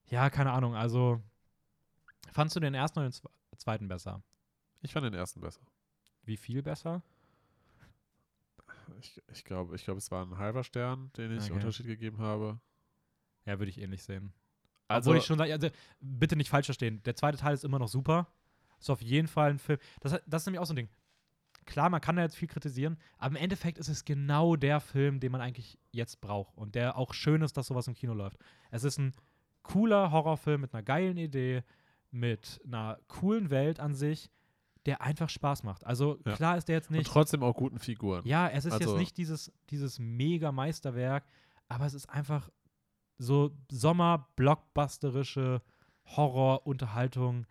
[0.08, 0.76] ja, keine Ahnung.
[0.76, 1.22] Also
[2.32, 4.22] fandst du den ersten oder den zwe- zweiten besser?
[4.82, 5.62] Ich fand den ersten besser.
[6.26, 7.02] Wie viel besser?
[9.00, 11.54] Ich, ich glaube, ich glaub, es war ein halber Stern, den ich Okay.
[11.54, 12.60] Unterschied gegeben habe.
[13.46, 14.34] Ja, würde ich ähnlich sehen.
[14.88, 15.70] Also, Obwohl ich schon sage, also,
[16.00, 17.02] bitte nicht falsch verstehen.
[17.04, 18.28] Der zweite Teil ist immer noch super.
[18.80, 19.80] Ist auf jeden Fall ein Film.
[20.02, 20.90] Das, das ist nämlich auch so ein Ding.
[21.66, 25.20] Klar, man kann da jetzt viel kritisieren, aber im Endeffekt ist es genau der Film,
[25.20, 28.38] den man eigentlich jetzt braucht und der auch schön ist, dass sowas im Kino läuft.
[28.70, 29.16] Es ist ein
[29.64, 31.64] cooler Horrorfilm mit einer geilen Idee,
[32.12, 34.30] mit einer coolen Welt an sich,
[34.86, 35.86] der einfach Spaß macht.
[35.86, 36.34] Also Ja.
[36.36, 37.08] klar ist der jetzt und nicht.
[37.08, 38.22] trotzdem auch guten Figuren.
[38.26, 41.26] Ja, es ist Also- jetzt nicht dieses, dieses mega Meisterwerk,
[41.68, 42.50] aber es ist einfach
[43.18, 45.62] so Sommer-blockbusterische
[46.06, 47.46] Horror-Unterhaltung,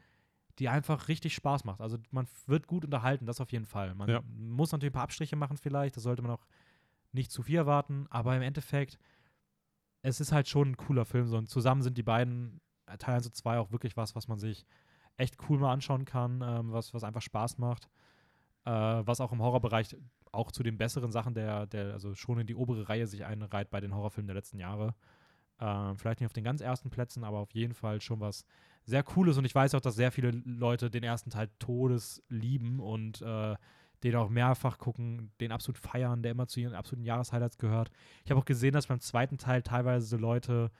[0.59, 1.81] die einfach richtig Spaß macht.
[1.81, 3.95] Also man wird gut unterhalten, das auf jeden Fall.
[3.95, 4.23] Man Ja.
[4.27, 6.47] muss natürlich ein paar Abstriche machen vielleicht, das sollte man auch
[7.13, 8.99] nicht zu viel erwarten, aber im Endeffekt,
[10.03, 11.27] es ist halt schon ein cooler Film.
[11.27, 14.29] So, und zusammen sind die beiden, äh, Teil 1 und 2, auch wirklich was, was
[14.29, 14.65] man sich
[15.17, 17.89] echt cool mal anschauen kann, ähm, was, was einfach Spaß macht.
[18.65, 19.97] Äh, was auch im Horrorbereich
[20.33, 23.71] auch zu den besseren Sachen der, der, also schon in die obere Reihe sich einreiht
[23.71, 24.95] bei den Horrorfilmen der letzten Jahre.
[25.61, 28.45] Ähm, vielleicht nicht auf den ganz ersten Plätzen, aber auf jeden Fall schon was
[28.85, 29.39] sehr Cooles.
[29.39, 33.55] Und ich weiß auch, dass sehr viele Leute den ersten Teil Todes lieben und äh,
[34.03, 37.91] den auch mehrfach gucken, den absolut feiern, der immer zu ihren absoluten Jahreshighlights gehört.
[38.25, 40.71] Ich habe auch gesehen, dass beim zweiten Teil teilweise Leute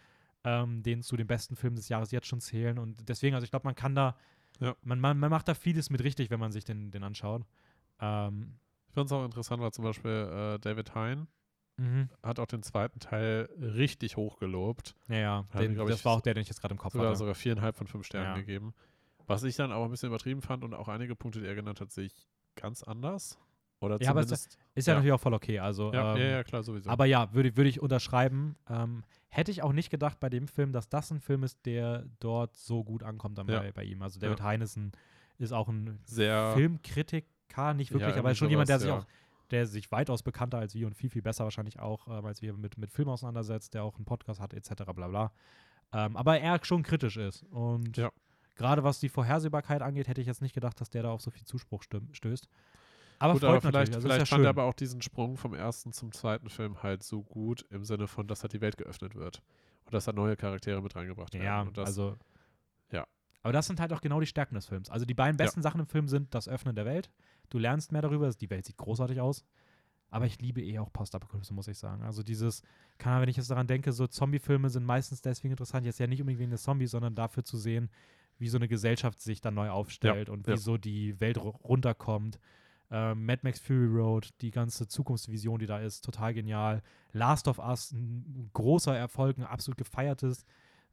[0.45, 2.79] ähm, den zu den besten Filmen des Jahres jetzt schon zählen.
[2.79, 4.17] Und deswegen, also ich glaube, man kann da,
[4.61, 4.75] Ja.
[4.83, 7.45] man, man, man macht da vieles mit richtig, wenn man sich den, den anschaut.
[8.01, 8.55] Ähm,
[8.89, 11.27] Ich fand es auch interessant, weil zum Beispiel äh, David Hein
[11.77, 12.09] mhm.
[12.23, 14.95] hat auch den zweiten Teil richtig hoch gelobt.
[15.09, 16.93] Ja, ja, den, glaub das ich, war auch der, den ich jetzt gerade im Kopf
[16.93, 17.19] Sogar, hatte.
[17.19, 18.37] sogar viereinhalb von fünf Sternen Ja.
[18.37, 18.75] gegeben.
[19.27, 21.81] Was ich dann auch ein bisschen übertrieben fand und auch einige Punkte, die er genannt
[21.81, 23.39] hat, sehe ich ganz anders.
[23.85, 24.59] Oder Ja, aber es zumindest.
[24.75, 24.99] Ist ja, Ja.
[24.99, 25.59] natürlich auch voll okay.
[25.61, 26.91] Also, ja, ähm, ja, ja, klar, sowieso.
[26.91, 28.57] Aber ja, würde würd ich unterschreiben.
[28.69, 32.05] Ähm, hätte ich auch nicht gedacht bei dem Film, dass das ein Film ist, der
[32.21, 34.03] dort so gut ankommt dann bei, bei ihm.
[34.03, 34.45] Also David Ja.
[34.47, 34.93] Heinesen
[35.39, 36.53] ist auch ein Sehr.
[36.55, 39.07] Filmkritiker, nicht wirklich, aber irgendwie schon jemand, der sich auch,
[39.51, 42.55] der sich weitaus bekannter als wir und viel, viel besser wahrscheinlich auch, ähm, als wir
[42.55, 44.85] mit, mit Film auseinandersetzt, der auch einen Podcast hat, etc.
[44.95, 45.33] bla bla.
[45.93, 47.43] Ähm, aber er schon kritisch ist.
[47.51, 48.11] Und Ja.
[48.57, 51.31] gerade was die Vorhersehbarkeit angeht, hätte ich jetzt nicht gedacht, dass der da auf so
[51.31, 51.83] viel Zuspruch
[52.13, 52.49] stößt.
[53.19, 54.47] Aber Gut, freut aber vielleicht, Also vielleicht ja fand schön.
[54.47, 58.07] er aber auch diesen Sprung vom ersten zum zweiten Film halt so gut, im Sinne
[58.07, 59.43] von, dass halt die Welt geöffnet wird.
[59.85, 61.45] Und dass da neue Charaktere mit reingebracht werden.
[61.45, 62.17] Ja, das, also.
[62.91, 63.07] ja.
[63.43, 64.91] Aber das sind halt auch genau die Stärken des Films.
[64.91, 67.11] Also die beiden besten Sachen im Film sind das Öffnen der Welt.
[67.51, 68.31] Du lernst mehr darüber.
[68.31, 69.45] Die Welt sieht großartig aus.
[70.11, 72.05] Aber ich liebe eh auch Postapokalypse, muss ich sagen.
[72.05, 72.63] Also dieses,
[73.03, 76.21] Ahnung, wenn ich jetzt daran denke, so Zombie-Filme sind meistens deswegen interessant, jetzt ja nicht
[76.21, 77.91] unbedingt wegen des Zombies, sondern dafür zu sehen,
[78.39, 80.57] wie so eine Gesellschaft sich dann neu aufstellt und wie ja.
[80.57, 82.39] so die Welt ru- runterkommt.
[82.91, 86.83] Ähm, Mad Max Fury Road, die ganze Zukunftsvision, die da ist, total genial.
[87.13, 90.45] Last of Us, ein großer Erfolg, ein absolut gefeiertes,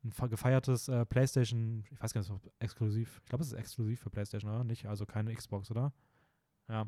[0.03, 3.49] ein fe- gefeiertes äh, PlayStation, ich weiß gar nicht, ob es exklusiv, ich glaube, es
[3.51, 4.63] ist exklusiv für PlayStation, oder?
[4.63, 5.91] Nicht, also keine Xbox, oder?
[6.69, 6.87] Ja.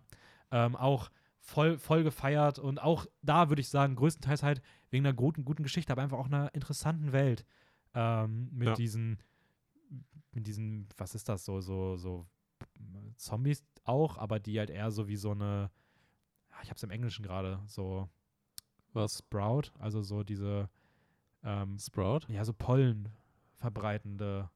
[0.51, 5.13] Ähm, auch voll, voll gefeiert und auch da würde ich sagen, größtenteils halt wegen einer
[5.13, 7.45] guten, guten Geschichte, aber einfach auch einer interessanten Welt.
[7.93, 8.73] Ähm, mit Ja.
[8.73, 9.19] diesen,
[10.31, 12.25] mit diesen, was ist das, so, so, so
[13.17, 15.69] Zombies auch, aber die halt eher so wie so eine,
[16.63, 18.09] ich hab's im Englischen gerade, so
[18.93, 19.19] was?
[19.19, 20.69] Sprout, also so diese,
[21.43, 22.21] ähm, Sprout?
[22.27, 23.09] ja, so Pollen
[23.55, 24.49] verbreitende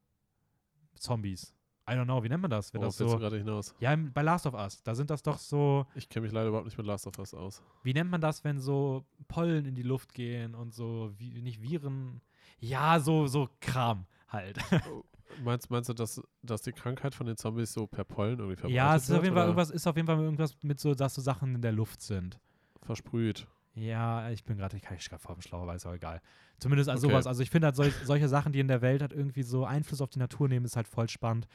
[0.95, 1.53] Zombies.
[1.89, 2.73] I don't know, wie nennt man das?
[2.73, 3.73] Wenn Worauf das so, gerade hinaus?
[3.79, 6.65] ja, bei Last of Us, da sind das doch so, Ich kenne mich leider überhaupt
[6.65, 7.63] nicht mit Last of Us aus.
[7.83, 11.61] wie nennt man das, wenn so Pollen in die Luft gehen und so, wie, nicht
[11.61, 12.21] Viren,
[12.59, 14.57] ja, so, so Kram halt.
[15.43, 18.75] Meinst, meinst du, dass, dass die Krankheit von den Zombies so per Pollen irgendwie verbreitet
[18.75, 19.19] ja, es ist wird?
[19.19, 21.55] auf jeden Fall oder irgendwas, ist auf jeden Fall irgendwas mit so, dass so Sachen
[21.55, 22.39] in der Luft sind.
[22.81, 23.47] Versprüht.
[23.75, 26.21] Ja, ich bin gerade, ich kann ich gerade vor dem Schlauer, aber ist auch egal.
[26.59, 27.13] Zumindest also Okay.
[27.13, 27.27] sowas.
[27.27, 30.01] Also ich finde halt solch, solche Sachen, die in der Welt halt irgendwie so Einfluss
[30.01, 31.47] auf die Natur nehmen, ist halt voll spannend.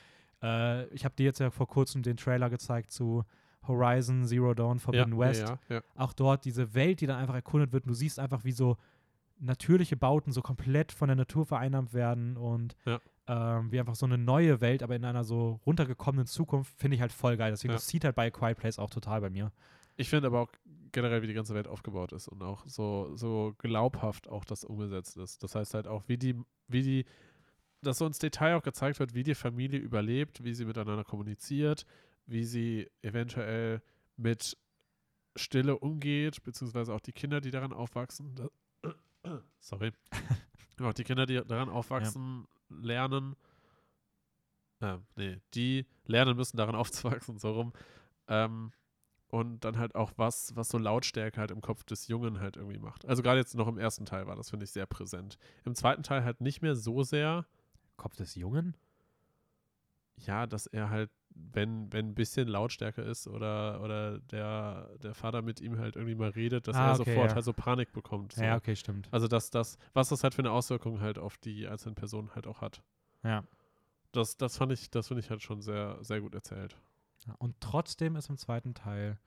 [0.42, 3.24] Äh, ich habe dir jetzt ja vor kurzem den Trailer gezeigt zu
[3.66, 5.42] Horizon Zero Dawn Forbidden ja, West.
[5.42, 5.82] Ja, ja, ja.
[5.96, 7.84] Auch dort diese Welt, die dann einfach erkundet wird.
[7.84, 8.76] Und du siehst einfach, wie so
[9.42, 13.00] natürliche Bauten so komplett von der Natur vereinnahmt werden und Ja.
[13.26, 17.00] ähm, wie einfach so eine neue Welt, aber in einer so runtergekommenen Zukunft, finde ich
[17.00, 17.50] halt voll geil.
[17.50, 17.76] Deswegen, Ja.
[17.76, 19.52] das zieht halt bei Quiet Place auch total bei mir.
[19.96, 20.52] Ich finde aber auch
[20.92, 25.16] generell, wie die ganze Welt aufgebaut ist und auch so, so glaubhaft auch das umgesetzt
[25.16, 25.42] ist.
[25.42, 26.36] Das heißt halt auch, wie die,
[26.68, 27.04] wie die,
[27.82, 31.84] dass so ins Detail auch gezeigt wird, wie die Familie überlebt, wie sie miteinander kommuniziert,
[32.26, 33.82] wie sie eventuell
[34.16, 34.56] mit
[35.34, 38.34] Stille umgeht, beziehungsweise auch die Kinder, die daran aufwachsen.
[39.60, 39.92] Sorry.
[40.80, 43.36] auch die Kinder, die daran aufwachsen, lernen.
[44.80, 47.72] Äh, nee, die lernen müssen, daran aufzuwachsen, so rum.
[48.28, 48.72] Ähm,
[49.28, 52.78] und dann halt auch was, was so Lautstärke halt im Kopf des Jungen halt irgendwie
[52.78, 53.06] macht.
[53.06, 55.38] Also gerade jetzt noch im ersten Teil war das, finde ich, sehr präsent.
[55.64, 57.46] Im zweiten Teil halt nicht mehr so sehr,
[57.96, 58.76] Kopf des Jungen?
[60.26, 65.42] ja, dass er halt, wenn, wenn ein bisschen Lautstärke ist oder, oder der, der Vater
[65.42, 67.34] mit ihm halt irgendwie mal redet, dass Ah, er okay, sofort ja.
[67.36, 68.32] halt so Panik bekommt.
[68.32, 68.42] So.
[68.42, 69.08] Ja, okay, stimmt.
[69.10, 72.46] Also dass das, was das halt für eine Auswirkung halt auf die einzelnen Personen halt
[72.46, 72.82] auch hat.
[73.22, 73.44] Ja.
[74.12, 76.76] Das, das fand ich, das finde ich halt schon sehr, sehr gut erzählt.
[77.38, 79.18] Und trotzdem ist im zweiten Teil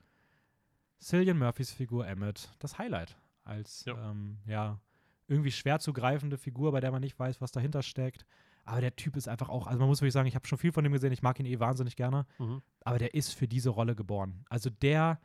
[1.00, 3.18] Cillian Murphys Figur Emmett das Highlight.
[3.44, 4.12] Als Ja.
[4.12, 4.80] Ähm, ja,
[5.28, 8.26] irgendwie schwer zu greifende Figur, bei der man nicht weiß, was dahinter steckt.
[8.66, 10.72] Aber der Typ ist einfach auch, also man muss wirklich sagen, ich habe schon viel
[10.72, 12.26] von dem gesehen, ich mag ihn eh wahnsinnig gerne,
[12.84, 14.44] aber der ist für diese Rolle geboren.
[14.50, 15.20] Also der,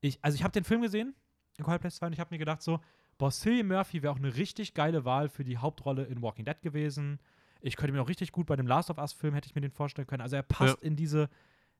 [0.00, 1.14] ich, also ich habe den Film gesehen,
[1.58, 2.80] in Quiet Place 2, und ich habe mir gedacht so,
[3.18, 6.60] boah, Cillian Murphy wäre auch eine richtig geile Wahl für die Hauptrolle in Walking Dead
[6.62, 7.18] gewesen.
[7.60, 9.60] Ich könnte mir auch richtig gut bei dem Last of Us Film, hätte ich mir
[9.60, 10.22] den vorstellen können.
[10.22, 11.28] Also er passt in diese,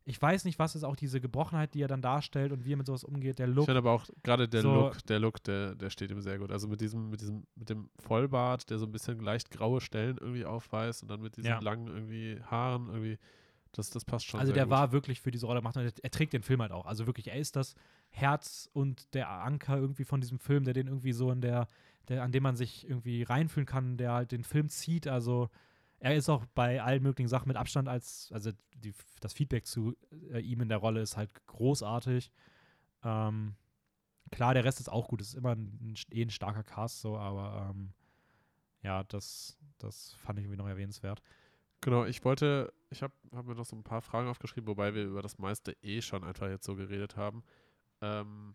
[0.09, 2.77] ich weiß nicht, was ist auch diese Gebrochenheit, die er dann darstellt und wie er
[2.77, 3.67] mit sowas umgeht, der Ich Look.
[3.67, 6.51] finde aber auch gerade der So- Look, der Look, der, der steht ihm sehr gut.
[6.51, 10.17] Also mit diesem, mit diesem, mit dem Vollbart, der so ein bisschen leicht graue Stellen
[10.19, 11.61] irgendwie aufweist und dann mit diesen Ja.
[11.61, 13.19] langen irgendwie Haaren irgendwie,
[13.73, 14.41] das, das passt schon.
[14.41, 14.71] Also der gut.
[14.71, 16.87] war wirklich für diese Rolle gemacht und er, er trägt den Film halt auch.
[16.87, 17.75] Also wirklich, er ist das
[18.11, 21.69] Herz und der Anker irgendwie von diesem Film, der den irgendwie so in der,
[22.09, 25.07] der, an dem man sich irgendwie reinfühlen kann, der halt den Film zieht.
[25.07, 25.51] Also
[26.01, 29.97] er ist auch bei allen möglichen Sachen mit Abstand als, also die, das Feedback zu
[30.33, 32.31] äh, ihm in der Rolle ist halt großartig.
[33.03, 33.57] Ähm,
[34.31, 35.21] klar, der Rest ist auch gut.
[35.21, 37.93] Es ist immer ein, eh ein starker Cast so, aber ähm,
[38.83, 41.21] ja, das, das fand ich irgendwie noch erwähnenswert.
[41.81, 45.05] Genau, ich wollte, ich habe hab mir noch so ein paar Fragen aufgeschrieben, wobei wir
[45.05, 47.45] über das meiste eh schon einfach jetzt so geredet haben.
[48.01, 48.55] Ähm,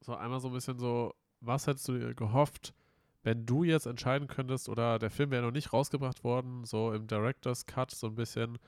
[0.00, 2.74] so einmal so ein bisschen so, was hättest du dir gehofft,
[3.28, 7.06] wenn du jetzt entscheiden könntest, oder der Film wäre noch nicht rausgebracht worden, so im
[7.06, 8.58] Director's Cut so ein bisschen,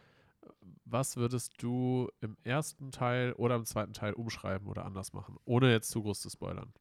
[0.85, 5.71] was würdest du im ersten Teil oder im zweiten Teil umschreiben oder anders machen, ohne
[5.73, 6.75] jetzt zu groß zu spoilern?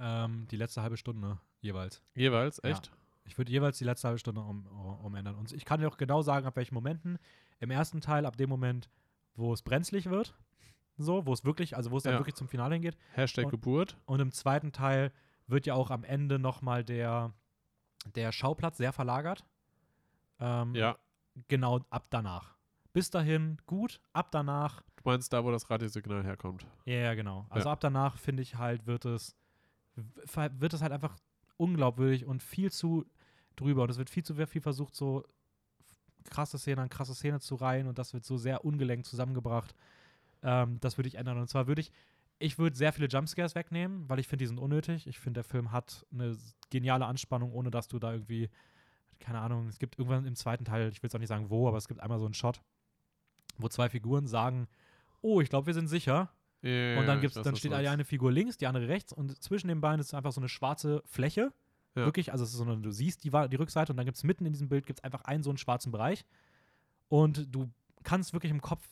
[0.00, 2.02] Ähm, die letzte halbe Stunde jeweils.
[2.16, 2.70] Jeweils, Ja.
[2.70, 2.90] echt?
[3.24, 5.36] Ich würde jeweils die letzte halbe Stunde um, um, umändern.
[5.36, 7.18] Und ich kann dir auch genau sagen, ab welchen Momenten.
[7.60, 8.88] Im ersten Teil, ab dem Moment,
[9.36, 10.34] wo es brenzlig wird,
[10.96, 12.18] so, wo es wirklich, also wo es dann Ja.
[12.18, 12.96] wirklich zum Finale hingeht.
[13.12, 13.96] Hashtag Und- Geburt.
[14.06, 15.12] Und im zweiten Teil
[15.48, 17.32] wird ja auch am Ende nochmal der,
[18.14, 19.44] der Schauplatz sehr verlagert.
[20.40, 20.96] Ähm, Ja.
[21.48, 22.56] Genau ab danach.
[22.92, 26.66] Bis dahin gut, ab danach Du meinst da, wo das Radiosignal herkommt.
[26.84, 27.46] Ja, ja, genau.
[27.50, 27.72] Also Ja.
[27.72, 29.36] ab danach finde ich halt, wird es,
[29.94, 31.16] wird es halt einfach
[31.56, 33.04] unglaubwürdig und viel zu
[33.54, 33.84] drüber.
[33.84, 35.24] Und es wird viel zu viel versucht, so
[36.24, 39.74] krasse Szene an krasse Szene zu reihen und das wird so sehr ungelenkt zusammengebracht.
[40.42, 41.38] Ähm, das würde ich ändern.
[41.38, 41.92] Und zwar würde ich,
[42.38, 45.06] ich würde sehr viele Jumpscares wegnehmen, weil ich finde, die sind unnötig.
[45.06, 46.36] Ich finde, der Film hat eine
[46.70, 48.48] geniale Anspannung, ohne dass du da irgendwie,
[49.18, 51.68] keine Ahnung, es gibt irgendwann im zweiten Teil, ich will es auch nicht sagen wo,
[51.68, 52.62] aber es gibt einmal so einen Shot,
[53.58, 54.68] wo zwei Figuren sagen,
[55.20, 56.30] oh, ich glaube, wir sind sicher.
[56.62, 59.40] Ja, Und dann, gibt's, weiß, dann steht die eine Figur links, die andere rechts und
[59.42, 61.52] zwischen den beiden ist einfach so eine schwarze Fläche.
[61.94, 62.04] Ja.
[62.04, 64.52] Wirklich, also so eine, du siehst die, die Rückseite und dann gibt es mitten in
[64.52, 66.24] diesem Bild gibt's einfach einen so einen schwarzen Bereich.
[67.08, 67.70] Und du
[68.02, 68.84] kannst wirklich im Kopf,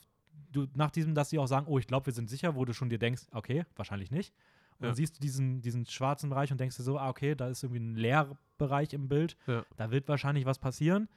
[0.57, 2.73] du, nach diesem, dass sie auch sagen, oh, ich glaube, wir sind sicher, wo du
[2.73, 4.33] schon dir denkst, okay, wahrscheinlich nicht.
[4.79, 4.89] Und Ja.
[4.89, 7.63] dann siehst du diesen, diesen schwarzen Bereich und denkst dir so, ah, okay, da ist
[7.63, 9.37] irgendwie ein Leerbereich im Bild.
[9.47, 9.65] Ja.
[9.77, 11.09] Da wird wahrscheinlich was passieren.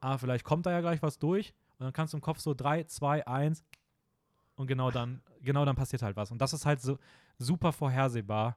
[0.00, 1.52] Aber vielleicht kommt da ja gleich was durch.
[1.78, 3.64] Und dann kannst du im Kopf so 3, 2, 1
[4.56, 6.30] und genau dann, genau dann passiert halt was.
[6.30, 6.98] Und das ist halt so
[7.38, 8.56] super vorhersehbar.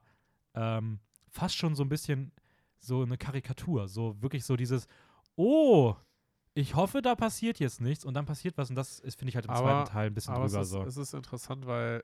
[0.56, 2.32] Ähm, fast schon so ein bisschen
[2.80, 3.88] so eine Karikatur.
[3.88, 4.88] So wirklich so dieses,
[5.36, 5.96] oh,
[6.54, 8.70] ich hoffe, da passiert jetzt nichts und dann passiert was.
[8.70, 10.62] Und das ist, finde ich halt im Aber- zweiten Teil ein bisschen Aber es drüber
[10.64, 10.84] ist, so.
[10.84, 12.04] es ist interessant, weil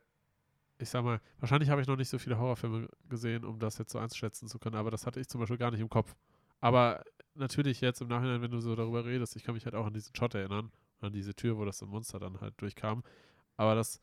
[0.80, 3.92] ich sag mal, wahrscheinlich habe ich noch nicht so viele Horrorfilme gesehen, um das jetzt
[3.92, 6.16] so einschätzen zu können, aber das hatte ich zum Beispiel gar nicht im Kopf.
[6.62, 9.88] Aber natürlich jetzt im Nachhinein, wenn du so darüber redest, ich kann mich halt auch
[9.88, 10.72] an diesen Shot erinnern,
[11.02, 13.04] an diese Tür, wo das Monster dann halt durchkam.
[13.58, 14.00] Aber das,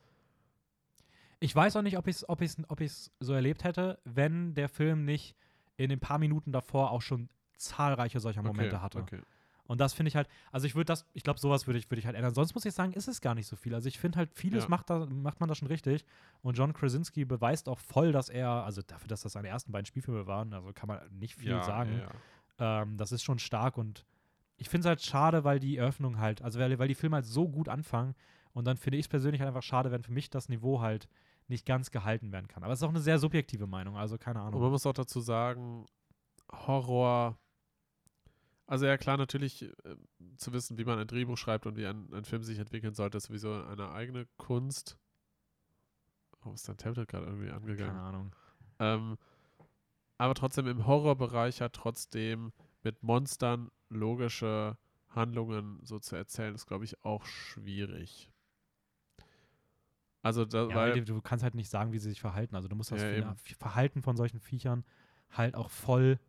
[1.39, 4.53] Ich weiß auch nicht, ob ich es ob ich's, ob ich's so erlebt hätte, wenn
[4.53, 5.35] der Film nicht
[5.77, 8.99] in den paar Minuten davor auch schon zahlreiche solcher Momente okay, hatte.
[8.99, 9.21] Okay.
[9.67, 11.99] Und das finde ich halt, also ich würde das, ich glaube, sowas würde ich, würde
[11.99, 12.33] ich halt ändern.
[12.35, 13.73] Sonst muss ich sagen, ist es gar nicht so viel.
[13.73, 14.69] Also ich finde halt, vieles Ja.
[14.69, 16.05] macht, da, macht man da schon richtig.
[16.41, 19.85] Und John Krasinski beweist auch voll, dass er, also dafür, dass das seine ersten beiden
[19.87, 21.99] Spielfilme waren, also kann man nicht viel ja, sagen.
[22.59, 22.81] Ja.
[22.83, 24.05] Ähm, das ist schon stark und
[24.57, 27.25] ich finde es halt schade, weil die Eröffnung halt, also weil, weil die Filme halt
[27.25, 28.15] so gut anfangen
[28.53, 31.09] und dann finde ich es persönlich halt einfach schade, wenn für mich das Niveau halt
[31.47, 32.63] nicht ganz gehalten werden kann.
[32.63, 34.61] Aber es ist auch eine sehr subjektive Meinung, also keine Und Ahnung.
[34.61, 35.85] man muss auch dazu sagen,
[36.51, 37.37] Horror.
[38.67, 39.95] Also ja klar, natürlich äh,
[40.37, 43.17] zu wissen, wie man ein Drehbuch schreibt und wie ein, ein Film sich entwickeln sollte,
[43.17, 44.97] ist sowieso eine eigene Kunst.
[46.43, 47.93] Oh, ist dein Tablet gerade irgendwie angegangen?
[47.93, 48.35] Keine Ahnung.
[48.79, 49.17] Ähm,
[50.17, 52.53] aber trotzdem im Horrorbereich hat trotzdem
[52.83, 54.77] mit Monstern logische
[55.09, 58.31] Handlungen so zu erzählen, ist, glaube ich, auch schwierig.
[60.21, 62.55] Also, da, Ja, weil, du kannst halt nicht sagen, wie sie sich verhalten.
[62.55, 63.35] Also du musst das Ja.
[63.59, 64.83] Verhalten von solchen Viechern
[65.31, 66.19] halt auch voll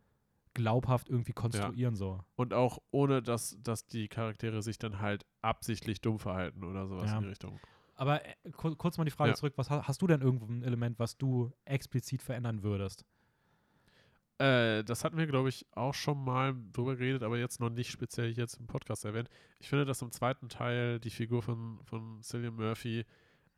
[0.57, 2.19] glaubhaft irgendwie konstruieren so.
[2.35, 7.09] und auch ohne, dass, dass die Charaktere sich dann halt absichtlich dumm verhalten oder sowas
[7.11, 7.17] Ja.
[7.17, 7.59] in die Richtung.
[7.95, 9.35] Aber äh, kur kurz mal die Frage Ja.
[9.35, 13.05] zurück, was ha- hast du denn irgendwo ein Element, was du explizit verändern würdest?
[14.39, 17.89] Äh, das hatten wir, glaube ich, auch schon mal drüber geredet, aber jetzt noch nicht
[17.89, 19.29] speziell jetzt im Podcast erwähnt.
[19.59, 23.03] Ich finde, dass im zweiten Teil die Figur von, von Cillian Murphy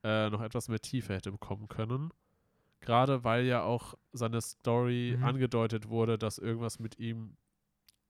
[0.03, 2.11] äh, noch etwas mehr Tiefe hätte bekommen können.
[2.81, 5.23] Gerade weil ja auch seine Story Mhm.
[5.25, 7.35] angedeutet wurde, dass irgendwas mit ihm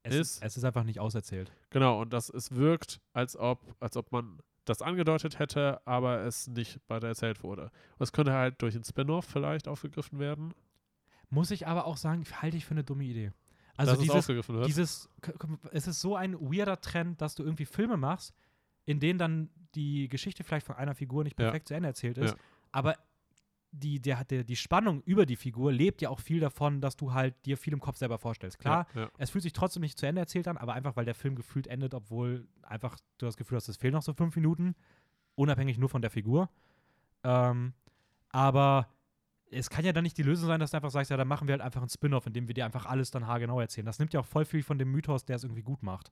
[0.03, 1.51] Es Ist- es ist einfach nicht auserzählt.
[1.72, 6.47] Genau, und dass es wirkt, als ob, als ob man das angedeutet hätte, aber es
[6.47, 7.63] nicht weiter erzählt wurde.
[7.63, 10.53] Und es könnte halt durch ein Spin-off vielleicht aufgegriffen werden,
[11.32, 13.32] Muss ich aber auch sagen, halte ich für eine dumme Idee.
[13.78, 14.67] Also dass es dieses, wird.
[14.67, 15.09] dieses,
[15.72, 18.34] es ist so ein weirder Trend, dass du irgendwie Filme machst,
[18.86, 21.45] in denen dann die Geschichte vielleicht von einer Figur nicht Ja.
[21.45, 22.38] perfekt zu Ende erzählt ist, Ja.
[22.72, 22.95] aber
[23.72, 27.14] die, der, der, die Spannung über die Figur lebt ja auch viel davon, dass du
[27.14, 28.60] halt dir viel im Kopf selber vorstellst.
[28.60, 29.11] Klar, Ja, ja.
[29.18, 31.68] es fühlt sich trotzdem nicht zu Ende erzählt an, aber einfach, weil der Film gefühlt
[31.68, 34.76] endet, obwohl einfach du das Gefühl hast, es fehlen noch so fünf Minuten,
[35.35, 36.49] unabhängig nur von der Figur.
[37.23, 37.73] Ähm,
[38.30, 38.88] aber
[39.52, 41.48] es kann ja dann nicht die Lösung sein, dass du einfach sagst, ja, dann machen
[41.48, 43.85] wir halt einfach ein Spin-off, in dem wir dir einfach alles dann haargenau erzählen.
[43.85, 46.11] Das nimmt ja auch voll viel von dem Mythos, der es irgendwie gut macht.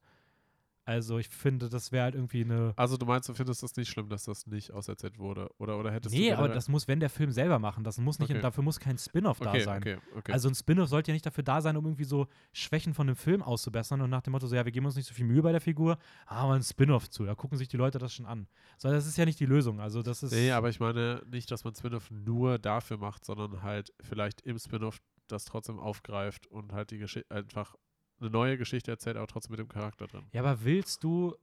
[0.88, 2.72] Also ich finde, das wäre halt irgendwie eine.
[2.78, 5.50] Also du meinst, du findest es nicht schlimm, dass das nicht auserzählt wurde?
[5.58, 7.98] Oder, oder hättest Nee, du aber generell- das muss, wenn der Film selber machen, das
[7.98, 8.40] muss nicht, Okay.
[8.40, 9.82] dafür muss kein Spin-off da okay, sein.
[9.82, 10.32] Okay, okay.
[10.32, 13.18] Also ein Spin-off sollte ja nicht dafür da sein, um irgendwie so Schwächen von einem
[13.18, 15.42] Film auszubessern und nach dem Motto, so ja, wir geben uns nicht so viel Mühe
[15.42, 18.48] bei der Figur, aber ein Spin-off zu, da gucken sich die Leute das schon an.
[18.78, 19.82] So, das ist ja nicht die Lösung.
[19.82, 20.32] Also das ist.
[20.32, 24.58] nee, aber ich meine nicht, dass man Spin-off nur dafür macht, sondern halt vielleicht im
[24.58, 27.76] Spin-off das trotzdem aufgreift und halt die Geschichte einfach
[28.20, 30.26] eine neue Geschichte erzählt, aber trotzdem mit dem Charakter drin.
[30.32, 31.36] ja, aber willst du,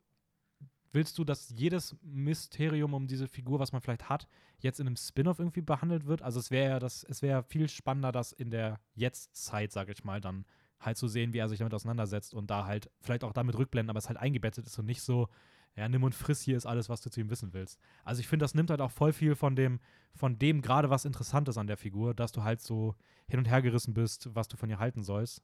[0.93, 4.27] willst du, dass jedes Mysterium um diese Figur, was man vielleicht hat,
[4.59, 6.23] jetzt in einem Spin-off irgendwie behandelt wird?
[6.23, 10.05] Also es wäre ja das, es wäre viel spannender, das in der Jetztzeit, sage ich
[10.05, 10.45] mal, dann
[10.81, 13.91] halt zu sehen, wie er sich damit auseinandersetzt und da halt vielleicht auch damit rückblenden,
[13.91, 15.29] aber es halt eingebettet ist und nicht so,
[15.77, 17.81] ja, nimm und friss, hier ist alles, was du zu ihm wissen willst.
[18.05, 19.81] Also ich finde, das nimmt halt auch voll viel von dem,
[20.15, 22.95] von dem gerade was Interessantes an der Figur, dass du halt so
[23.27, 25.43] hin und her gerissen bist, was du von ihr halten sollst.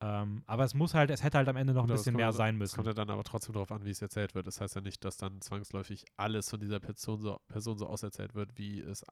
[0.00, 2.16] Ähm, aber es muss halt, es hätte halt am Ende noch ein Genau, es bisschen
[2.16, 2.74] mehr sein Es müssen.
[2.76, 4.46] kommt ja dann aber trotzdem darauf an, wie es erzählt wird.
[4.46, 8.34] Das heißt ja nicht, dass dann zwangsläufig alles von dieser Person so, Person so auserzählt
[8.34, 9.04] wird, wie es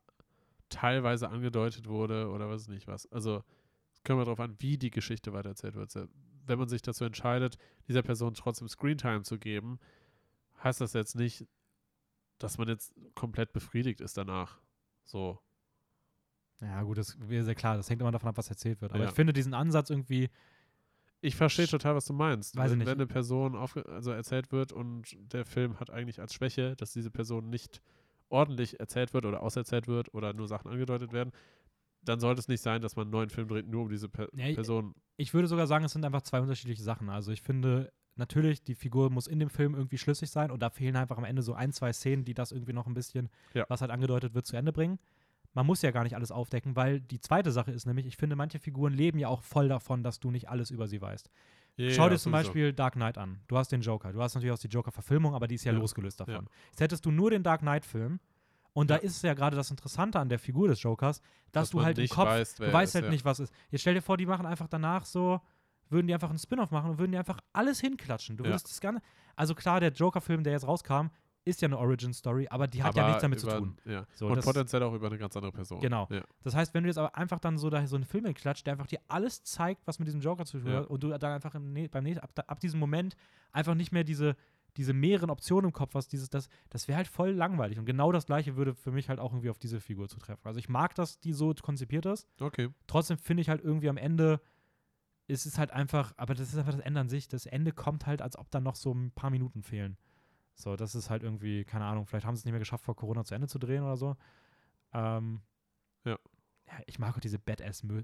[0.68, 3.10] teilweise angedeutet wurde oder was nicht was.
[3.12, 3.42] Also
[3.94, 5.94] es kommt ja darauf an, wie die Geschichte weitererzählt wird.
[6.46, 7.56] Wenn man sich dazu entscheidet,
[7.88, 9.78] dieser Person trotzdem Screentime zu geben,
[10.62, 11.46] heißt das jetzt nicht,
[12.38, 14.60] dass man jetzt komplett befriedigt ist danach.
[15.04, 15.38] So.
[16.60, 17.76] Ja, gut, das wäre sehr klar.
[17.78, 18.92] Das hängt immer davon ab, was erzählt wird.
[18.92, 19.08] Aber Ja.
[19.08, 20.28] ich finde diesen Ansatz irgendwie,
[21.24, 22.56] Ich verstehe total, was du meinst.
[22.56, 22.86] Weiß ich wenn, nicht.
[22.88, 27.10] wenn eine Person also erzählt wird und der Film hat eigentlich als Schwäche, dass diese
[27.10, 27.80] Person nicht
[28.28, 31.30] ordentlich erzählt wird oder auserzählt wird oder nur Sachen angedeutet werden,
[32.02, 34.28] dann sollte es nicht sein, dass man einen neuen Film dreht, nur um diese per
[34.34, 34.94] Ja, ich- Person.
[35.16, 37.08] ich würde sogar sagen, es sind einfach zwei unterschiedliche Sachen.
[37.08, 40.68] Also ich finde, natürlich, die Figur muss in dem Film irgendwie schlüssig sein und da
[40.68, 43.64] fehlen einfach am Ende so ein, zwei Szenen, die das irgendwie noch ein bisschen, Ja.
[43.68, 44.98] was halt angedeutet wird, zu Ende bringen.
[45.54, 48.36] Man muss ja gar nicht alles aufdecken, weil die zweite Sache ist nämlich, ich finde,
[48.36, 51.30] manche Figuren leben ja auch voll davon, dass du nicht alles über sie weißt.
[51.90, 53.40] Schau dir zum Beispiel Dark Knight an.
[53.48, 54.12] Du hast den Joker.
[54.12, 55.78] Du hast natürlich auch die Joker-Verfilmung, aber die ist ja, Ja.
[55.78, 56.34] losgelöst davon.
[56.34, 56.50] Ja.
[56.70, 58.20] Jetzt hättest du nur den Dark Knight-Film
[58.74, 59.00] und da Ja.
[59.02, 61.20] ist es ja gerade das Interessante an der Figur des Jokers,
[61.52, 63.10] dass, du man halt im Kopf weißt, Du weißt ist, halt ja.
[63.10, 63.52] nicht, was ist.
[63.70, 65.40] Jetzt stell dir vor, die machen einfach danach so,
[65.88, 68.36] würden die einfach einen Spin-off machen und würden die einfach alles hinklatschen.
[68.36, 68.50] Du Ja.
[68.50, 69.02] würdest das Ganze.
[69.36, 71.08] Also klar, der Joker-Film, der jetzt rauskam,
[71.44, 73.76] ist ja eine Origin-Story, aber die hat ja Aber nichts damit über, zu tun.
[73.84, 74.06] Ja.
[74.14, 75.80] So, und potenziell auch über eine ganz andere Person.
[75.80, 76.06] Genau.
[76.10, 76.22] Ja.
[76.42, 78.72] Das heißt, wenn du jetzt aber einfach dann so da so einen Film hinklatscht, der
[78.72, 80.78] einfach dir alles zeigt, was mit diesem Joker zu tun Ja.
[80.80, 83.14] hat, und du dann einfach im, beim nächsten, ab, da- ab diesem Moment
[83.52, 84.36] einfach nicht mehr diese,
[84.76, 87.78] diese mehreren Optionen im Kopf hast, dieses, das, das wäre halt voll langweilig.
[87.78, 90.46] Und genau das gleiche würde für mich halt auch irgendwie auf diese Figur zutreffen.
[90.46, 92.26] Also ich mag, dass die so konzipiert ist.
[92.40, 92.70] Okay.
[92.86, 94.40] trotzdem finde ich halt irgendwie am Ende
[95.26, 97.28] ist es halt einfach, aber das ist einfach das Ende an sich.
[97.28, 99.96] Das Ende kommt halt, als ob dann noch so ein paar Minuten fehlen.
[100.54, 102.94] So, das ist halt irgendwie, keine Ahnung, vielleicht haben sie es nicht mehr geschafft, vor
[102.96, 104.16] Corona zu Ende zu drehen oder so.
[104.92, 105.42] Ähm,
[106.04, 106.18] Ja.
[106.66, 106.78] ja.
[106.86, 108.02] Ich mag auch diese Badass mö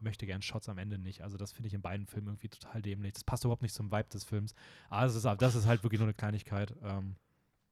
[0.00, 1.22] möchte gern Shots am Ende nicht.
[1.22, 3.12] Also das finde ich in beiden Filmen irgendwie total dämlich.
[3.12, 4.54] Das passt überhaupt nicht zum Vibe des Films.
[4.88, 6.74] Aber das ist, das ist halt wirklich nur eine Kleinigkeit.
[6.82, 7.16] Ähm,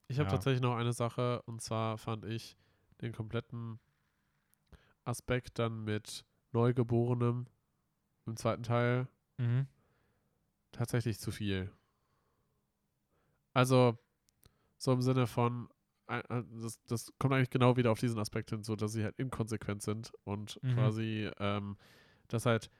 [0.06, 0.32] Ich habe Ja.
[0.32, 2.56] tatsächlich noch eine Sache und zwar fand ich
[3.00, 3.78] den kompletten
[5.04, 7.46] Aspekt dann mit Neugeborenem
[8.26, 9.66] im zweiten Teil mhm.
[10.72, 11.72] tatsächlich zu viel.
[13.54, 13.98] Also,
[14.80, 15.68] so im Sinne von,
[16.08, 19.04] äh, äh, das, das kommt eigentlich genau wieder auf diesen Aspekt hin, so dass sie
[19.04, 20.74] halt inkonsequent sind und Mhm.
[20.74, 21.76] quasi, ähm,
[22.28, 22.70] dass halt,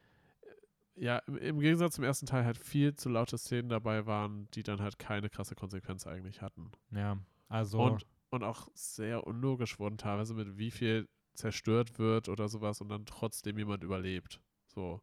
[0.40, 4.48] äh, ja, im, im Gegensatz zum ersten Teil halt viel zu laute Szenen dabei waren,
[4.52, 6.72] die dann halt keine krasse Konsequenz eigentlich hatten.
[6.90, 7.18] Ja,
[7.48, 7.82] also.
[7.82, 12.88] Und, und auch sehr unlogisch wurden teilweise mit wie viel zerstört wird oder sowas und
[12.88, 14.40] dann trotzdem jemand überlebt.
[14.68, 15.02] So.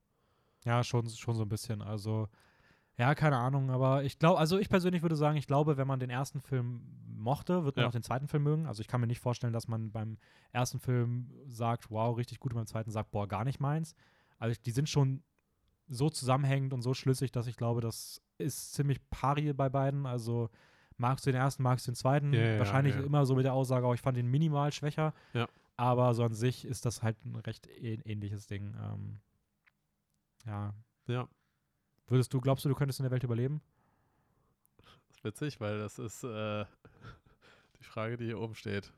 [0.65, 1.83] Ja, schon, schon so ein bisschen.
[1.83, 2.27] Also,
[2.97, 5.99] ja, keine Ahnung, aber ich glaube, also ich persönlich würde sagen, ich glaube, wenn man
[5.99, 7.87] den ersten Film mochte, wird man Ja.
[7.89, 8.65] auch den zweiten Film mögen.
[8.67, 10.17] Also ich kann mir nicht vorstellen, dass man beim
[10.51, 13.95] ersten Film sagt, wow, richtig gut, und beim zweiten sagt, boah, gar nicht meins.
[14.39, 15.23] Also ich, die sind schon
[15.87, 20.05] so zusammenhängend und so schlüssig, dass ich glaube, das ist ziemlich pari bei beiden.
[20.05, 20.49] Also
[20.97, 22.33] magst du den ersten, magst du den zweiten.
[22.33, 23.01] Ja, Wahrscheinlich ja.
[23.01, 25.13] immer so mit der Aussage, oh, ich fand den minimal schwächer.
[25.33, 25.47] Ja.
[25.75, 28.75] Aber so an sich ist das halt ein recht ähn- ähnliches Ding.
[28.81, 29.19] Ähm,
[30.45, 30.73] ja,
[31.07, 31.27] Ja.
[32.07, 33.61] Würdest du, glaubst du, du könntest in der Welt überleben?
[35.07, 36.65] Das ist witzig, weil das ist äh,
[37.79, 38.91] die Frage, die hier oben steht.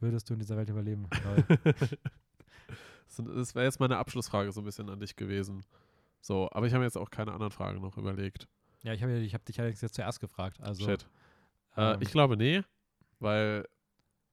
[0.00, 1.08] Würdest du in dieser Welt überleben?
[3.16, 5.64] Das wäre jetzt meine Abschlussfrage so ein bisschen an dich gewesen.
[6.20, 8.46] So, aber ich habe jetzt auch keine anderen Fragen noch überlegt.
[8.82, 10.60] ja, ich habe ich hab dich allerdings jetzt zuerst gefragt.
[10.60, 11.08] Also, Shit.
[11.76, 12.62] Äh, ähm, ich glaube, nee,
[13.18, 13.66] weil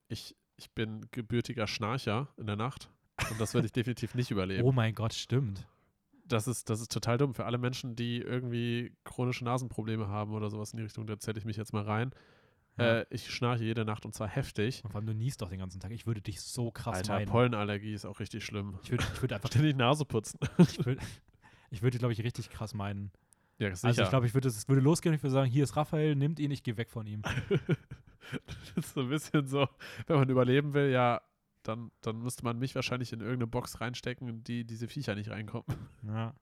[0.10, 2.92] ich, ich bin gebürtiger Schnarcher in der Nacht
[3.32, 4.64] und das werde ich definitiv nicht überleben.
[4.64, 5.68] oh mein Gott, stimmt.
[6.28, 7.34] Das ist, das ist total dumm.
[7.34, 11.38] Für alle Menschen, die irgendwie chronische Nasenprobleme haben oder sowas in die Richtung, da zähle
[11.38, 12.12] ich mich jetzt mal rein.
[12.78, 13.00] Ja.
[13.00, 14.84] Äh, ich schnarche jede Nacht und zwar heftig.
[14.84, 15.92] Und vor allem, du niest doch den ganzen Tag.
[15.92, 17.30] Ich würde dich so krass Alter, meiden.
[17.30, 18.78] Pollenallergie ist auch richtig schlimm.
[18.84, 20.40] Ich würde ich würd einfach, Ständig die Nase putzen.
[20.58, 21.02] ich würde
[21.72, 23.12] ich würd glaube ich, richtig krass meiden.
[23.60, 23.88] Ja, sicher.
[23.88, 26.16] Also ich glaube, ich würde es würde losgehen und ich würde sagen, hier ist Raphael,
[26.16, 27.22] nimmt ihn, ich gehe weg von ihm.
[28.46, 29.68] das ist so ein bisschen so,
[30.06, 31.22] wenn man überleben will, ja,
[31.68, 35.30] dann, dann müsste man mich wahrscheinlich in irgendeine Box reinstecken, in die diese Viecher nicht
[35.30, 35.66] reinkommen.
[36.04, 36.34] Ja.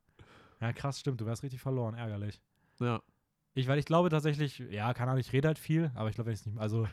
[0.62, 1.22] ja, krass, stimmt.
[1.22, 2.42] Du wärst richtig verloren, ärgerlich.
[2.80, 3.02] Ja.
[3.54, 6.28] Ich, weil ich glaube tatsächlich, ja, keine Ahnung, ich rede halt viel, aber ich glaube,
[6.28, 6.88] wenn ich es nicht, also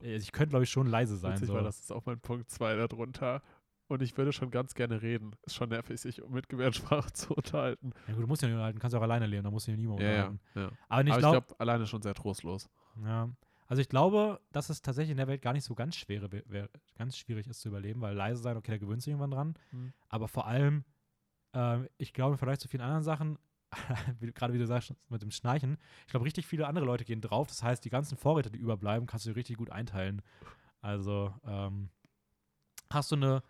[0.00, 1.32] äh, ich könnte, glaube ich, schon leise sein.
[1.32, 1.54] Witzig, So.
[1.54, 3.42] weil das ist auch mein Punkt 2 darunter.
[3.86, 5.32] Und ich würde schon ganz gerne reden.
[5.42, 7.92] Ist schon nervig, sich mit Gebärdensprache zu unterhalten.
[8.08, 9.72] ja, gut, du musst ja nicht unterhalten, kannst ja auch alleine leben, da musst du
[9.72, 10.12] ja niemand Ja, ja.
[10.28, 10.40] unterhalten.
[10.54, 10.62] ja.
[10.62, 12.70] Aber, nee, Aber ich ich glaube, glaube, alleine schon sehr trostlos.
[13.04, 13.28] Ja.
[13.66, 16.68] Also ich glaube, dass es tatsächlich in der Welt gar nicht so ganz schwere, wär,
[16.96, 19.54] ganz schwierig ist zu überleben, weil leise sein, okay, da gewöhnt sich irgendwann dran.
[19.70, 19.92] Hm.
[20.08, 20.84] Aber vor allem,
[21.54, 23.38] äh, ich glaube, vielleicht zu vielen anderen Sachen,
[24.20, 27.48] gerade wie du sagst, mit dem Schnarchen, ich glaube, richtig viele andere Leute gehen drauf.
[27.48, 30.22] Das heißt, die ganzen Vorräte, die überbleiben, kannst du dir richtig gut einteilen.
[30.80, 31.88] Also, ähm,
[32.90, 33.42] hast du eine,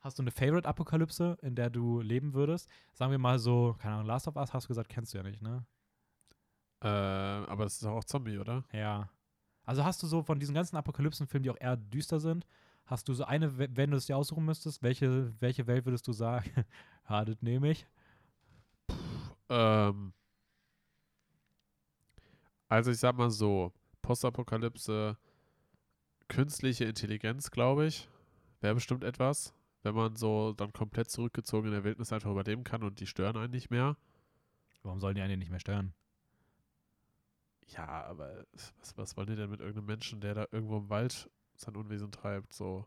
[0.00, 2.68] hast du eine Favorite-Apokalypse, in der du leben würdest?
[2.94, 5.24] Sagen wir mal so, keine Ahnung, Last of Us hast du gesagt, kennst du ja
[5.24, 5.66] nicht, ne?
[6.80, 8.64] Äh, aber das ist doch auch Zombie, oder?
[8.72, 9.10] Ja.
[9.68, 12.46] Also hast du so von diesen ganzen Apokalypsenfilmen, die auch eher düster sind,
[12.86, 16.08] hast du so eine, we- wenn du es dir aussuchen müsstest, welche, welche Welt würdest
[16.08, 16.50] du sagen?
[17.10, 17.86] ja, das nehme ich.
[19.50, 20.14] Ähm,
[22.70, 23.70] also ich sag mal so,
[24.00, 25.18] Postapokalypse,
[26.28, 28.08] künstliche Intelligenz, glaube ich,
[28.62, 32.82] wäre bestimmt etwas, wenn man so dann komplett zurückgezogen in der Wildnis einfach überleben kann
[32.82, 33.98] und die stören einen nicht mehr.
[34.82, 35.92] Warum sollen die einen nicht mehr stören?
[37.76, 38.44] Ja, aber
[38.78, 42.10] was, was wollen die denn mit irgendeinem Menschen, der da irgendwo im Wald sein Unwesen
[42.10, 42.52] treibt?
[42.52, 42.86] So.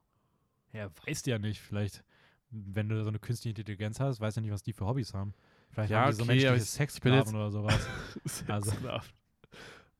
[0.73, 1.59] Ja, weißt du ja nicht.
[1.61, 2.03] Vielleicht,
[2.49, 5.13] wenn du so eine künstliche Intelligenz hast, weißt du ja nicht, was die für Hobbys
[5.13, 5.33] haben.
[5.69, 7.87] Vielleicht Ja, haben die so okay, menschliche jetzt- oder sowas.
[8.47, 8.71] Also-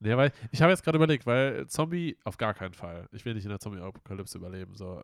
[0.03, 3.07] Ja, weil ich habe jetzt gerade überlegt, weil Zombie auf gar keinen Fall.
[3.11, 4.75] Ich will nicht in der Zombie-Apokalypse überleben.
[4.75, 5.03] So.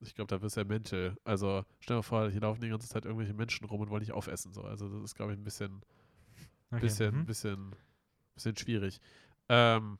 [0.00, 1.16] Ich glaube, da wirst du ja Mental.
[1.24, 4.00] Also stell dir mal vor, hier laufen die ganze Zeit irgendwelche Menschen rum und wollen
[4.00, 4.52] dich aufessen.
[4.52, 4.62] So.
[4.64, 5.82] Also das ist, glaube ich, ein bisschen,
[6.72, 7.26] Okay, bisschen, mhm.
[7.26, 7.76] bisschen,
[8.34, 9.00] bisschen schwierig.
[9.48, 9.98] Ähm,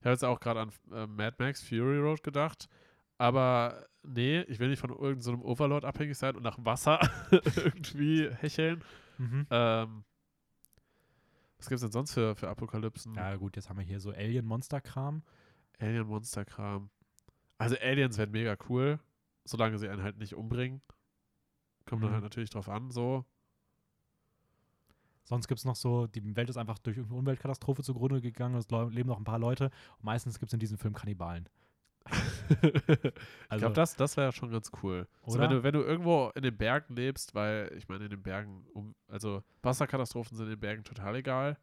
[0.00, 2.68] ich habe jetzt auch gerade an äh, Mad Max Fury Road gedacht.
[3.18, 7.00] Aber nee, ich will nicht von irgendeinem so Overlord abhängig sein und nach Wasser
[7.56, 8.84] irgendwie hecheln.
[9.18, 9.46] Mhm.
[9.50, 10.04] Ähm,
[11.58, 13.14] was gibt es denn sonst für, für Apokalypsen?
[13.14, 15.22] Ja, gut, jetzt haben wir hier so Alien-Monster-Kram.
[15.78, 16.90] Alien-Monster-Kram.
[17.58, 19.00] Also Aliens wären mega cool,
[19.44, 20.82] solange sie einen halt nicht umbringen.
[21.86, 22.14] Kommt dann Mhm.
[22.14, 23.24] halt natürlich drauf an, so.
[25.26, 28.70] Sonst gibt es noch so, die Welt ist einfach durch irgendeine Umweltkatastrophe zugrunde gegangen, es
[28.70, 29.66] leben noch ein paar Leute.
[29.98, 31.48] Und meistens gibt es in diesem Film Kannibalen.
[32.62, 33.12] ich
[33.48, 35.08] Also, glaube, das, das wäre schon ganz cool.
[35.26, 35.42] So, Oder?
[35.42, 38.64] wenn, du, wenn du irgendwo in den Bergen lebst, weil ich meine, in den Bergen,
[38.72, 41.58] um, also Wasserkatastrophen sind in den Bergen total egal.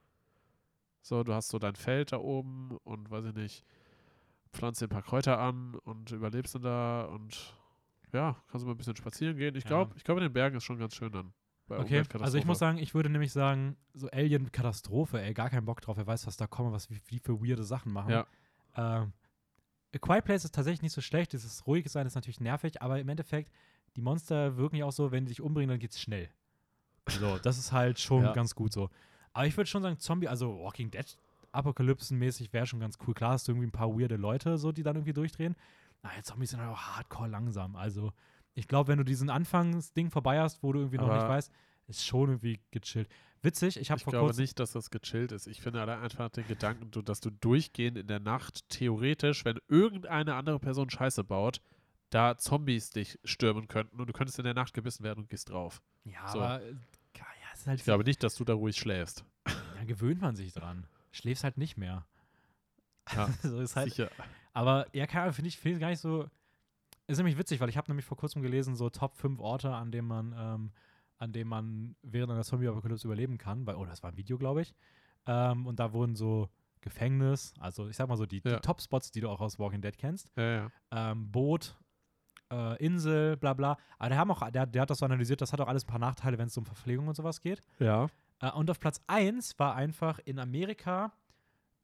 [1.01, 3.65] So, du hast so dein Feld da oben und weiß ich nicht,
[4.51, 7.55] pflanzt dir ein paar Kräuter an und überlebst dann da und
[8.11, 9.55] ja, kannst du mal ein bisschen spazieren gehen.
[9.55, 9.69] Ich Ja.
[9.69, 11.33] glaube, ich glaube, in den Bergen ist schon ganz schön dann.
[11.69, 15.81] Okay, also ich muss sagen, ich würde nämlich sagen, so Alien-Katastrophe, ey, gar keinen Bock
[15.81, 15.97] drauf.
[15.97, 18.11] Wer weiß, was da kommt, was wie, wie für weirde Sachen machen.
[18.11, 18.27] Ja.
[18.75, 19.13] Ähm,
[19.95, 21.33] A Quiet Place ist tatsächlich nicht so schlecht.
[21.33, 23.51] Dieses ruhige Sein ist natürlich nervig, aber im Endeffekt,
[23.95, 26.29] die Monster wirken ja auch so, wenn die dich umbringen, dann geht's schnell.
[27.09, 28.33] So, das ist halt schon Ja.
[28.33, 28.89] ganz gut so.
[29.33, 31.17] Aber ich würde schon sagen, Zombie, also Walking Dead
[31.53, 33.13] Apokalypsen-mäßig wäre schon ganz cool.
[33.13, 35.55] Klar hast du irgendwie ein paar weirde Leute, so, die dann irgendwie durchdrehen.
[36.01, 37.75] Naja, Zombies sind halt auch hardcore langsam.
[37.75, 38.11] Also,
[38.55, 41.51] ich glaube, wenn du diesen Anfangsding vorbei hast, wo du irgendwie noch Aber- nicht weißt,
[41.87, 43.09] ist schon irgendwie gechillt.
[43.41, 44.43] Witzig, ich habe Ich vor glaube kurzem.
[44.43, 45.47] nicht, dass das gechillt ist.
[45.47, 50.35] Ich finde allein einfach den Gedanken, dass du durchgehend in der Nacht theoretisch, wenn irgendeine
[50.35, 51.59] andere Person Scheiße baut,
[52.09, 55.49] da Zombies dich stürmen könnten und du könntest in der Nacht gebissen werden und gehst
[55.49, 55.81] drauf.
[56.05, 56.39] Ja, So.
[56.39, 56.61] aber.
[56.63, 56.73] äh,
[57.17, 59.25] Ja, ist halt Ich glaube nicht, dass du da ruhig schläfst.
[59.77, 60.87] Ja, gewöhnt man sich dran.
[61.11, 62.05] Schläfst halt nicht mehr.
[63.13, 64.09] Ja, so ist halt, Sicher.
[64.53, 66.29] aber ja, keine Ahnung, finde ich, find ich gar nicht so.
[67.07, 69.91] Ist nämlich witzig, weil ich habe nämlich vor kurzem gelesen, so Top 5 Orte, an
[69.91, 70.71] denen man, ähm,
[71.17, 73.65] an denen man während einer Zombie-Apokalypse überleben kann.
[73.65, 74.73] Weil, oh, das war ein Video, glaube ich.
[75.25, 76.49] Ähm, und da wurden so
[76.81, 78.55] Gefängnis, also ich sag mal so die, Ja.
[78.55, 80.29] die Top-Spots, die du auch aus Walking Dead kennst.
[80.35, 80.71] Ja, ja.
[81.11, 81.77] ähm, Boot,
[82.51, 83.77] äh, Insel, bla bla.
[83.99, 85.87] Aber der, haben auch, der, der hat das so analysiert, das hat auch alles ein
[85.87, 87.61] paar Nachteile, wenn es um Verpflegung und sowas geht.
[87.79, 88.07] Ja.
[88.39, 91.13] Äh, und auf Platz 1 war einfach in Amerika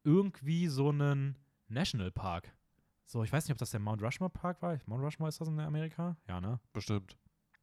[0.04, 1.36] irgendwie so ein
[1.70, 2.52] Nationalpark.
[3.10, 4.78] So, ich weiß nicht, ob das der Mount Rushmore Park war.
[4.86, 6.16] Mount Rushmore ist das in Amerika?
[6.28, 6.60] Ja, ne?
[6.74, 7.18] Bestimmt.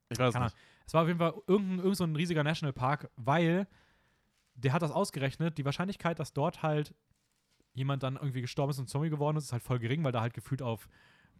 [0.09, 0.57] Ich weiß Keine nicht.
[0.89, 3.69] Es war auf jeden Fall irgendein, irgend so ein riesiger Nationalpark, weil
[4.55, 6.97] der hat das ausgerechnet, die Wahrscheinlichkeit, dass dort halt
[7.75, 10.21] jemand dann irgendwie gestorben ist und Zombie geworden ist, ist halt voll gering, weil da
[10.21, 10.89] halt gefühlt auf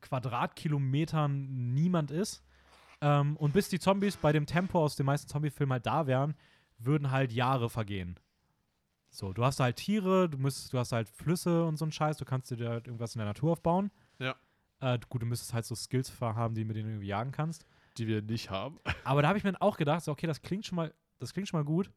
[0.03, 2.45] Quadratkilometern niemand ist.
[3.01, 6.37] Ähm, und bis die Zombies bei dem Tempo aus den meisten Zombie-Filmen halt da wären,
[6.79, 8.21] würden halt Jahre vergehen.
[9.17, 12.19] So, du hast halt Tiere, du, müsstest, du hast halt Flüsse und so ein Scheiß,
[12.19, 13.91] du kannst dir halt irgendwas in der Natur aufbauen.
[14.19, 14.37] Ja.
[14.81, 17.65] Äh, gut, du müsstest halt so Skills haben, die mit denen du irgendwie jagen kannst.
[17.97, 18.79] Die wir nicht haben.
[19.05, 21.33] Aber da habe ich mir dann auch gedacht, so, okay, das klingt schon mal, das
[21.33, 21.91] klingt schon mal gut.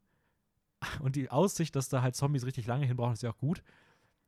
[1.02, 3.64] Und die Aussicht, dass da halt Zombies richtig lange hinbrauchen, ist ja auch gut.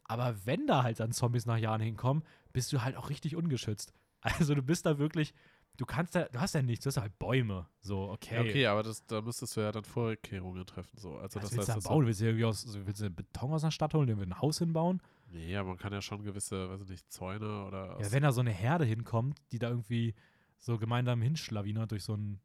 [0.04, 3.94] Aber wenn da halt dann Zombies nach Jahren hinkommen, bist du halt auch richtig ungeschützt.
[4.24, 5.34] Also du bist da wirklich,
[5.78, 7.68] du kannst da, du hast ja nichts, du hast ja halt Bäume.
[7.82, 8.36] So, okay.
[8.36, 10.98] Ja, okay, aber das, da müsstest du ja dann Vorkehrungen treffen.
[10.98, 11.18] So.
[11.18, 12.06] Also Was das willst heißt, du bauen?
[12.06, 14.60] Willst du irgendwie aus, willst du Beton aus einer Stadt holen, den wir ein Haus
[14.60, 15.02] hinbauen?
[15.28, 17.98] Nee, aber man kann ja schon gewisse, weiß ich nicht, Zäune oder.
[18.02, 20.14] Ja, wenn da so eine Herde hinkommt, die da irgendwie
[20.60, 22.42] so gemeinsam hinschlawinert durch so ein.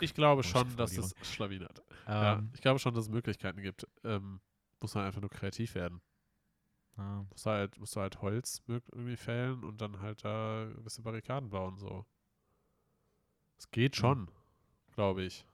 [0.00, 1.82] ich glaube schon, dass es schlawinert.
[2.06, 3.86] ja, Ähm, ich glaube schon, dass es Möglichkeiten gibt.
[4.04, 4.40] Ähm,
[4.80, 6.00] muss man einfach nur kreativ werden.
[6.96, 7.24] Ja.
[7.30, 11.02] Musst du halt, musst du halt Holz irg- irgendwie fällen und dann halt da gewisse
[11.02, 12.04] Barrikaden bauen, so.
[13.60, 14.00] Es geht Hm.
[14.00, 14.30] schon,
[14.94, 15.46] glaube ich.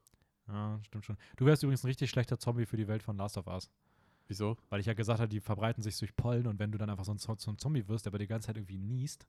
[0.47, 1.17] ja, stimmt schon.
[1.37, 3.69] Du wärst übrigens ein richtig schlechter Zombie für die Welt von Last of Us.
[4.29, 4.57] Wieso?
[4.71, 7.05] Weil ich ja gesagt habe, die verbreiten sich durch Pollen und wenn du dann einfach
[7.05, 9.27] so ein, so ein Zombie wirst, der aber die ganze Zeit irgendwie niest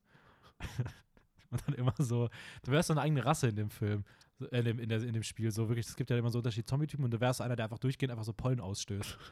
[1.49, 2.30] und dann immer so,
[2.64, 4.04] du wärst so eine eigene Rasse in dem Film,
[4.52, 6.38] äh, in, dem, in, der, in dem Spiel, so wirklich, es gibt ja immer so
[6.38, 9.18] unterschiedliche Zombie-Typen und du wärst einer, der einfach durchgehend einfach so Pollen ausstößt.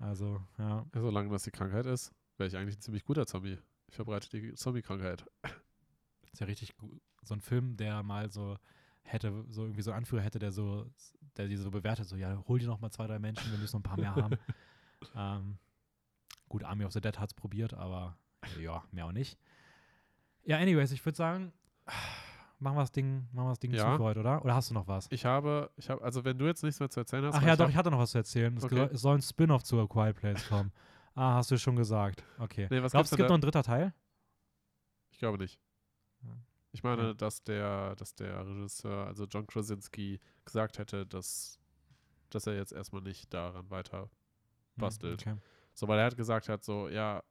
[0.00, 0.84] Also, ja.
[0.92, 3.58] Ja, solange das die Krankheit ist, wäre ich eigentlich ein ziemlich guter Zombie.
[3.86, 5.24] Ich verbreite die Zombie-Krankheit.
[6.32, 7.00] Ist ja richtig gut.
[7.22, 8.58] So ein Film, der mal so
[9.04, 10.86] hätte, so irgendwie so einen Anführer hätte, der so,
[11.36, 13.76] der die so bewertet, so, ja, hol dir noch mal zwei, drei Menschen, wir müssen
[13.76, 14.36] noch ein paar mehr haben.
[15.16, 15.58] ähm,
[16.48, 18.16] gut, Army of the Dead hat es probiert, aber
[18.60, 19.38] ja, mehr auch nicht.
[20.44, 21.52] Ja, anyways, ich würde sagen,
[22.58, 23.92] machen wir das Ding, machen wir das Ding Ja.
[23.92, 24.44] zu für heute, oder?
[24.44, 25.06] Oder hast du noch was?
[25.10, 27.34] Ich habe, ich habe, also wenn du jetzt nichts mehr zu erzählen hast.
[27.36, 28.56] Ach ja, doch, hab- ich hatte noch was zu erzählen.
[28.56, 28.74] Es, Okay.
[28.76, 30.72] soll, es soll ein Spin-off zu A Quiet Place kommen.
[31.14, 32.24] ah, hast du schon gesagt.
[32.38, 32.66] Okay.
[32.70, 33.94] Nee, was Glaubst du, es gibt noch einen dritter Teil?
[35.10, 35.58] Ich glaube nicht.
[36.74, 41.58] Ich meine, dass der, dass der Regisseur, also John Krasinski, gesagt hätte, dass,
[42.30, 44.08] dass er jetzt erstmal nicht daran weiter Hm,
[44.80, 45.22] bastelt.
[45.22, 45.36] Okay.
[45.72, 47.22] So, weil er hat gesagt hat, so, ja,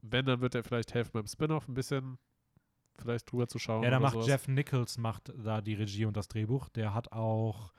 [0.00, 2.18] wenn, dann wird er vielleicht helfen beim Spin-off ein bisschen
[2.98, 3.82] vielleicht drüber zu schauen.
[3.82, 4.26] Ja, da macht sowas.
[4.28, 6.70] Jeff Nichols macht da die Regie und das Drehbuch.
[6.70, 7.72] Der hat auch.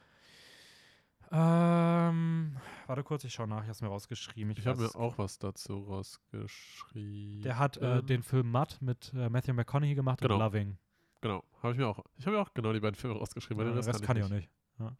[1.31, 4.51] Ähm, warte kurz, ich schaue nach, ich habe es mir rausgeschrieben.
[4.51, 7.41] Ich, Ich habe mir auch was dazu rausgeschrieben.
[7.41, 10.35] Der hat äh, den Film Mud mit äh, Matthew McConaughey gemacht Genau.
[10.35, 10.77] und Loving.
[11.21, 11.99] Genau, habe ich mir auch.
[12.17, 14.17] Ich habe mir auch genau die beiden Filme rausgeschrieben, weil Ja, den Rest Rest kann
[14.17, 14.49] ich auch nicht.
[14.49, 14.51] nicht.
[14.79, 14.95] Ja.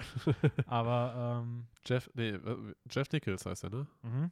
[0.65, 3.87] Aber, ähm, Jeff, nee, äh, Jeff Nichols heißt er, ne?
[4.01, 4.31] mhm.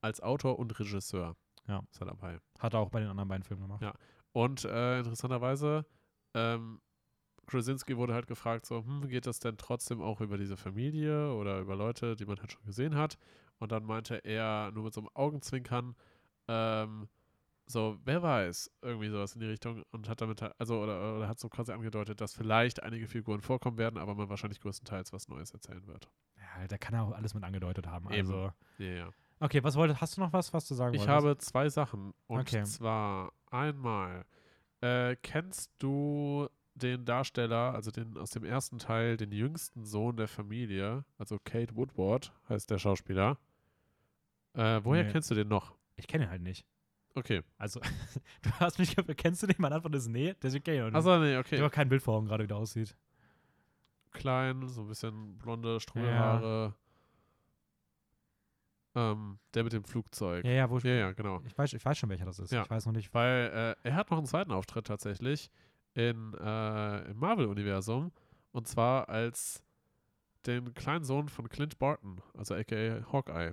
[0.00, 1.36] Als Autor und Regisseur.
[1.66, 1.82] Ja.
[1.90, 2.38] Ist er dabei.
[2.58, 3.80] hat er auch bei den anderen beiden Filmen gemacht.
[3.82, 3.94] Ja.
[4.32, 5.86] Und äh, interessanterweise,
[6.34, 6.80] ähm,
[7.46, 11.60] Krasinski wurde halt gefragt, so, hm, geht das denn trotzdem auch über diese Familie oder
[11.60, 13.18] über Leute, die man halt schon gesehen hat?
[13.58, 15.94] Und dann meinte er nur mit so einem Augenzwinkern,
[16.48, 17.08] ähm,
[17.66, 21.28] so, wer weiß, irgendwie sowas in die Richtung und hat damit, halt- also, oder, oder
[21.28, 25.28] hat so quasi angedeutet, dass vielleicht einige Figuren vorkommen werden, aber man wahrscheinlich größtenteils was
[25.28, 26.08] Neues erzählen wird.
[26.36, 28.06] Ja, da kann er auch alles mit angedeutet haben.
[28.10, 28.28] Eben.
[28.30, 29.08] Also, Ja, ja.
[29.40, 31.14] okay, was wolltest, hast du noch was, was du sagen Ich wolltest?
[31.16, 32.12] habe zwei Sachen.
[32.26, 32.64] Und Okay.
[32.64, 34.24] zwar einmal,
[34.82, 40.28] äh, kennst du den Darsteller, also den aus dem ersten Teil, den jüngsten Sohn der
[40.28, 43.38] Familie, also Kate Woodward heißt der Schauspieler.
[44.54, 45.10] Äh, woher Nee.
[45.12, 45.74] kennst du den noch?
[45.96, 46.66] Ich kenne ihn halt nicht.
[47.14, 47.42] Okay.
[47.58, 47.80] Also,
[48.42, 49.56] du hast mich gefragt, kennst du den?
[49.58, 50.96] Meine Antwort ist nee, deswegen kenn ich ihn.
[50.96, 51.58] Achso, nee, Ich okay.
[51.58, 52.96] habe kein Bild vor Augen gerade, wie der aussieht.
[54.12, 56.74] Klein, so ein bisschen blonde Strudelhaare.
[58.96, 60.44] Ähm, der mit dem Flugzeug.
[60.44, 61.42] Ja, ja, wo ja, ja, genau.
[61.46, 62.52] Ich weiß, ich weiß schon, welcher das ist.
[62.52, 62.62] Ja.
[62.62, 63.12] Ich weiß noch nicht.
[63.12, 65.50] Weil äh, er hat noch einen zweiten Auftritt tatsächlich
[65.94, 68.12] in, äh, im Marvel-Universum.
[68.52, 69.64] Und zwar als
[70.46, 73.52] den kleinen Sohn von Clint Barton, also aka Hawkeye.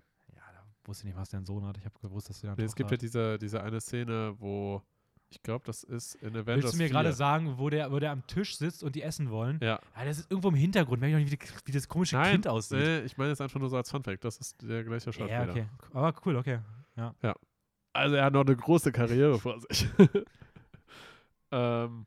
[0.82, 1.78] Ja, wusste ich nicht, was der einen Sohn hat.
[1.78, 3.02] Ich habe gewusst, dass der eine Nee, es gibt ja hat.
[3.02, 4.82] diese, diese eine Szene, wo
[5.30, 6.90] ich glaube, das ist in Avengers Willst du mir 4.
[6.90, 9.60] gerade sagen, wo der, wo der am Tisch sitzt und die essen wollen?
[9.62, 9.80] Ja.
[9.96, 11.00] Ja, das ist irgendwo im Hintergrund.
[11.00, 12.80] Merk ich noch nicht, wie, wie das komische Nein, Kind aussieht.
[12.80, 14.26] nee, ich meine jetzt einfach nur so als Funfact.
[14.26, 15.30] Das ist der gleiche Schauspieler.
[15.30, 15.68] ja, okay.
[15.94, 16.60] Aber cool, okay.
[17.94, 19.88] Also er hat noch eine große Karriere vor sich.
[21.52, 22.06] ähm,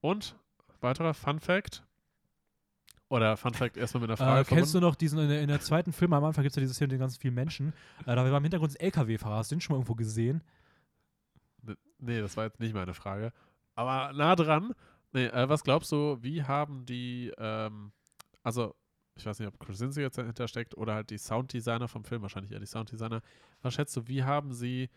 [0.00, 0.36] und
[0.80, 1.84] weiterer Fun Fact.
[3.10, 4.40] Oder Fun Fact erstmal mit einer Frage.
[4.40, 6.56] Äh, kennst du noch diesen, in der, in der zweiten Film, am Anfang gibt es
[6.56, 7.72] ja diese Szene mit den ganzen vielen Menschen.
[8.04, 9.36] Äh, da war im Hintergrund ein LKW-Fahrer.
[9.36, 10.42] Hast du den schon mal irgendwo gesehen?
[11.98, 13.32] Nee, das war jetzt nicht meine Frage.
[13.74, 14.74] Aber nah dran.
[15.12, 17.92] Nee, äh, was glaubst du, wie haben die, ähm,
[18.42, 18.74] also,
[19.14, 22.52] ich weiß nicht, ob Krasinski jetzt dahinter steckt oder halt die Sounddesigner vom Film, wahrscheinlich
[22.52, 23.22] eher die Sounddesigner.
[23.62, 24.90] Was schätzt du, wie haben sie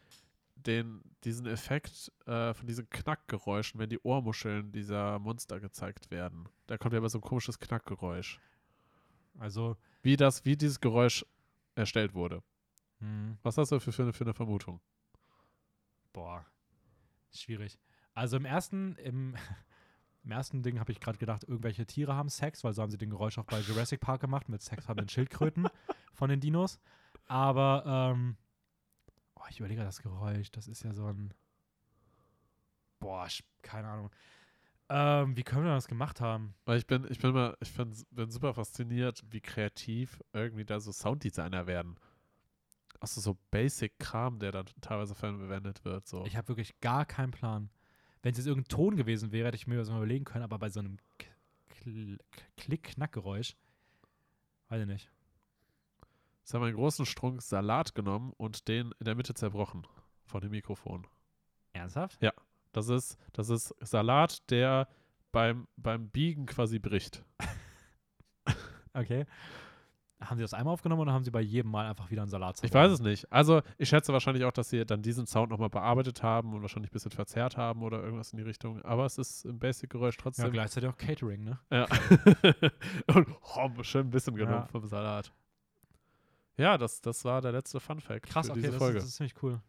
[0.68, 6.48] den, diesen Effekt äh, von diesen Knackgeräuschen, wenn die Ohrmuscheln dieser Monster gezeigt werden?
[6.68, 8.40] Da kommt ja immer so ein komisches Knackgeräusch.
[9.40, 11.26] Also, Wie das, wie dieses Geräusch
[11.76, 12.44] erstellt wurde.
[13.00, 14.82] hm, Was hast du für, für, eine, für eine Vermutung?
[16.14, 16.46] boah,
[17.34, 17.80] schwierig.
[18.14, 19.36] Also im ersten, im,
[20.24, 22.98] im ersten Ding habe ich gerade gedacht, irgendwelche Tiere haben Sex, weil so haben sie
[22.98, 25.68] den Geräusch auch bei Jurassic Park gemacht mit sexfarbenen Schildkröten
[26.14, 26.80] von den Dinos.
[27.28, 28.36] Aber, ähm,
[29.41, 31.34] oh, ich überlege das Geräusch, das ist ja so ein,
[32.99, 33.27] boah,
[33.61, 34.11] keine Ahnung.
[34.89, 36.53] Ähm, wie können wir das gemacht haben?
[36.65, 40.80] Weil ich bin, ich bin mal, ich bin, bin super fasziniert, wie kreativ irgendwie da
[40.80, 41.97] so Sounddesigner werden.
[42.99, 46.07] Also so Basic-Kram, der dann teilweise verwendet wird.
[46.07, 46.26] So.
[46.26, 47.69] Ich habe wirklich gar keinen Plan.
[48.22, 50.59] Wenn es jetzt irgendein Ton gewesen wäre, hätte ich mir das mal überlegen können, aber
[50.59, 50.97] bei so einem
[52.57, 53.55] Klick-Knack-Geräusch,
[54.68, 55.09] weiß ich nicht.
[56.41, 59.88] Jetzt haben einen großen Strunk Salat genommen und den in der Mitte zerbrochen
[60.26, 61.07] von dem Mikrofon.
[61.73, 62.22] Ernsthaft?
[62.73, 64.88] Das ist, das ist Salat, der
[65.31, 67.23] beim, beim Biegen quasi bricht.
[68.93, 69.26] Okay.
[70.19, 72.61] Haben sie das einmal aufgenommen oder haben sie bei jedem Mal einfach wieder einen Salat
[72.61, 73.31] Ich weiß es nicht.
[73.31, 76.91] Also, ich schätze wahrscheinlich auch, dass sie dann diesen Sound nochmal bearbeitet haben und wahrscheinlich
[76.91, 78.81] ein bisschen verzerrt haben oder irgendwas in die Richtung.
[78.84, 80.51] Aber es ist im Basic-Geräusch Ja, trotzdem.
[80.51, 81.59] gleichzeitig auch Catering, ne?
[81.72, 81.88] Ja.
[83.15, 84.68] und oh, schön ein bisschen genommen Ja.
[84.68, 85.31] vom Salat.
[86.62, 88.98] Ja, das, das war der letzte Fun-Fact Krass, für okay, diese das Folge.
[89.00, 89.62] ist, das ist ziemlich cool.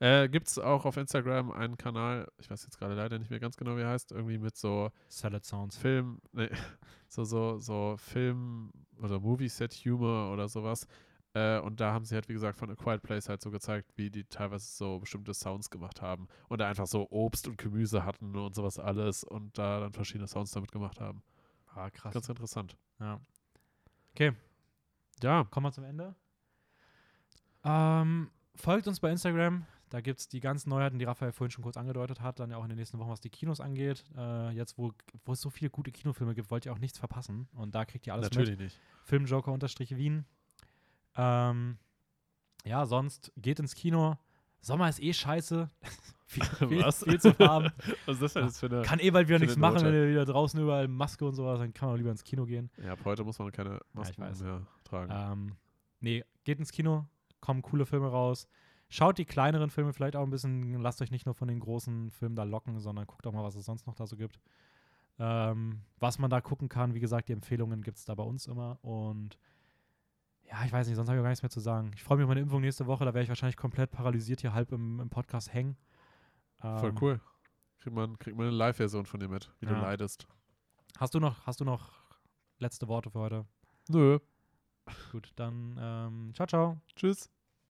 [0.00, 3.40] Äh, Gibt es auch auf Instagram einen Kanal, ich weiß jetzt gerade leider nicht mehr
[3.40, 5.76] ganz genau, wie er heißt, irgendwie mit so Salad Sounds.
[5.76, 6.48] Film, nee,
[7.08, 8.70] so, so, so Film
[9.02, 10.86] oder Movie-Set-Humor oder sowas.
[11.34, 13.90] Äh, und da haben sie halt, wie gesagt, von A Quiet Place halt so gezeigt,
[13.96, 16.28] wie die teilweise so bestimmte Sounds gemacht haben.
[16.48, 20.28] Und da einfach so Obst und Gemüse hatten und sowas alles und da dann verschiedene
[20.28, 21.22] Sounds damit gemacht haben.
[21.74, 22.14] Ah, krass.
[22.14, 22.76] Ganz interessant.
[23.00, 23.20] Ja.
[24.14, 24.32] Okay,
[25.22, 26.14] Ja, kommen wir zum Ende.
[27.64, 29.66] Ähm, folgt uns bei Instagram.
[29.90, 32.40] Da gibt es die ganzen Neuheiten, die Raphael vorhin schon kurz angedeutet hat.
[32.40, 34.04] Dann ja auch in den nächsten Wochen, was die Kinos angeht.
[34.16, 34.92] Äh, jetzt, wo,
[35.24, 37.48] wo es so viele gute Kinofilme gibt, wollt ihr auch nichts verpassen.
[37.54, 38.38] Und da kriegt ihr alles mit.
[38.38, 38.80] natürlich nicht.
[39.04, 40.26] Filmjoker-Wien.
[41.16, 41.78] Ähm,
[42.64, 44.18] ja, sonst geht ins Kino.
[44.60, 45.68] Sommer ist eh scheiße.
[46.26, 47.02] viel, viel, Was?
[47.04, 47.70] viel zu warm.
[48.06, 48.82] Was ist das denn jetzt für eine.
[48.82, 51.72] Kann eh bald wieder nichts machen, wenn ihr wieder draußen überall Maske und sowas, dann
[51.72, 52.70] kann man lieber ins Kino gehen.
[52.84, 54.42] Ja, ab heute muss man keine Masken weiß.
[54.42, 55.12] mehr tragen.
[55.14, 55.56] Ähm,
[56.00, 57.06] nee, geht ins Kino,
[57.40, 58.46] kommen coole Filme raus.
[58.90, 62.10] Schaut die kleineren Filme vielleicht auch ein bisschen, lasst euch nicht nur von den großen
[62.10, 64.40] Filmen da locken, sondern guckt auch mal, was es sonst noch da so gibt.
[65.18, 68.46] Ähm, was man da gucken kann, wie gesagt, die Empfehlungen gibt es da bei uns
[68.46, 68.78] immer.
[68.82, 69.36] Und
[70.44, 71.90] ja, ich weiß nicht, sonst habe ich auch gar nichts mehr zu sagen.
[71.94, 74.54] Ich freue mich auf meine Impfung nächste Woche, da werde ich wahrscheinlich komplett paralysiert hier
[74.54, 75.76] halb im, im Podcast hängen.
[76.60, 77.20] Voll Ähm, cool.
[77.80, 79.82] Kriegt man, kriegt man eine Live-Version von dir mit, wie du Ja.
[79.82, 80.26] leidest.
[80.98, 81.92] Hast du noch, hast du noch
[82.58, 83.44] letzte Worte für heute?
[83.88, 84.18] Nö.
[85.10, 86.80] Gut, dann ähm, ciao, ciao.
[86.96, 87.30] Tschüss.